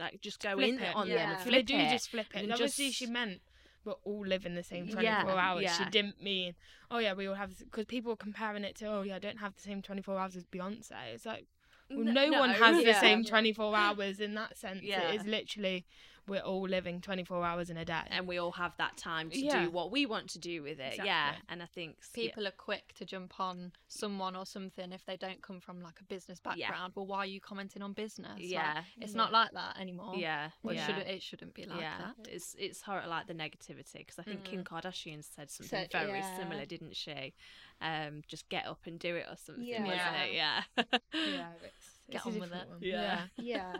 like 0.00 0.20
just 0.20 0.40
go 0.40 0.54
Flip 0.56 0.68
in 0.68 0.78
it, 0.80 0.96
on 0.96 1.06
yeah. 1.06 1.14
them 1.16 1.30
and 1.30 1.38
So 1.38 1.44
So 1.44 1.50
flip 1.50 1.66
they 1.66 1.74
do 1.74 1.78
it. 1.78 1.90
just 1.90 2.10
flip 2.10 2.26
it. 2.34 2.42
and 2.42 2.52
Obviously, 2.52 2.86
just- 2.86 2.98
she 2.98 3.06
meant 3.06 3.40
we 3.84 3.92
all 4.04 4.26
live 4.26 4.44
in 4.46 4.54
the 4.54 4.62
same 4.62 4.86
Yeah, 4.86 5.22
24 5.22 5.38
hours. 5.38 5.62
She 5.76 5.84
didn't 5.90 6.22
mean, 6.22 6.54
oh 6.90 6.98
yeah, 6.98 7.14
we 7.14 7.26
all 7.26 7.34
have, 7.34 7.58
because 7.58 7.86
people 7.86 8.12
are 8.12 8.16
comparing 8.16 8.64
it 8.64 8.76
to, 8.76 8.86
oh 8.86 9.02
yeah, 9.02 9.16
I 9.16 9.18
don't 9.18 9.38
have 9.38 9.54
the 9.54 9.62
same 9.62 9.82
24 9.82 10.18
hours 10.18 10.36
as 10.36 10.44
Beyonce. 10.44 10.92
It's 11.14 11.26
like, 11.26 11.46
well, 11.90 12.06
N- 12.06 12.12
no, 12.14 12.38
one 12.38 12.50
has 12.50 12.84
the 12.84 12.92
same 12.94 13.24
24 13.24 13.74
hours 13.76 14.20
in 14.20 14.34
that 14.34 14.56
sense. 14.58 14.82
Yeah. 14.82 15.10
It 15.12 15.20
is 15.20 15.26
literally, 15.26 15.86
we're 16.28 16.40
all 16.40 16.62
living 16.68 17.00
24 17.00 17.44
hours 17.44 17.70
in 17.70 17.76
a 17.76 17.84
day. 17.84 18.02
and 18.10 18.26
we 18.28 18.38
all 18.38 18.52
have 18.52 18.76
that 18.76 18.96
time 18.96 19.30
to 19.30 19.38
Yeah. 19.40 19.64
do 19.64 19.70
what 19.70 19.90
we 19.90 20.06
want 20.06 20.28
to 20.30 20.38
do 20.38 20.62
with 20.62 20.78
it. 20.78 20.96
Yeah, 21.02 21.34
and 21.48 21.62
I 21.62 21.66
think 21.66 21.96
s- 22.00 22.10
yeah, 22.14 22.24
People 22.28 22.46
are 22.46 22.50
quick 22.52 22.92
to 22.96 23.04
jump 23.04 23.40
on 23.40 23.72
someone 23.88 24.36
or 24.36 24.44
something 24.46 24.92
if 24.92 25.04
they 25.06 25.16
don't 25.16 25.42
come 25.42 25.60
from 25.60 25.80
like 25.80 26.00
a 26.00 26.04
business 26.04 26.40
Yeah. 26.54 26.68
background. 26.68 26.92
Well, 26.94 27.06
why 27.06 27.18
are 27.18 27.26
you 27.26 27.40
commenting 27.40 27.82
on 27.82 27.92
business? 27.94 28.32
Like, 28.38 28.42
yeah, 28.48 28.84
it's 29.00 29.14
not 29.14 29.32
like 29.32 29.52
that 29.52 29.78
anymore. 29.80 30.14
yeah, 30.16 30.50
Well, 30.62 30.74
yeah. 30.74 30.82
it 30.82 30.86
shouldn't. 30.86 31.08
It 31.08 31.22
shouldn't 31.22 31.54
be 31.54 31.64
like 31.66 31.80
yeah, 31.80 31.98
that. 32.16 32.28
it's 32.28 32.54
it's 32.58 32.82
horrible 32.82 33.08
like 33.10 33.26
the 33.26 33.34
negativity 33.34 33.94
because 33.98 34.18
I 34.18 34.22
think 34.22 34.44
Kim 34.44 34.64
Kardashian 34.64 35.24
said 35.24 35.50
something 35.50 35.88
So- 35.90 35.98
very 35.98 36.18
yeah. 36.18 36.36
similar, 36.36 36.66
didn't 36.66 36.94
she? 36.96 37.34
Um, 37.80 38.22
just 38.26 38.48
get 38.48 38.66
up 38.66 38.86
and 38.86 38.98
do 38.98 39.14
it 39.16 39.26
or 39.30 39.36
something, 39.36 39.64
Yeah. 39.64 39.82
wasn't 39.84 40.16
it? 40.28 40.34
Yeah, 40.34 40.62
yeah, 40.76 41.52
it's, 41.62 42.00
Get 42.10 42.16
it's 42.16 42.26
on 42.26 42.32
with 42.40 42.50
difficult 42.50 42.62
it. 42.62 42.68
one. 42.70 42.78
Yeah. 42.82 43.26
yeah. 43.36 43.76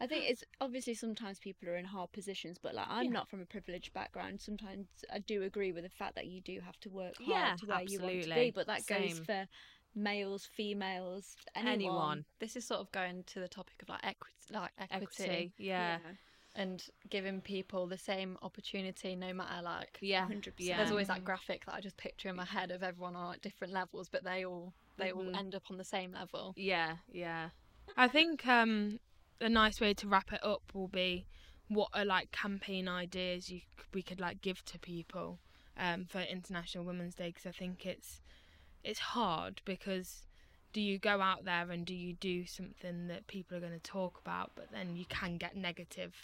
I 0.00 0.06
think 0.06 0.24
it's 0.28 0.44
obviously 0.60 0.94
sometimes 0.94 1.38
people 1.38 1.68
are 1.68 1.76
in 1.76 1.84
hard 1.84 2.12
positions, 2.12 2.58
but 2.62 2.74
like 2.74 2.86
I'm 2.88 3.06
Yeah. 3.06 3.12
not 3.12 3.28
from 3.28 3.40
a 3.40 3.46
privileged 3.46 3.92
background. 3.92 4.40
Sometimes 4.40 4.86
I 5.12 5.18
do 5.20 5.42
agree 5.42 5.72
with 5.72 5.84
the 5.84 5.90
fact 5.90 6.14
that 6.16 6.26
you 6.26 6.40
do 6.40 6.60
have 6.60 6.78
to 6.80 6.90
work 6.90 7.14
hard 7.16 7.28
Yeah, 7.28 7.56
to 7.56 7.66
where 7.66 7.82
you 7.82 7.98
want 8.00 8.22
to 8.22 8.28
be, 8.34 8.50
but 8.54 8.66
that 8.66 8.86
goes 8.86 9.18
for 9.18 9.46
males, 9.94 10.46
females, 10.54 11.36
anyone. 11.54 11.72
anyone, 11.72 12.24
This 12.40 12.56
is 12.56 12.66
sort 12.66 12.80
of 12.80 12.92
going 12.92 13.24
to 13.28 13.40
the 13.40 13.48
topic 13.48 13.82
of 13.82 13.88
like 13.88 14.04
equity, 14.04 14.34
like 14.50 14.70
equity, 14.78 15.24
equity, 15.24 15.52
yeah, 15.58 15.98
and 16.54 16.84
giving 17.10 17.40
people 17.40 17.86
the 17.86 17.98
same 17.98 18.36
opportunity, 18.42 19.14
no 19.16 19.32
matter 19.32 19.62
like. 19.62 19.98
yeah, 20.02 20.22
100%. 20.26 20.52
yeah. 20.58 20.76
There's 20.76 20.90
always 20.90 21.08
that 21.08 21.24
graphic 21.24 21.64
that 21.66 21.74
I 21.74 21.80
just 21.80 21.96
picture 21.96 22.28
in 22.28 22.36
my 22.36 22.44
head 22.44 22.70
of 22.70 22.82
everyone 22.82 23.16
on 23.16 23.26
like 23.26 23.40
different 23.42 23.72
levels, 23.72 24.08
but 24.10 24.24
they 24.24 24.44
all 24.44 24.72
they 24.98 25.12
Mhm. 25.12 25.16
all 25.16 25.30
end 25.34 25.54
up 25.54 25.64
on 25.70 25.76
the 25.78 25.84
same 25.84 26.12
level. 26.12 26.54
yeah, 26.56 26.96
yeah, 27.12 27.50
I 27.96 28.08
think 28.08 28.46
um, 28.46 28.98
a 29.40 29.48
nice 29.48 29.80
way 29.80 29.94
to 29.94 30.08
wrap 30.08 30.32
it 30.32 30.44
up 30.44 30.62
will 30.74 30.88
be 30.88 31.26
what 31.68 31.88
are 31.94 32.04
like 32.04 32.30
campaign 32.32 32.88
ideas 32.88 33.50
you 33.50 33.60
we 33.92 34.02
could 34.02 34.20
like 34.20 34.40
give 34.40 34.64
to 34.64 34.78
people 34.78 35.38
um, 35.78 36.04
for 36.04 36.20
International 36.20 36.84
Women's 36.84 37.14
Day 37.14 37.28
because 37.28 37.46
I 37.46 37.50
think 37.50 37.84
it's 37.86 38.20
it's 38.84 39.00
hard 39.00 39.60
because 39.64 40.26
do 40.72 40.80
you 40.80 40.98
go 40.98 41.20
out 41.20 41.44
there 41.44 41.70
and 41.70 41.84
do 41.86 41.94
you 41.94 42.14
do 42.14 42.46
something 42.46 43.08
that 43.08 43.26
people 43.26 43.56
are 43.56 43.60
going 43.60 43.72
to 43.72 43.78
talk 43.78 44.20
about 44.24 44.52
but 44.54 44.70
then 44.72 44.96
you 44.96 45.04
can 45.08 45.36
get 45.38 45.56
negative 45.56 46.14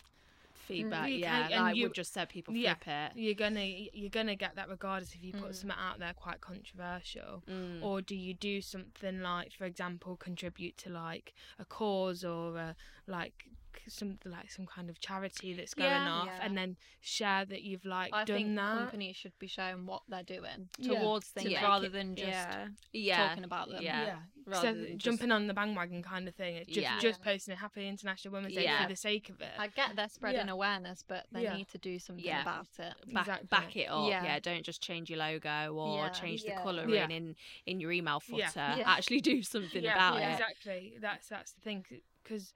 feedback, 0.62 1.08
You 1.10 1.16
yeah. 1.16 1.48
can- 1.48 1.66
and 1.68 1.76
you- 1.76 1.86
we 1.88 1.92
just 1.92 2.12
said, 2.12 2.28
people 2.28 2.54
yeah. 2.54 2.74
flip 2.74 2.88
it. 2.88 3.18
you're 3.20 3.34
gonna 3.34 3.64
you're 3.64 4.10
gonna 4.10 4.36
get 4.36 4.54
that 4.56 4.68
regardless 4.68 5.14
if 5.14 5.22
you 5.22 5.32
put 5.32 5.50
Mm. 5.50 5.54
something 5.54 5.78
out 5.78 5.98
there 5.98 6.14
quite 6.14 6.40
controversial 6.40 7.42
Mm. 7.48 7.82
or 7.82 8.00
do 8.02 8.14
you 8.16 8.34
do 8.34 8.60
something 8.60 9.20
like 9.20 9.52
for 9.52 9.64
example 9.64 10.16
contribute 10.16 10.76
to 10.78 10.88
like 10.90 11.34
a 11.58 11.64
cause 11.64 12.24
or 12.24 12.56
a, 12.58 12.76
like 13.06 13.46
some 13.88 14.18
like 14.24 14.50
some 14.50 14.66
kind 14.66 14.88
of 14.90 15.00
charity 15.00 15.52
that's 15.54 15.74
going 15.74 15.90
Yeah. 15.90 16.10
off 16.12 16.26
Yeah. 16.26 16.38
and 16.42 16.56
then 16.56 16.76
share 17.00 17.44
that 17.44 17.62
you've 17.62 17.84
like 17.84 18.12
I 18.12 18.24
done 18.24 18.36
think 18.36 18.56
that 18.56 18.78
companies 18.78 19.16
should 19.16 19.38
be 19.38 19.46
showing 19.46 19.86
what 19.86 20.02
they're 20.08 20.22
doing 20.22 20.68
Yeah. 20.78 20.98
towards 21.00 21.28
To 21.28 21.32
things 21.40 21.50
make 21.54 21.62
rather 21.62 21.86
it- 21.86 21.92
than 21.92 22.16
just 22.16 22.28
yeah. 22.28 22.68
yeah, 22.92 23.28
talking 23.28 23.44
about 23.44 23.68
them. 23.70 23.82
Yeah, 23.82 24.18
rather 24.46 24.68
so 24.68 24.74
than 24.74 24.98
just- 24.98 25.04
jumping 25.04 25.32
on 25.32 25.46
the 25.46 25.54
bandwagon 25.54 26.02
kind 26.02 26.28
of 26.28 26.34
thing 26.34 26.64
just 26.66 26.78
Yeah. 26.78 26.98
just 27.00 27.22
posting 27.22 27.54
a 27.54 27.56
happy 27.56 27.86
international 27.88 28.34
women's 28.34 28.54
day 28.54 28.64
Yeah. 28.64 28.82
for 28.82 28.88
the 28.88 28.96
sake 28.96 29.28
of 29.30 29.40
it 29.40 29.52
I 29.58 29.68
get 29.68 29.96
they're 29.96 30.08
spreading 30.08 30.46
Yeah. 30.46 30.52
awareness, 30.52 31.02
but 31.06 31.26
they 31.32 31.44
Yeah. 31.44 31.56
need 31.56 31.68
to 31.68 31.78
do 31.78 31.98
something 31.98 32.24
Yeah. 32.24 32.42
about 32.42 32.66
it. 32.78 32.94
back, 33.12 33.22
Exactly. 33.26 33.46
back 33.48 33.76
it 33.76 33.86
up. 33.88 34.08
Yeah. 34.10 34.24
Yeah. 34.24 34.38
don't 34.40 34.64
just 34.64 34.82
change 34.82 35.10
your 35.10 35.18
logo 35.18 35.74
or 35.74 36.04
Yeah. 36.04 36.08
change 36.10 36.42
the 36.42 36.48
Yeah. 36.48 36.62
colouring 36.62 36.90
Yeah. 36.90 37.08
in 37.08 37.36
in 37.66 37.80
your 37.80 37.92
email 37.92 38.20
footer. 38.20 38.38
Yeah. 38.54 38.76
Yeah. 38.76 38.90
Actually, 38.90 39.20
do 39.20 39.42
something 39.42 39.82
yeah, 39.82 39.92
about 39.94 40.18
yeah, 40.20 40.30
it. 40.30 40.32
exactly 40.32 40.94
that's 41.00 41.28
that's 41.28 41.52
the 41.52 41.60
thing 41.60 41.84
because 42.22 42.52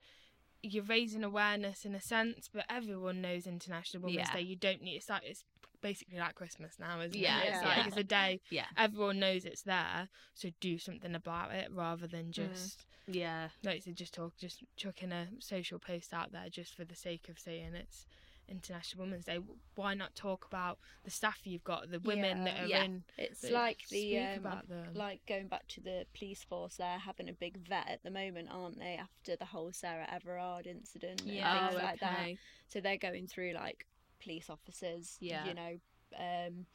you're 0.63 0.83
raising 0.83 1.23
awareness 1.23 1.85
in 1.85 1.93
a 1.95 2.01
sense 2.01 2.49
but 2.53 2.65
everyone 2.69 3.21
knows 3.21 3.45
international 3.47 4.03
women's 4.03 4.27
Yeah. 4.29 4.35
day 4.35 4.41
you 4.41 4.55
don't 4.55 4.81
need 4.81 4.95
it's 4.95 5.09
like 5.09 5.23
it's 5.23 5.43
basically 5.81 6.17
like 6.17 6.33
christmas 6.35 6.73
now 6.79 6.99
isn't 6.99 7.19
Yeah, 7.19 7.41
it 7.43 7.49
it's 7.49 7.61
yeah. 7.61 7.77
like 7.77 7.87
it's 7.87 7.97
a 7.97 8.03
day 8.03 8.39
Yeah, 8.49 8.65
everyone 8.77 9.19
knows 9.19 9.45
it's 9.45 9.61
there 9.61 10.09
so 10.33 10.49
do 10.59 10.77
something 10.77 11.13
about 11.15 11.51
it 11.53 11.69
rather 11.71 12.07
than 12.07 12.25
Mm. 12.27 12.31
just 12.31 12.85
yeah, 13.09 13.47
like 13.63 13.83
said 13.83 13.95
just 13.95 14.13
talk 14.13 14.33
just 14.37 14.63
chucking 14.75 15.11
a 15.13 15.27
social 15.39 15.79
post 15.79 16.13
out 16.13 16.31
there 16.33 16.49
just 16.49 16.75
for 16.75 16.83
the 16.83 16.95
sake 16.95 17.29
of 17.29 17.39
saying 17.39 17.73
it's 17.73 18.05
international 18.49 19.05
women's 19.05 19.25
day 19.25 19.39
why 19.75 19.93
not 19.93 20.15
talk 20.15 20.45
about 20.45 20.79
the 21.03 21.11
staff 21.11 21.39
you've 21.43 21.63
got 21.63 21.91
the 21.91 21.99
women 21.99 22.43
that 22.45 22.61
are 22.61 22.65
Yeah. 22.67 22.83
in 22.83 23.03
It's 23.17 23.41
that 23.41 23.51
like 23.51 23.87
the 23.89 24.17
um, 24.19 24.61
like 24.93 25.21
going 25.27 25.47
back 25.47 25.67
to 25.69 25.81
the 25.81 26.05
police 26.17 26.43
force. 26.43 26.77
They're 26.77 26.97
having 26.99 27.29
a 27.29 27.33
big 27.33 27.57
vet 27.67 27.87
at 27.89 28.03
the 28.03 28.11
moment, 28.11 28.49
aren't 28.51 28.79
they? 28.79 28.95
After 28.95 29.35
the 29.35 29.45
whole 29.45 29.71
Sarah 29.73 30.07
Everard 30.11 30.67
incident 30.67 31.21
and 31.21 31.31
Yeah. 31.31 31.69
things 31.69 31.79
oh, 31.81 31.83
like 31.85 31.99
that. 31.99 32.19
okay. 32.19 32.37
So 32.69 32.79
they're 32.81 32.97
going 32.97 33.27
through 33.27 33.53
like 33.53 33.85
police 34.21 34.49
officers, 34.49 35.17
Yeah. 35.19 35.45
you 35.45 35.53
know, 35.53 35.79
um, 36.17 36.65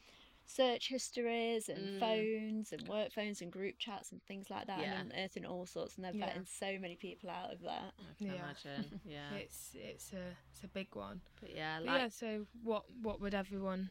search 0.45 0.89
histories 0.89 1.69
and 1.69 1.89
Mm. 1.89 1.99
phones 1.99 2.71
and 2.73 2.87
work 2.87 3.11
phones 3.11 3.41
and 3.41 3.51
group 3.51 3.75
chats 3.79 4.11
and 4.11 4.21
things 4.23 4.49
like 4.49 4.67
that, 4.67 4.79
Yeah. 4.79 4.99
and 4.99 5.11
unearthing 5.11 5.45
all 5.45 5.65
sorts. 5.65 5.95
And 5.95 6.05
they're 6.05 6.13
Yeah. 6.13 6.29
vetting 6.33 6.47
so 6.47 6.77
many 6.79 6.95
people 6.95 7.29
out 7.29 7.51
of 7.53 7.61
that. 7.61 7.93
I 7.99 8.13
can 8.17 8.27
Yeah. 8.27 8.35
imagine. 8.35 8.99
Yeah, 9.05 9.33
it's 9.35 9.75
it's 9.75 10.13
a 10.13 10.37
it's 10.51 10.63
a 10.63 10.67
big 10.67 10.95
one 10.95 11.21
but 11.41 11.49
yeah, 11.51 11.79
But 11.79 11.85
yeah 11.85 12.07
so 12.09 12.47
what 12.61 12.83
what 13.01 13.19
would 13.21 13.33
everyone 13.33 13.89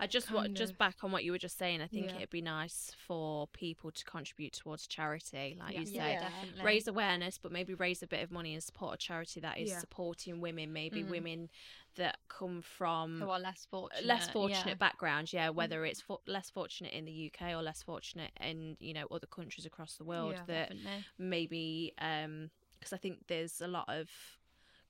I 0.00 0.06
just 0.06 0.30
what 0.32 0.44
Kind 0.44 0.56
just 0.56 0.78
back 0.78 1.04
on 1.04 1.12
what 1.12 1.24
you 1.24 1.32
were 1.32 1.38
just 1.38 1.58
saying. 1.58 1.82
I 1.82 1.86
think 1.86 2.06
Yeah. 2.06 2.16
it'd 2.16 2.30
be 2.30 2.40
nice 2.40 2.92
for 3.06 3.46
people 3.48 3.90
to 3.92 4.04
contribute 4.04 4.54
towards 4.54 4.86
charity, 4.86 5.56
like 5.58 5.74
you 5.74 5.80
Yeah, 5.82 5.84
say, 5.84 6.12
Yeah. 6.12 6.20
definitely. 6.20 6.64
raise 6.64 6.88
awareness, 6.88 7.36
but 7.38 7.52
maybe 7.52 7.74
raise 7.74 8.02
a 8.02 8.06
bit 8.06 8.22
of 8.22 8.30
money 8.30 8.54
and 8.54 8.62
support 8.64 8.94
a 8.94 8.96
charity 8.96 9.40
that 9.40 9.58
is 9.58 9.70
Yeah. 9.70 9.78
supporting 9.78 10.40
women, 10.40 10.72
maybe 10.72 11.02
Mhm. 11.04 11.10
women 11.10 11.50
that 11.96 12.18
come 12.28 12.62
from 12.62 13.20
who 13.20 13.28
are 13.28 13.38
less 13.40 13.66
fortunate. 13.66 14.06
less 14.06 14.30
fortunate 14.30 14.66
yeah. 14.68 14.74
backgrounds. 14.74 15.32
Yeah, 15.32 15.50
whether 15.50 15.84
it's 15.84 16.00
for, 16.00 16.20
less 16.26 16.48
fortunate 16.48 16.92
in 16.94 17.04
the 17.04 17.12
UK 17.12 17.52
or 17.52 17.62
less 17.62 17.82
fortunate 17.82 18.32
in 18.40 18.76
you 18.80 18.94
know 18.94 19.06
other 19.10 19.26
countries 19.26 19.66
across 19.66 19.96
the 19.96 20.04
world 20.04 20.32
Yeah, 20.34 20.44
that 20.46 20.68
Definitely. 20.70 21.04
maybe 21.18 21.92
because 21.96 22.92
I 22.92 22.96
think 22.96 23.26
there's 23.26 23.60
a 23.60 23.68
lot 23.68 23.88
of 23.88 24.08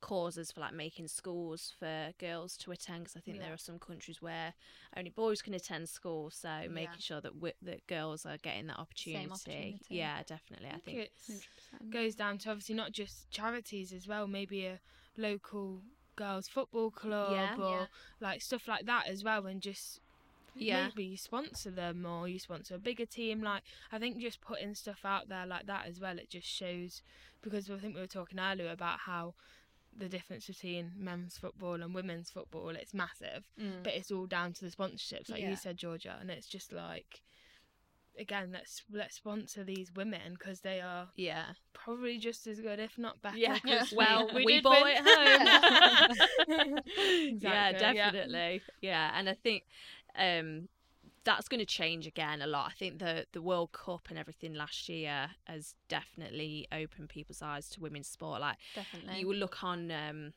causes 0.00 0.50
for 0.50 0.60
like 0.60 0.72
making 0.74 1.06
schools 1.08 1.72
for 1.78 2.12
girls 2.18 2.56
to 2.58 2.70
attend 2.72 3.04
because 3.04 3.16
I 3.16 3.20
think 3.20 3.38
there 3.38 3.52
are 3.52 3.58
some 3.58 3.78
countries 3.78 4.20
where 4.22 4.54
only 4.96 5.10
boys 5.10 5.42
can 5.42 5.54
attend 5.54 5.88
school 5.88 6.30
so 6.30 6.48
making 6.70 6.98
sure 7.00 7.20
that 7.20 7.34
wi- 7.34 7.54
that 7.62 7.86
girls 7.86 8.24
are 8.26 8.36
getting 8.38 8.66
that 8.68 8.78
opportunity. 8.78 9.26
opportunity. 9.30 9.78
yeah 9.90 10.22
definitely 10.26 10.68
I 10.72 10.78
think 10.78 10.98
it 10.98 11.12
100%. 11.28 11.90
goes 11.90 12.14
down 12.14 12.38
to 12.38 12.50
obviously 12.50 12.74
not 12.74 12.92
just 12.92 13.30
charities 13.30 13.92
as 13.92 14.08
well, 14.08 14.26
maybe 14.26 14.66
a 14.66 14.80
local 15.16 15.82
girls 16.16 16.48
football 16.48 16.90
club 16.90 17.32
Yeah. 17.32 17.56
or 17.64 17.80
Yeah. 17.80 17.86
like 18.20 18.42
stuff 18.42 18.66
like 18.68 18.86
that 18.86 19.06
as 19.06 19.22
well, 19.24 19.46
and 19.46 19.60
just 19.62 20.00
Yeah. 20.54 20.88
maybe 20.88 21.04
you 21.04 21.16
sponsor 21.16 21.70
them 21.70 22.04
or 22.04 22.26
you 22.28 22.38
sponsor 22.38 22.74
a 22.74 22.78
bigger 22.78 23.06
team. 23.06 23.40
Like 23.42 23.62
I 23.92 23.98
think 23.98 24.18
just 24.18 24.40
putting 24.40 24.74
stuff 24.74 25.04
out 25.04 25.28
there 25.28 25.46
like 25.46 25.66
that 25.66 25.86
as 25.86 26.00
well, 26.00 26.18
it 26.18 26.28
just 26.30 26.48
shows 26.48 27.02
because 27.42 27.70
I 27.70 27.78
think 27.78 27.94
we 27.94 28.00
were 28.00 28.06
talking 28.06 28.38
earlier 28.38 28.70
about 28.70 29.00
how 29.00 29.34
the 29.96 30.08
difference 30.08 30.46
between 30.46 30.92
men's 30.96 31.36
football 31.36 31.82
and 31.82 31.94
women's 31.94 32.30
football 32.30 32.70
it's 32.70 32.94
massive 32.94 33.44
Mm. 33.60 33.82
but 33.82 33.92
it's 33.94 34.10
all 34.10 34.26
down 34.26 34.52
to 34.54 34.64
the 34.64 34.70
sponsorships 34.70 35.28
like 35.30 35.40
Yeah. 35.40 35.50
you 35.50 35.56
said 35.56 35.76
georgia 35.76 36.16
and 36.20 36.30
it's 36.30 36.46
just 36.46 36.72
like 36.72 37.22
again 38.18 38.50
let's 38.52 38.82
let's 38.92 39.16
sponsor 39.16 39.64
these 39.64 39.92
women 39.94 40.34
because 40.38 40.60
they 40.60 40.80
are 40.80 41.08
yeah 41.16 41.44
probably 41.72 42.18
just 42.18 42.46
as 42.46 42.60
good 42.60 42.78
if 42.78 42.98
not 42.98 43.20
better 43.22 43.36
yeah 43.36 43.58
well 43.96 44.28
we, 44.34 44.44
we, 44.44 44.60
bought 44.60 44.82
win. 44.82 44.96
it 44.96 46.48
home 46.48 46.78
Exactly, 46.88 47.38
yeah 47.40 47.70
yeah. 47.70 47.72
definitely 48.10 48.62
yeah. 48.80 49.12
and 49.14 49.28
I 49.28 49.34
think 49.34 49.64
um 50.18 50.68
that's 51.24 51.48
going 51.48 51.60
to 51.60 51.66
change 51.66 52.06
again 52.06 52.40
a 52.42 52.46
lot 52.46 52.66
I 52.68 52.72
think 52.72 52.98
the 52.98 53.26
the 53.32 53.42
World 53.42 53.72
Cup 53.72 54.06
and 54.08 54.18
everything 54.18 54.54
last 54.54 54.88
year 54.88 55.30
has 55.44 55.74
definitely 55.88 56.66
opened 56.72 57.08
people's 57.08 57.42
eyes 57.42 57.68
to 57.70 57.80
women's 57.80 58.08
sport 58.08 58.40
like 58.40 58.56
Definitely. 58.74 59.20
you 59.20 59.26
will 59.26 59.36
look 59.36 59.62
on 59.62 59.90
um 59.90 60.32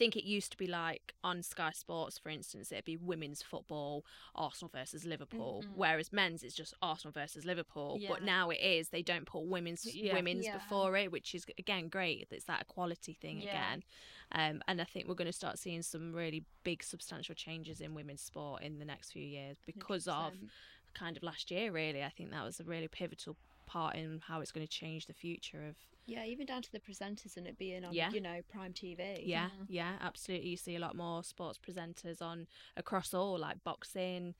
think 0.00 0.16
it 0.16 0.24
used 0.24 0.50
to 0.52 0.56
be 0.56 0.66
like 0.66 1.12
on 1.22 1.42
Sky 1.42 1.72
Sports, 1.74 2.16
for 2.18 2.30
instance, 2.30 2.72
it'd 2.72 2.86
be 2.86 2.96
women's 2.96 3.42
football, 3.42 4.02
Arsenal 4.34 4.70
versus 4.74 5.04
Liverpool, 5.04 5.62
Mhm. 5.62 5.74
whereas 5.76 6.10
men's 6.10 6.42
is 6.42 6.54
just 6.54 6.72
Arsenal 6.80 7.12
versus 7.12 7.44
Liverpool. 7.44 8.00
But 8.08 8.22
now 8.22 8.48
it 8.48 8.60
is 8.62 8.88
they 8.88 9.02
don't 9.02 9.26
put 9.26 9.42
women's 9.44 9.84
Yeah. 9.94 10.14
women's 10.14 10.46
Yeah. 10.46 10.56
before 10.56 10.96
it, 10.96 11.12
which 11.12 11.34
is 11.34 11.44
again 11.58 11.88
great. 11.88 12.26
It's 12.30 12.46
that 12.46 12.62
equality 12.62 13.12
thing 13.12 13.42
Yeah. 13.42 13.50
again, 13.50 13.84
um, 14.32 14.62
and 14.66 14.80
I 14.80 14.84
think 14.84 15.06
we're 15.06 15.14
going 15.22 15.26
to 15.26 15.32
start 15.44 15.58
seeing 15.58 15.82
some 15.82 16.14
really 16.14 16.44
big, 16.64 16.82
substantial 16.82 17.34
changes 17.34 17.82
in 17.82 17.92
women's 17.92 18.22
sport 18.22 18.62
in 18.62 18.78
the 18.78 18.86
next 18.86 19.12
few 19.12 19.26
years 19.26 19.58
because 19.66 20.08
of 20.08 20.32
100%. 20.32 20.50
kind 20.94 21.16
of 21.18 21.22
last 21.22 21.50
year. 21.50 21.70
Really, 21.70 22.02
I 22.02 22.08
think 22.08 22.30
that 22.30 22.42
was 22.42 22.58
a 22.58 22.64
really 22.64 22.88
pivotal 22.88 23.36
part 23.66 23.94
in 23.96 24.20
how 24.20 24.40
it's 24.40 24.50
going 24.50 24.66
to 24.66 24.72
change 24.72 25.06
the 25.06 25.14
future 25.14 25.68
of 25.68 25.76
Yeah, 26.10 26.24
even 26.24 26.46
down 26.46 26.62
to 26.62 26.72
the 26.72 26.80
presenters 26.80 27.36
and 27.36 27.46
it 27.46 27.56
being 27.58 27.84
on, 27.84 27.92
Yeah. 27.94 28.10
you 28.10 28.20
know, 28.20 28.42
Prime 28.48 28.72
TV. 28.74 29.22
Yeah, 29.24 29.50
Mhm. 29.50 29.66
yeah, 29.68 29.96
absolutely. 30.00 30.48
You 30.50 30.56
see 30.56 30.76
a 30.76 30.80
lot 30.80 30.96
more 30.96 31.22
sports 31.22 31.58
presenters 31.58 32.20
on 32.20 32.48
across 32.76 33.14
all, 33.14 33.38
like 33.38 33.62
boxing. 33.64 34.34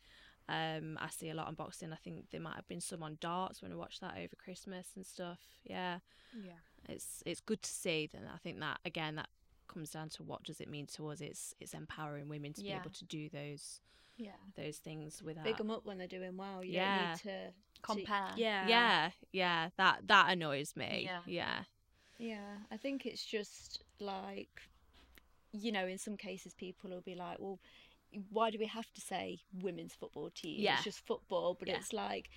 Um, 0.48 0.98
I 1.00 1.09
see 1.11 1.28
a 1.30 1.35
lot 1.35 1.46
on 1.46 1.54
boxing. 1.54 1.92
I 1.92 1.96
think 1.96 2.30
there 2.30 2.40
might 2.40 2.56
have 2.56 2.66
been 2.66 2.80
some 2.80 3.02
on 3.04 3.18
darts 3.20 3.62
when 3.62 3.70
I 3.72 3.76
watched 3.76 4.00
that 4.00 4.16
over 4.16 4.35
Christmas 4.37 4.96
and 4.96 5.06
stuff. 5.06 5.38
Yeah, 5.64 6.00
yeah 6.35 6.59
it's 6.88 7.22
it's 7.24 7.40
good 7.40 7.62
to 7.62 7.70
see. 7.70 8.06
Then 8.09 8.26
I 8.26 8.37
think 8.38 8.59
that 8.59 8.80
again 8.85 9.14
that 9.16 9.28
comes 9.68 9.90
down 9.90 10.09
to 10.09 10.24
what 10.24 10.42
does 10.42 10.61
it 10.61 10.68
mean 10.68 10.87
to 10.88 11.06
us? 11.09 11.20
It's 11.20 11.54
it's 11.61 11.72
empowering 11.74 12.28
women 12.28 12.52
to 12.54 12.62
Yeah. 12.64 12.78
be 12.78 12.80
able 12.80 12.90
to 12.90 13.04
do 13.04 13.28
those 13.28 13.80
Yeah. 14.20 14.33
those 14.56 14.76
things 14.78 15.22
without. 15.22 15.44
Big 15.44 15.56
them 15.56 15.70
up 15.70 15.85
when 15.87 15.98
they're 15.98 16.06
doing 16.18 16.37
well. 16.37 16.62
You 16.62 16.74
Yeah. 16.74 16.98
don't 16.98 17.11
need 17.11 17.18
to 17.30 17.52
Compare. 17.83 18.33
Yeah. 18.37 18.68
yeah, 18.68 19.11
yeah, 19.33 19.68
that 19.78 20.06
that 20.09 20.30
annoys 20.33 20.76
me. 20.76 21.02
Yeah. 21.06 21.22
yeah, 21.26 21.64
Yeah, 22.18 22.59
I 22.70 22.76
think 22.76 23.06
it's 23.06 23.24
just 23.24 23.83
like, 23.98 24.50
you 25.52 25.72
know, 25.72 25.87
in 25.87 25.96
some 25.98 26.16
cases 26.18 26.52
people 26.54 26.90
will 26.90 27.00
be 27.00 27.14
like, 27.14 27.38
well, 27.40 27.59
why 28.28 28.50
do 28.50 28.59
we 28.59 28.66
have 28.66 28.92
to 28.92 29.00
say 29.00 29.38
women's 29.62 29.94
football 29.94 30.28
team? 30.30 30.61
Yeah. 30.61 30.74
It's 30.74 30.85
just 30.85 31.06
football, 31.06 31.54
but 31.59 31.68
Yeah. 31.68 31.76
it's 31.78 31.92
like, 31.94 32.28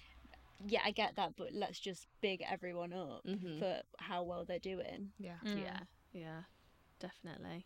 yeah, 0.65 0.81
I 0.85 0.91
get 0.91 1.17
that, 1.17 1.35
but 1.35 1.51
let's 1.51 1.79
just 1.79 2.07
big 2.21 2.41
everyone 2.49 2.93
up 2.93 3.25
Mhm. 3.25 3.59
for 3.59 3.81
how 3.99 4.23
well 4.23 4.45
they're 4.45 4.59
doing. 4.59 5.11
yeah 5.19 5.39
Mm. 5.43 5.61
yeah, 5.61 5.79
yeah, 6.13 6.43
definitely. 6.99 7.65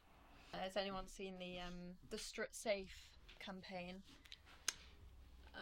Has 0.53 0.75
anyone 0.77 1.07
seen 1.07 1.37
the 1.37 1.59
um 1.59 1.97
the 2.09 2.17
Strut 2.17 2.55
Safe 2.55 3.16
campaign? 3.39 4.03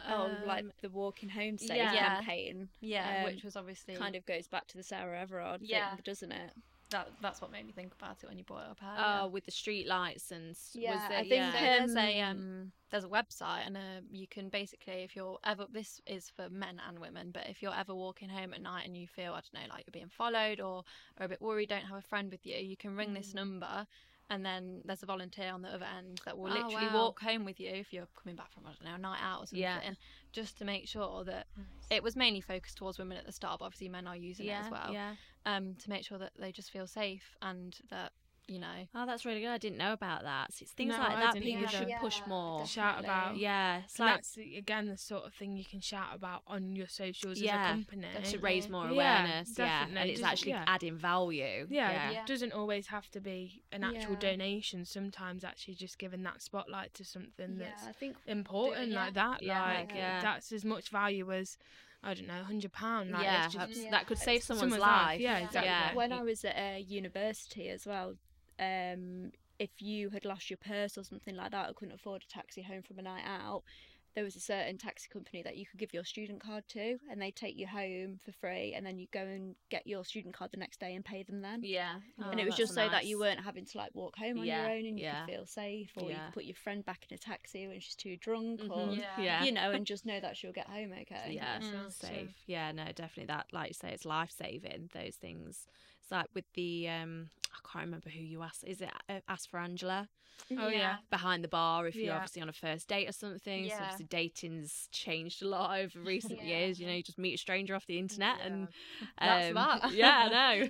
oh, 0.08 0.28
like 0.44 0.64
Um, 0.64 0.72
the 0.82 0.90
walking 0.90 1.28
home 1.28 1.58
safe 1.58 1.76
yeah. 1.76 1.92
Yeah. 1.92 2.16
campaign 2.16 2.68
Yeah, 2.80 3.18
Um, 3.18 3.24
which 3.24 3.42
was 3.44 3.56
obviously 3.56 3.96
kind 3.96 4.14
of 4.16 4.24
goes 4.26 4.46
back 4.48 4.66
to 4.68 4.76
the 4.76 4.82
Sarah 4.82 5.18
Everard 5.20 5.62
Yeah. 5.62 5.90
thing, 5.94 6.02
doesn't 6.04 6.32
it? 6.32 6.52
that. 6.90 7.08
That's 7.20 7.40
what 7.42 7.50
made 7.50 7.66
me 7.66 7.72
think 7.72 7.92
about 7.94 8.22
it 8.22 8.28
when 8.28 8.38
you 8.38 8.44
brought 8.44 8.62
it 8.64 8.70
up. 8.70 8.78
Oh, 8.96 9.26
with 9.28 9.44
the 9.44 9.50
street 9.50 9.88
lights 9.88 10.30
and 10.30 10.50
s- 10.50 10.76
was 10.76 10.82
Yeah, 10.82 11.08
there, 11.08 11.18
I 11.18 11.22
think 11.24 11.32
yeah. 11.32 11.52
So 11.52 11.58
there's 11.58 11.96
a 11.96 12.20
Um, 12.20 12.30
um, 12.30 12.72
there's 12.92 13.04
a 13.04 13.08
website 13.08 13.66
and 13.66 13.76
uh 13.76 14.00
you 14.08 14.28
can 14.28 14.48
basically 14.48 15.02
if 15.02 15.16
you're 15.16 15.38
ever 15.44 15.66
this 15.72 16.00
is 16.06 16.30
for 16.30 16.48
men 16.48 16.80
and 16.86 17.00
women, 17.00 17.32
but 17.32 17.48
if 17.48 17.60
you're 17.60 17.74
ever 17.74 17.92
walking 17.94 18.28
home 18.28 18.54
at 18.54 18.62
night 18.62 18.86
and 18.86 18.96
you 18.96 19.08
feel 19.08 19.32
I 19.32 19.40
don't 19.40 19.54
know 19.54 19.74
like 19.74 19.84
you're 19.86 19.92
being 19.92 20.08
followed 20.08 20.60
or 20.60 20.84
or 21.18 21.26
a 21.26 21.28
bit 21.28 21.40
worried, 21.42 21.68
don't 21.70 21.82
have 21.86 21.98
a 21.98 22.02
friend 22.02 22.30
with 22.30 22.46
you, 22.46 22.56
you 22.56 22.76
can 22.76 22.94
ring 22.94 23.14
this 23.14 23.32
Mm. 23.32 23.34
number. 23.34 23.86
And 24.28 24.44
then 24.44 24.82
there's 24.84 25.02
a 25.04 25.06
volunteer 25.06 25.52
on 25.52 25.62
the 25.62 25.68
other 25.68 25.86
end 25.96 26.20
that 26.24 26.36
will 26.36 26.50
Oh, 26.50 26.54
literally 26.54 26.86
wow. 26.88 27.04
walk 27.04 27.20
home 27.20 27.44
with 27.44 27.60
you 27.60 27.70
if 27.70 27.92
you're 27.92 28.08
coming 28.20 28.34
back 28.34 28.52
from 28.52 28.64
I 28.66 28.70
don't 28.70 28.84
know 28.84 28.96
a 28.96 28.98
night 28.98 29.20
out 29.22 29.42
or 29.42 29.46
something, 29.46 29.60
Yeah. 29.60 29.94
just 30.32 30.58
to 30.58 30.64
make 30.64 30.88
sure 30.88 31.22
that 31.24 31.46
it 31.90 32.02
was 32.02 32.16
mainly 32.16 32.40
focused 32.40 32.76
towards 32.76 32.98
women 32.98 33.18
at 33.18 33.24
the 33.24 33.32
start, 33.32 33.60
but 33.60 33.66
obviously 33.66 33.88
men 33.88 34.06
are 34.08 34.16
using 34.16 34.46
yeah, 34.46 34.62
it 34.62 34.66
as 34.66 34.70
well. 34.72 34.92
Yeah. 34.92 35.14
Um, 35.44 35.76
to 35.76 35.88
make 35.88 36.04
sure 36.04 36.18
that 36.18 36.32
they 36.36 36.50
just 36.50 36.72
feel 36.72 36.88
safe 36.88 37.36
and 37.40 37.78
that 37.90 38.10
you 38.48 38.60
know 38.60 38.86
Oh, 38.94 39.06
that's 39.06 39.24
really 39.24 39.40
good. 39.40 39.48
I 39.50 39.58
didn't 39.58 39.78
know 39.78 39.92
about 39.92 40.22
that. 40.22 40.52
So 40.52 40.62
it's 40.62 40.72
things 40.72 40.92
No, 40.92 40.98
like 41.00 41.16
I 41.16 41.20
that 41.20 41.34
people 41.34 41.62
either. 41.62 41.68
should 41.68 41.88
push 42.00 42.20
more. 42.28 42.60
definitely. 42.60 42.66
shout 42.68 43.00
about 43.04 43.36
Yeah, 43.36 43.78
it's 43.84 43.94
So 43.96 44.04
like 44.04 44.14
that's 44.16 44.36
again 44.36 44.86
the 44.86 44.96
sort 44.96 45.24
of 45.24 45.34
thing 45.34 45.56
you 45.56 45.64
can 45.64 45.80
shout 45.80 46.14
about 46.14 46.42
on 46.46 46.76
your 46.76 46.86
socials 46.86 47.40
Yeah, 47.40 47.56
as 47.56 47.70
a 47.70 47.72
company. 47.72 48.06
to 48.24 48.38
raise 48.38 48.68
more 48.68 48.88
awareness. 48.88 49.54
Yeah, 49.58 49.82
and 49.82 49.94
definitely. 49.94 50.10
it's 50.12 50.20
Just- 50.20 50.32
actually 50.32 50.50
yeah. 50.52 50.64
adding 50.68 50.96
value. 50.96 51.66
Yeah, 51.68 51.90
yeah. 51.90 52.10
Yeah. 52.12 52.20
it 52.20 52.26
doesn't 52.26 52.52
always 52.52 52.86
have 52.88 53.10
to 53.10 53.20
be 53.20 53.62
an 53.72 53.82
actual 53.82 54.12
Yeah. 54.12 54.18
donation. 54.30 54.84
Sometimes 54.84 55.42
actually 55.42 55.74
just 55.74 55.98
giving 55.98 56.22
that 56.22 56.40
spotlight 56.40 56.94
to 56.94 57.04
something 57.04 57.56
Yeah, 57.58 57.66
that's 57.70 57.86
I 57.86 57.92
think 57.92 58.16
important 58.26 58.90
yeah. 58.90 59.04
like 59.04 59.14
that. 59.14 59.42
Yeah, 59.42 59.62
like 59.64 59.92
yeah. 59.94 60.20
that's 60.22 60.52
as 60.52 60.64
much 60.64 60.88
value 60.90 61.32
as 61.32 61.58
I 62.02 62.14
don't 62.14 62.28
know, 62.28 62.44
hundred 62.44 62.72
pound. 62.72 63.10
Like, 63.10 63.24
yeah, 63.24 63.48
just, 63.48 63.82
Yeah. 63.82 63.90
that 63.90 64.06
could 64.06 64.18
save 64.18 64.42
someone's, 64.44 64.70
Someone's 64.74 64.80
life, 64.82 65.06
life. 65.06 65.20
yeah, 65.20 65.38
exactly. 65.38 65.68
Yeah. 65.70 65.94
when 65.94 66.12
I 66.12 66.22
was 66.22 66.44
at 66.44 66.54
uh, 66.54 66.76
university 66.78 67.68
as 67.68 67.84
well, 67.84 68.14
um, 68.58 69.30
if 69.58 69.70
you 69.80 70.10
had 70.10 70.24
lost 70.24 70.50
your 70.50 70.58
purse 70.58 70.98
or 70.98 71.04
something 71.04 71.34
like 71.36 71.50
that, 71.52 71.70
or 71.70 71.74
couldn't 71.74 71.94
afford 71.94 72.22
a 72.22 72.32
taxi 72.32 72.62
home 72.62 72.82
from 72.82 72.98
a 72.98 73.02
night 73.02 73.24
out, 73.26 73.62
there 74.14 74.24
was 74.24 74.34
a 74.36 74.40
certain 74.40 74.78
taxi 74.78 75.08
company 75.12 75.42
that 75.42 75.58
you 75.58 75.66
could 75.66 75.78
give 75.78 75.92
your 75.92 76.04
student 76.04 76.40
card 76.40 76.64
to, 76.68 76.96
and 77.10 77.20
they 77.20 77.30
take 77.30 77.56
you 77.58 77.66
home 77.66 78.18
for 78.24 78.32
free, 78.32 78.72
and 78.74 78.84
then 78.86 78.98
you 78.98 79.06
go 79.12 79.20
and 79.20 79.54
get 79.70 79.86
your 79.86 80.04
student 80.06 80.34
card 80.34 80.50
the 80.52 80.56
next 80.58 80.80
day 80.80 80.94
and 80.94 81.04
pay 81.04 81.22
them 81.22 81.42
then. 81.42 81.62
yeah. 81.62 81.96
and 82.30 82.40
Oh, 82.40 82.42
it 82.42 82.46
was 82.46 82.56
just 82.56 82.74
so 82.74 82.88
that 82.88 83.04
you 83.04 83.18
weren't 83.18 83.40
having 83.40 83.66
to 83.66 83.78
like 83.78 83.90
walk 83.94 84.16
home 84.16 84.38
on 84.38 84.46
Yeah, 84.46 84.62
your 84.62 84.70
own 84.70 84.86
and 84.86 84.98
you 84.98 85.04
yeah. 85.04 85.24
could 85.26 85.34
feel 85.34 85.46
safe, 85.46 85.90
or 85.96 86.04
you 86.04 86.16
Yeah. 86.16 86.24
could 86.26 86.34
put 86.34 86.44
your 86.44 86.54
friend 86.54 86.82
back 86.84 87.06
in 87.10 87.14
a 87.14 87.18
taxi 87.18 87.68
when 87.68 87.78
she's 87.80 87.94
too 87.94 88.16
drunk, 88.16 88.60
or 88.70 88.88
Mhm. 88.88 88.98
Yeah. 88.98 89.18
yeah. 89.18 89.44
you 89.44 89.52
know, 89.52 89.70
and 89.72 89.86
just 89.86 90.06
know 90.06 90.18
that 90.20 90.36
she'll 90.36 90.52
get 90.52 90.66
home 90.68 90.92
okay. 91.02 91.32
yeah, 91.32 91.58
Mm. 91.60 91.92
safe. 91.92 92.34
Yeah, 92.46 92.72
no, 92.72 92.84
definitely 92.92 93.26
that. 93.26 93.52
Like 93.52 93.68
you 93.68 93.74
say, 93.74 93.90
it's 93.92 94.06
life 94.06 94.30
saving. 94.30 94.88
Those 94.94 95.16
things. 95.16 95.66
It's 96.06 96.12
like 96.12 96.26
with 96.34 96.44
the 96.54 96.88
um, 96.88 97.30
I 97.52 97.58
can't 97.72 97.84
remember 97.84 98.10
who 98.10 98.20
you 98.20 98.42
asked. 98.42 98.62
Is 98.64 98.80
it 98.80 98.90
uh, 99.08 99.18
ask 99.28 99.50
for 99.50 99.58
Angela 99.58 100.08
oh 100.58 100.68
yeah, 100.68 100.96
behind 101.10 101.42
the 101.42 101.48
bar 101.48 101.86
if 101.86 101.96
you're 101.96 102.12
Yeah. 102.12 102.16
obviously 102.16 102.42
on 102.42 102.48
a 102.48 102.52
first 102.52 102.86
date 102.88 103.08
or 103.08 103.12
something? 103.12 103.64
So 103.70 103.76
Yeah. 103.76 103.82
obviously 103.82 104.06
dating's 104.06 104.88
changed 104.92 105.42
a 105.42 105.48
lot 105.48 105.78
over 105.78 106.00
recent 106.04 106.38
Yeah. 106.38 106.46
years. 106.46 106.78
You 106.78 106.86
know, 106.86 106.92
you 106.94 107.02
just 107.02 107.18
meet 107.18 107.34
a 107.34 107.38
stranger 107.38 107.74
off 107.74 107.86
the 107.86 107.98
internet 107.98 108.36
and 108.44 108.68
That's 109.20 109.48
um, 109.48 109.54
that. 109.54 109.80
yeah, 109.90 110.28
I 110.30 110.60
know. 110.60 110.68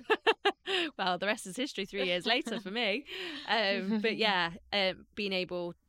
well, 0.97 1.17
the 1.17 1.27
rest 1.27 1.45
is 1.45 1.55
history. 1.55 1.85
Three 1.85 2.05
years 2.05 2.25
later 2.25 2.59
for 2.59 2.71
me, 2.71 3.05
um, 3.47 3.97
but 4.01 4.17
yeah, 4.17 4.51
um, 4.73 5.05
being 5.15 5.33
able 5.33 5.73
pe- 5.73 5.86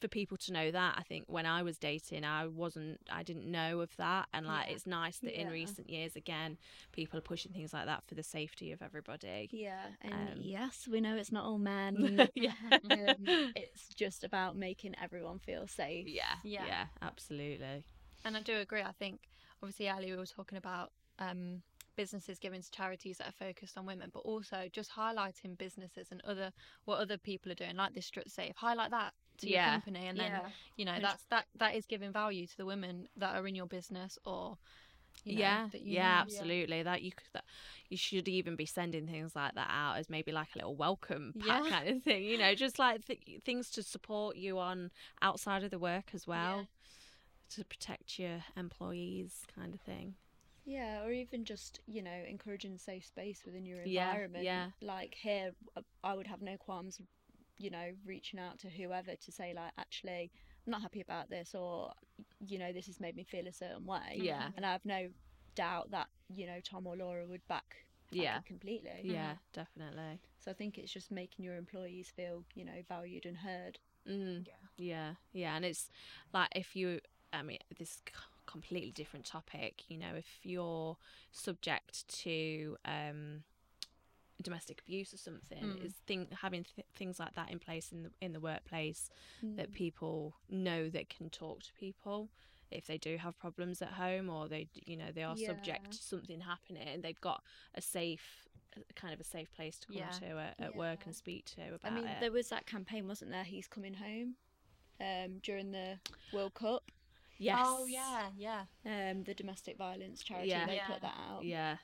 for 0.00 0.08
people 0.08 0.36
to 0.38 0.52
know 0.52 0.70
that. 0.70 0.94
I 0.98 1.02
think 1.02 1.24
when 1.28 1.46
I 1.46 1.62
was 1.62 1.78
dating, 1.78 2.24
I 2.24 2.46
wasn't, 2.46 3.00
I 3.10 3.22
didn't 3.22 3.50
know 3.50 3.80
of 3.80 3.94
that, 3.96 4.28
and 4.32 4.46
like 4.46 4.66
Yeah. 4.68 4.74
it's 4.74 4.86
nice 4.86 5.18
that 5.18 5.38
in 5.40 5.48
recent 5.48 5.88
years, 5.90 6.16
again, 6.16 6.58
people 6.92 7.18
are 7.18 7.22
pushing 7.22 7.52
things 7.52 7.72
like 7.72 7.86
that 7.86 8.04
for 8.06 8.14
the 8.14 8.22
safety 8.22 8.72
of 8.72 8.82
everybody. 8.82 9.48
Yeah, 9.52 9.86
and 10.02 10.32
Um, 10.34 10.40
yes, 10.42 10.86
we 10.90 11.00
know 11.00 11.16
it's 11.16 11.32
not 11.32 11.44
all 11.44 11.58
men. 11.58 12.28
yeah, 12.34 12.52
um, 12.84 13.16
it's 13.56 13.88
just 13.94 14.24
about 14.24 14.56
making 14.56 14.94
everyone 15.02 15.38
feel 15.38 15.66
safe. 15.66 16.06
yeah, 16.08 16.36
Yeah. 16.44 16.66
yeah, 16.66 16.86
absolutely. 17.02 17.84
And 18.24 18.36
I 18.36 18.42
do 18.42 18.56
agree. 18.58 18.82
I 18.82 18.92
think 18.92 19.20
obviously 19.62 19.88
earlier 19.88 20.14
we 20.14 20.18
were 20.18 20.26
talking 20.26 20.58
about 20.58 20.92
um, 21.18 21.62
businesses 21.96 22.38
giving 22.38 22.60
to 22.60 22.70
charities 22.70 23.18
that 23.18 23.28
are 23.28 23.32
focused 23.46 23.78
on 23.78 23.86
women, 23.86 24.10
but 24.12 24.20
also 24.20 24.68
just 24.72 24.90
highlighting 24.90 25.56
businesses 25.56 26.08
and 26.10 26.20
other 26.24 26.52
what 26.84 26.98
other 26.98 27.16
people 27.16 27.50
are 27.50 27.54
doing, 27.54 27.76
like 27.76 27.94
this 27.94 28.06
Strut 28.06 28.30
Safe. 28.30 28.54
Highlight 28.56 28.90
that 28.90 29.14
to 29.38 29.48
Yeah. 29.48 29.64
your 29.64 29.72
company, 29.82 30.06
and 30.06 30.18
then 30.18 30.32
Yeah. 30.32 30.48
you 30.76 30.84
know 30.84 30.98
that's 31.00 31.24
that 31.30 31.46
that 31.58 31.74
is 31.74 31.86
giving 31.86 32.12
value 32.12 32.46
to 32.46 32.56
the 32.56 32.66
women 32.66 33.08
that 33.16 33.34
are 33.36 33.46
in 33.46 33.54
your 33.54 33.66
business 33.66 34.18
or. 34.24 34.58
You 35.24 35.32
know, 35.32 35.40
yeah, 35.40 35.68
that 35.72 35.80
you 35.80 35.94
yeah, 35.94 36.16
know. 36.16 36.22
absolutely. 36.22 36.82
That 36.82 37.02
you 37.02 37.10
could, 37.10 37.26
that 37.32 37.44
you 37.88 37.96
should 37.96 38.28
even 38.28 38.54
be 38.54 38.66
sending 38.66 39.06
things 39.08 39.34
like 39.34 39.54
that 39.54 39.68
out 39.70 39.96
as 39.96 40.10
maybe 40.10 40.30
like 40.30 40.48
a 40.54 40.58
little 40.58 40.76
welcome 40.76 41.32
pack 41.40 41.64
Yeah. 41.64 41.70
kind 41.70 41.88
of 41.88 42.02
thing. 42.02 42.22
You 42.22 42.38
know, 42.38 42.54
just 42.54 42.78
like 42.78 43.06
th- 43.06 43.40
things 43.44 43.70
to 43.70 43.82
support 43.82 44.36
you 44.36 44.58
on 44.58 44.90
outside 45.22 45.64
of 45.64 45.70
the 45.70 45.78
work 45.78 46.10
as 46.12 46.26
well, 46.26 46.68
to 47.54 47.64
protect 47.64 48.18
your 48.18 48.44
employees, 48.56 49.46
kind 49.54 49.74
of 49.74 49.80
thing. 49.80 50.14
Yeah, 50.64 51.02
or 51.04 51.12
even 51.12 51.44
just, 51.44 51.80
you 51.86 52.02
know, 52.02 52.22
encouraging 52.28 52.76
safe 52.78 53.06
space 53.06 53.42
within 53.44 53.64
your 53.64 53.80
environment. 53.80 54.44
yeah. 54.44 54.66
yeah. 54.80 54.86
Like 54.86 55.16
here, 55.20 55.52
uh, 55.76 55.82
I 56.02 56.14
would 56.14 56.26
have 56.26 56.42
no 56.42 56.56
qualms, 56.56 57.00
you 57.58 57.70
know, 57.70 57.90
reaching 58.04 58.38
out 58.38 58.58
to 58.60 58.68
whoever 58.68 59.14
to 59.14 59.32
say, 59.32 59.52
like, 59.54 59.72
actually, 59.78 60.30
I'm 60.66 60.70
not 60.70 60.82
happy 60.82 61.00
about 61.00 61.30
this, 61.30 61.54
or, 61.54 61.92
you 62.46 62.58
know, 62.58 62.72
this 62.72 62.86
has 62.86 63.00
made 63.00 63.16
me 63.16 63.24
feel 63.24 63.46
a 63.46 63.52
certain 63.52 63.86
way. 63.86 64.14
Yeah. 64.16 64.48
And 64.56 64.64
I 64.66 64.72
have 64.72 64.84
no 64.84 65.08
doubt 65.54 65.90
that, 65.90 66.08
you 66.28 66.46
know, 66.46 66.60
Tom 66.62 66.86
or 66.86 66.96
Laura 66.96 67.26
would 67.26 67.46
back, 67.48 67.76
back 68.10 68.20
Yeah. 68.20 68.38
it 68.38 68.46
completely. 68.46 69.00
Yeah, 69.02 69.34
definitely. 69.52 70.20
So 70.38 70.50
I 70.50 70.54
think 70.54 70.78
it's 70.78 70.92
just 70.92 71.10
making 71.10 71.44
your 71.44 71.56
employees 71.56 72.12
feel, 72.14 72.44
you 72.54 72.64
know, 72.64 72.82
valued 72.88 73.26
and 73.26 73.36
heard. 73.38 73.78
Mm. 74.08 74.46
Yeah, 74.76 75.14
yeah, 75.32 75.56
and 75.56 75.64
it's 75.64 75.88
like 76.32 76.50
if 76.54 76.76
you, 76.76 77.00
I 77.32 77.42
mean, 77.42 77.58
this 77.78 78.02
completely 78.46 78.92
different 78.92 79.26
topic. 79.26 79.82
You 79.88 79.98
know, 79.98 80.14
if 80.16 80.26
you're 80.42 80.96
subject 81.32 82.08
to 82.22 82.76
um, 82.84 83.42
domestic 84.42 84.80
abuse 84.80 85.12
or 85.14 85.16
something, 85.18 85.62
Mm. 85.62 85.84
is 85.84 85.94
thing 86.06 86.28
having 86.42 86.64
th- 86.64 86.86
things 86.94 87.18
like 87.18 87.34
that 87.34 87.50
in 87.50 87.58
place 87.58 87.92
in 87.92 88.02
the 88.04 88.10
in 88.20 88.32
the 88.32 88.40
workplace 88.40 89.10
Mm. 89.42 89.56
that 89.56 89.72
people 89.72 90.34
know 90.48 90.88
that 90.90 91.08
can 91.08 91.30
talk 91.30 91.62
to 91.62 91.72
people 91.74 92.28
if 92.70 92.86
they 92.86 92.98
do 92.98 93.16
have 93.16 93.38
problems 93.38 93.80
at 93.80 93.90
home 93.90 94.28
or 94.28 94.48
they 94.48 94.68
you 94.74 94.96
know 94.96 95.10
they 95.12 95.22
are 95.22 95.36
subject 95.36 95.92
to 95.92 95.98
something 95.98 96.40
happening 96.40 96.82
and 96.88 97.02
they've 97.02 97.20
got 97.20 97.42
a 97.74 97.80
safe 97.80 98.46
kind 98.94 99.14
of 99.14 99.20
a 99.20 99.24
safe 99.24 99.50
place 99.54 99.78
to 99.78 99.86
come 99.86 99.96
Yeah. 99.96 100.10
to 100.10 100.26
at, 100.38 100.54
at 100.60 100.76
work 100.76 101.06
and 101.06 101.14
speak 101.16 101.46
to 101.46 101.62
about 101.68 101.72
it. 101.84 101.86
I 101.86 101.90
mean, 101.90 102.06
it 102.06 102.20
there 102.20 102.32
was 102.32 102.48
that 102.50 102.66
campaign, 102.66 103.08
wasn't 103.08 103.30
there? 103.30 103.44
He's 103.44 103.66
coming 103.66 103.94
home 103.94 104.36
um, 105.00 105.38
during 105.42 105.70
the 105.72 105.98
World 106.32 106.52
Cup. 106.54 106.90
yes 107.38 107.58
Oh 107.60 107.86
yeah, 107.86 108.30
yeah, 108.36 108.64
Um, 108.84 109.22
the 109.24 109.34
domestic 109.34 109.76
violence 109.78 110.22
charity, 110.22 110.48
Yeah. 110.50 110.66
they 110.66 110.76
Yeah. 110.76 110.86
put 110.88 111.00
that 111.02 111.14
out. 111.16 111.44
Yeah. 111.44 111.78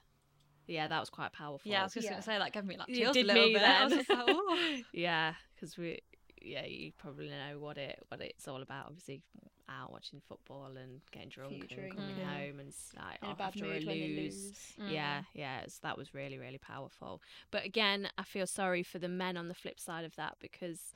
Yeah, 0.66 0.88
that 0.88 1.00
was 1.00 1.10
quite 1.10 1.32
powerful. 1.32 1.70
yeah. 1.70 1.80
I 1.80 1.84
was 1.84 1.94
just 1.94 2.04
Yeah. 2.04 2.10
gonna 2.12 2.22
say 2.22 2.38
that 2.38 2.52
gave 2.52 2.64
me 2.64 2.76
like 2.76 2.88
You 2.88 2.96
chills 2.96 3.14
did 3.14 3.24
a 3.24 3.32
little 3.32 3.46
me 3.48 3.52
bit. 3.54 3.62
Then. 3.62 4.04
like, 4.08 4.84
yeah, 4.92 5.34
because 5.54 5.76
we, 5.76 6.00
yeah, 6.40 6.64
you 6.66 6.92
probably 6.98 7.28
know 7.28 7.58
what 7.58 7.78
it 7.78 7.98
what 8.08 8.20
it's 8.20 8.46
all 8.48 8.62
about. 8.62 8.86
Obviously, 8.86 9.22
out 9.68 9.90
watching 9.92 10.20
football 10.28 10.72
and 10.76 11.00
getting 11.12 11.28
drunk 11.30 11.52
and 11.70 11.96
coming 11.96 12.16
yeah. 12.18 12.24
home 12.26 12.60
and 12.60 12.72
like 12.96 13.18
In 13.22 13.28
a 13.28 13.32
oh, 13.32 13.34
bad 13.36 13.46
after 13.48 13.64
mood 13.64 13.82
a 13.82 13.86
when 13.86 13.96
lose. 13.98 14.34
lose. 14.46 14.52
Mm. 14.80 14.92
Yeah, 14.92 15.22
yeah, 15.34 15.60
it's, 15.60 15.78
that 15.78 15.96
was 15.96 16.12
really 16.14 16.38
really 16.38 16.58
powerful. 16.58 17.22
But 17.50 17.64
again, 17.64 18.08
I 18.18 18.24
feel 18.24 18.46
sorry 18.46 18.82
for 18.82 18.98
the 18.98 19.08
men 19.08 19.36
on 19.36 19.48
the 19.48 19.54
flip 19.54 19.78
side 19.80 20.04
of 20.04 20.14
that 20.16 20.36
because 20.40 20.94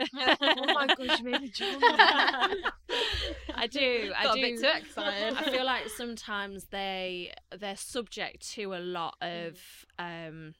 oh 0.00 0.74
my 0.74 0.86
gosh, 0.96 1.18
you 1.20 1.24
made 1.24 1.40
me 1.42 1.48
jump. 1.48 1.82
I 3.56 3.66
do, 3.68 4.12
I 4.16 4.24
Got 4.24 4.34
do. 4.34 4.40
a 4.40 4.42
bit 4.50 4.60
too 4.60 4.70
excited. 4.76 5.34
I 5.36 5.50
feel 5.50 5.64
like 5.64 5.88
sometimes 5.88 6.64
they 6.70 7.32
they're 7.56 7.76
subject 7.76 8.50
to 8.52 8.74
a 8.74 8.78
lot 8.80 9.16
of 9.20 9.58
um, 9.98 10.54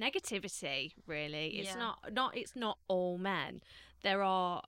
negativity. 0.00 0.92
Really, 1.06 1.48
it's 1.58 1.70
Yeah. 1.70 1.76
not 1.76 2.12
not 2.12 2.36
it's 2.36 2.54
not 2.56 2.78
all 2.88 3.18
men. 3.18 3.60
There 4.02 4.22
are, 4.22 4.62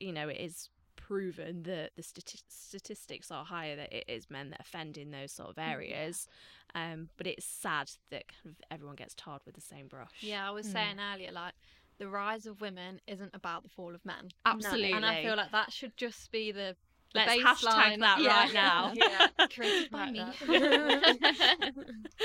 you 0.00 0.12
know, 0.12 0.28
it 0.28 0.38
is 0.40 0.68
proven 0.96 1.62
that 1.64 1.90
the 1.96 2.02
stati- 2.02 2.42
statistics 2.48 3.30
are 3.30 3.44
higher 3.44 3.76
that 3.76 3.92
it 3.92 4.04
is 4.08 4.30
men 4.30 4.50
that 4.50 4.60
offend 4.60 4.96
in 4.96 5.10
those 5.10 5.30
sort 5.32 5.50
of 5.50 5.58
areas. 5.58 6.26
Um, 6.74 7.08
but 7.16 7.26
it's 7.28 7.44
sad 7.44 7.90
that 8.10 8.24
kind 8.28 8.46
of 8.58 8.64
everyone 8.70 8.96
gets 8.96 9.14
tarred 9.14 9.42
with 9.46 9.54
the 9.54 9.60
same 9.60 9.86
brush. 9.86 10.10
Yeah, 10.20 10.48
I 10.48 10.50
was 10.50 10.66
Mm. 10.66 10.72
saying 10.72 10.96
earlier, 11.12 11.30
like 11.30 11.52
the 11.98 12.08
rise 12.08 12.46
of 12.46 12.60
women 12.60 13.00
isn't 13.06 13.30
about 13.34 13.62
the 13.62 13.68
fall 13.68 13.94
of 13.94 14.04
men. 14.04 14.28
absolutely. 14.46 14.92
And 14.92 15.06
I 15.06 15.22
feel 15.22 15.36
like 15.36 15.52
that 15.52 15.72
should 15.72 15.96
just 15.96 16.30
be 16.32 16.50
the, 16.52 16.76
the 17.12 17.20
Let's 17.20 17.32
baseline. 17.32 17.98
hashtag 17.98 18.00
that 18.00 18.20
Yeah. 18.20 18.42
right 18.42 18.52
now. 18.54 18.92
yeah, 18.94 19.28
created 19.54 19.88
by 19.92 20.10
me. 20.10 20.24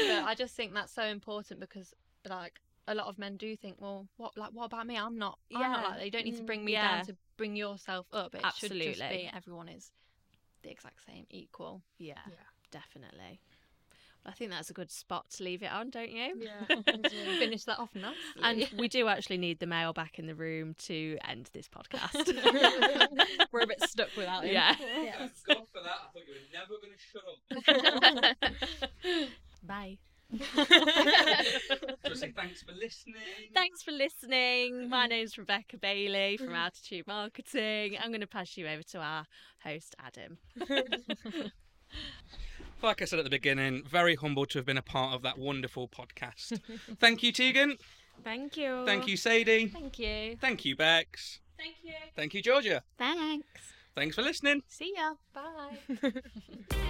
but 0.07 0.23
I 0.23 0.35
just 0.35 0.55
think 0.55 0.73
that's 0.73 0.93
so 0.93 1.03
important 1.03 1.59
because 1.59 1.93
like 2.27 2.59
a 2.87 2.95
lot 2.95 3.07
of 3.07 3.19
men 3.19 3.37
do 3.37 3.55
think, 3.55 3.77
well, 3.79 4.07
what 4.17 4.35
like 4.37 4.51
what 4.51 4.65
about 4.65 4.87
me? 4.87 4.97
I'm 4.97 5.17
not. 5.17 5.37
I'm 5.53 5.71
not 5.71 5.81
Yeah. 5.81 5.87
like 5.87 5.97
that. 5.97 6.05
You 6.05 6.11
don't 6.11 6.25
need 6.25 6.37
to 6.37 6.43
Mm, 6.43 6.47
bring 6.47 6.65
me 6.65 6.71
yeah. 6.73 6.95
down 6.97 7.05
to 7.05 7.15
bring 7.37 7.55
yourself 7.55 8.07
up. 8.11 8.33
It 8.33 8.41
should 8.57 8.71
just 8.71 8.83
Absolutely. 8.89 9.17
be 9.17 9.29
everyone 9.35 9.69
is 9.69 9.91
the 10.63 10.71
exact 10.71 11.05
same, 11.05 11.25
equal. 11.29 11.83
yeah, 11.99 12.15
Yeah. 12.27 12.33
definitely. 12.71 13.39
I 14.29 14.33
think 14.33 14.51
that's 14.51 14.69
a 14.69 14.73
good 14.73 14.91
spot 14.91 15.27
to 15.31 15.43
leave 15.43 15.63
it 15.63 15.71
on, 15.71 15.89
don't 15.89 16.11
you? 16.11 16.39
Yeah. 16.39 16.75
Finish 17.39 17.63
that 17.63 17.79
off 17.79 17.95
nicely. 17.95 18.15
And 18.43 18.69
we 18.77 18.87
do 18.97 19.07
actually 19.07 19.37
need 19.37 19.59
the 19.59 19.65
male 19.65 19.91
back 19.91 20.19
in 20.19 20.27
the 20.27 20.35
room 20.35 20.75
to 20.85 21.17
end 21.27 21.49
this 21.51 21.67
podcast. 21.67 22.27
we're 23.51 23.61
a 23.61 23.67
bit 23.67 23.81
stuck 23.89 24.09
without 24.15 24.43
him. 24.43 24.53
yeah. 24.53 24.75
Yes. 24.79 25.31
God 25.47 25.65
for 25.73 25.81
that. 25.81 25.89
I 25.89 26.09
thought 26.13 26.23
you 26.27 26.35
were 26.35 26.49
never 26.53 26.75
going 26.79 26.93
to 26.93 26.99
shut 27.11 27.23
up. 29.17 29.29
Bye. 29.63 29.97
So 32.05 32.13
say 32.13 32.31
thanks 32.31 32.61
for 32.61 32.71
listening. 32.73 33.15
Thanks 33.55 33.81
for 33.81 33.91
listening. 33.91 34.89
My 34.89 35.05
mm-hmm. 35.05 35.09
name's 35.09 35.39
Rebecca 35.39 35.77
Bailey 35.77 36.37
from 36.37 36.49
mm-hmm. 36.49 36.55
Altitude 36.55 37.07
Marketing. 37.07 37.97
I'm 37.99 38.09
going 38.09 38.21
to 38.21 38.27
pass 38.27 38.55
you 38.57 38.67
over 38.67 38.83
to 38.83 38.99
our 38.99 39.25
host, 39.63 39.95
Adam. 39.99 40.37
Like 42.81 43.01
I 43.01 43.05
said 43.05 43.19
at 43.19 43.25
the 43.25 43.29
beginning, 43.29 43.83
very 43.85 44.15
humbled 44.15 44.49
to 44.51 44.59
have 44.59 44.65
been 44.65 44.77
a 44.77 44.81
part 44.81 45.13
of 45.13 45.21
that 45.23 45.37
wonderful 45.37 45.87
podcast. 45.87 46.59
Thank 46.99 47.23
you, 47.23 47.31
Tegan. 47.31 47.77
Thank 48.23 48.57
you. 48.57 48.83
Thank 48.85 49.07
you, 49.07 49.17
Sadie. 49.17 49.67
Thank 49.67 49.99
you. 49.99 50.37
Thank 50.39 50.65
you, 50.65 50.75
Bex. 50.75 51.39
Thank 51.57 51.75
you. 51.83 51.93
Thank 52.15 52.33
you, 52.33 52.41
Georgia. 52.41 52.83
Thanks. 52.97 53.47
Thanks 53.95 54.15
for 54.15 54.21
listening. 54.21 54.63
See 54.67 54.93
ya. 54.95 55.15
Bye. 55.33 56.79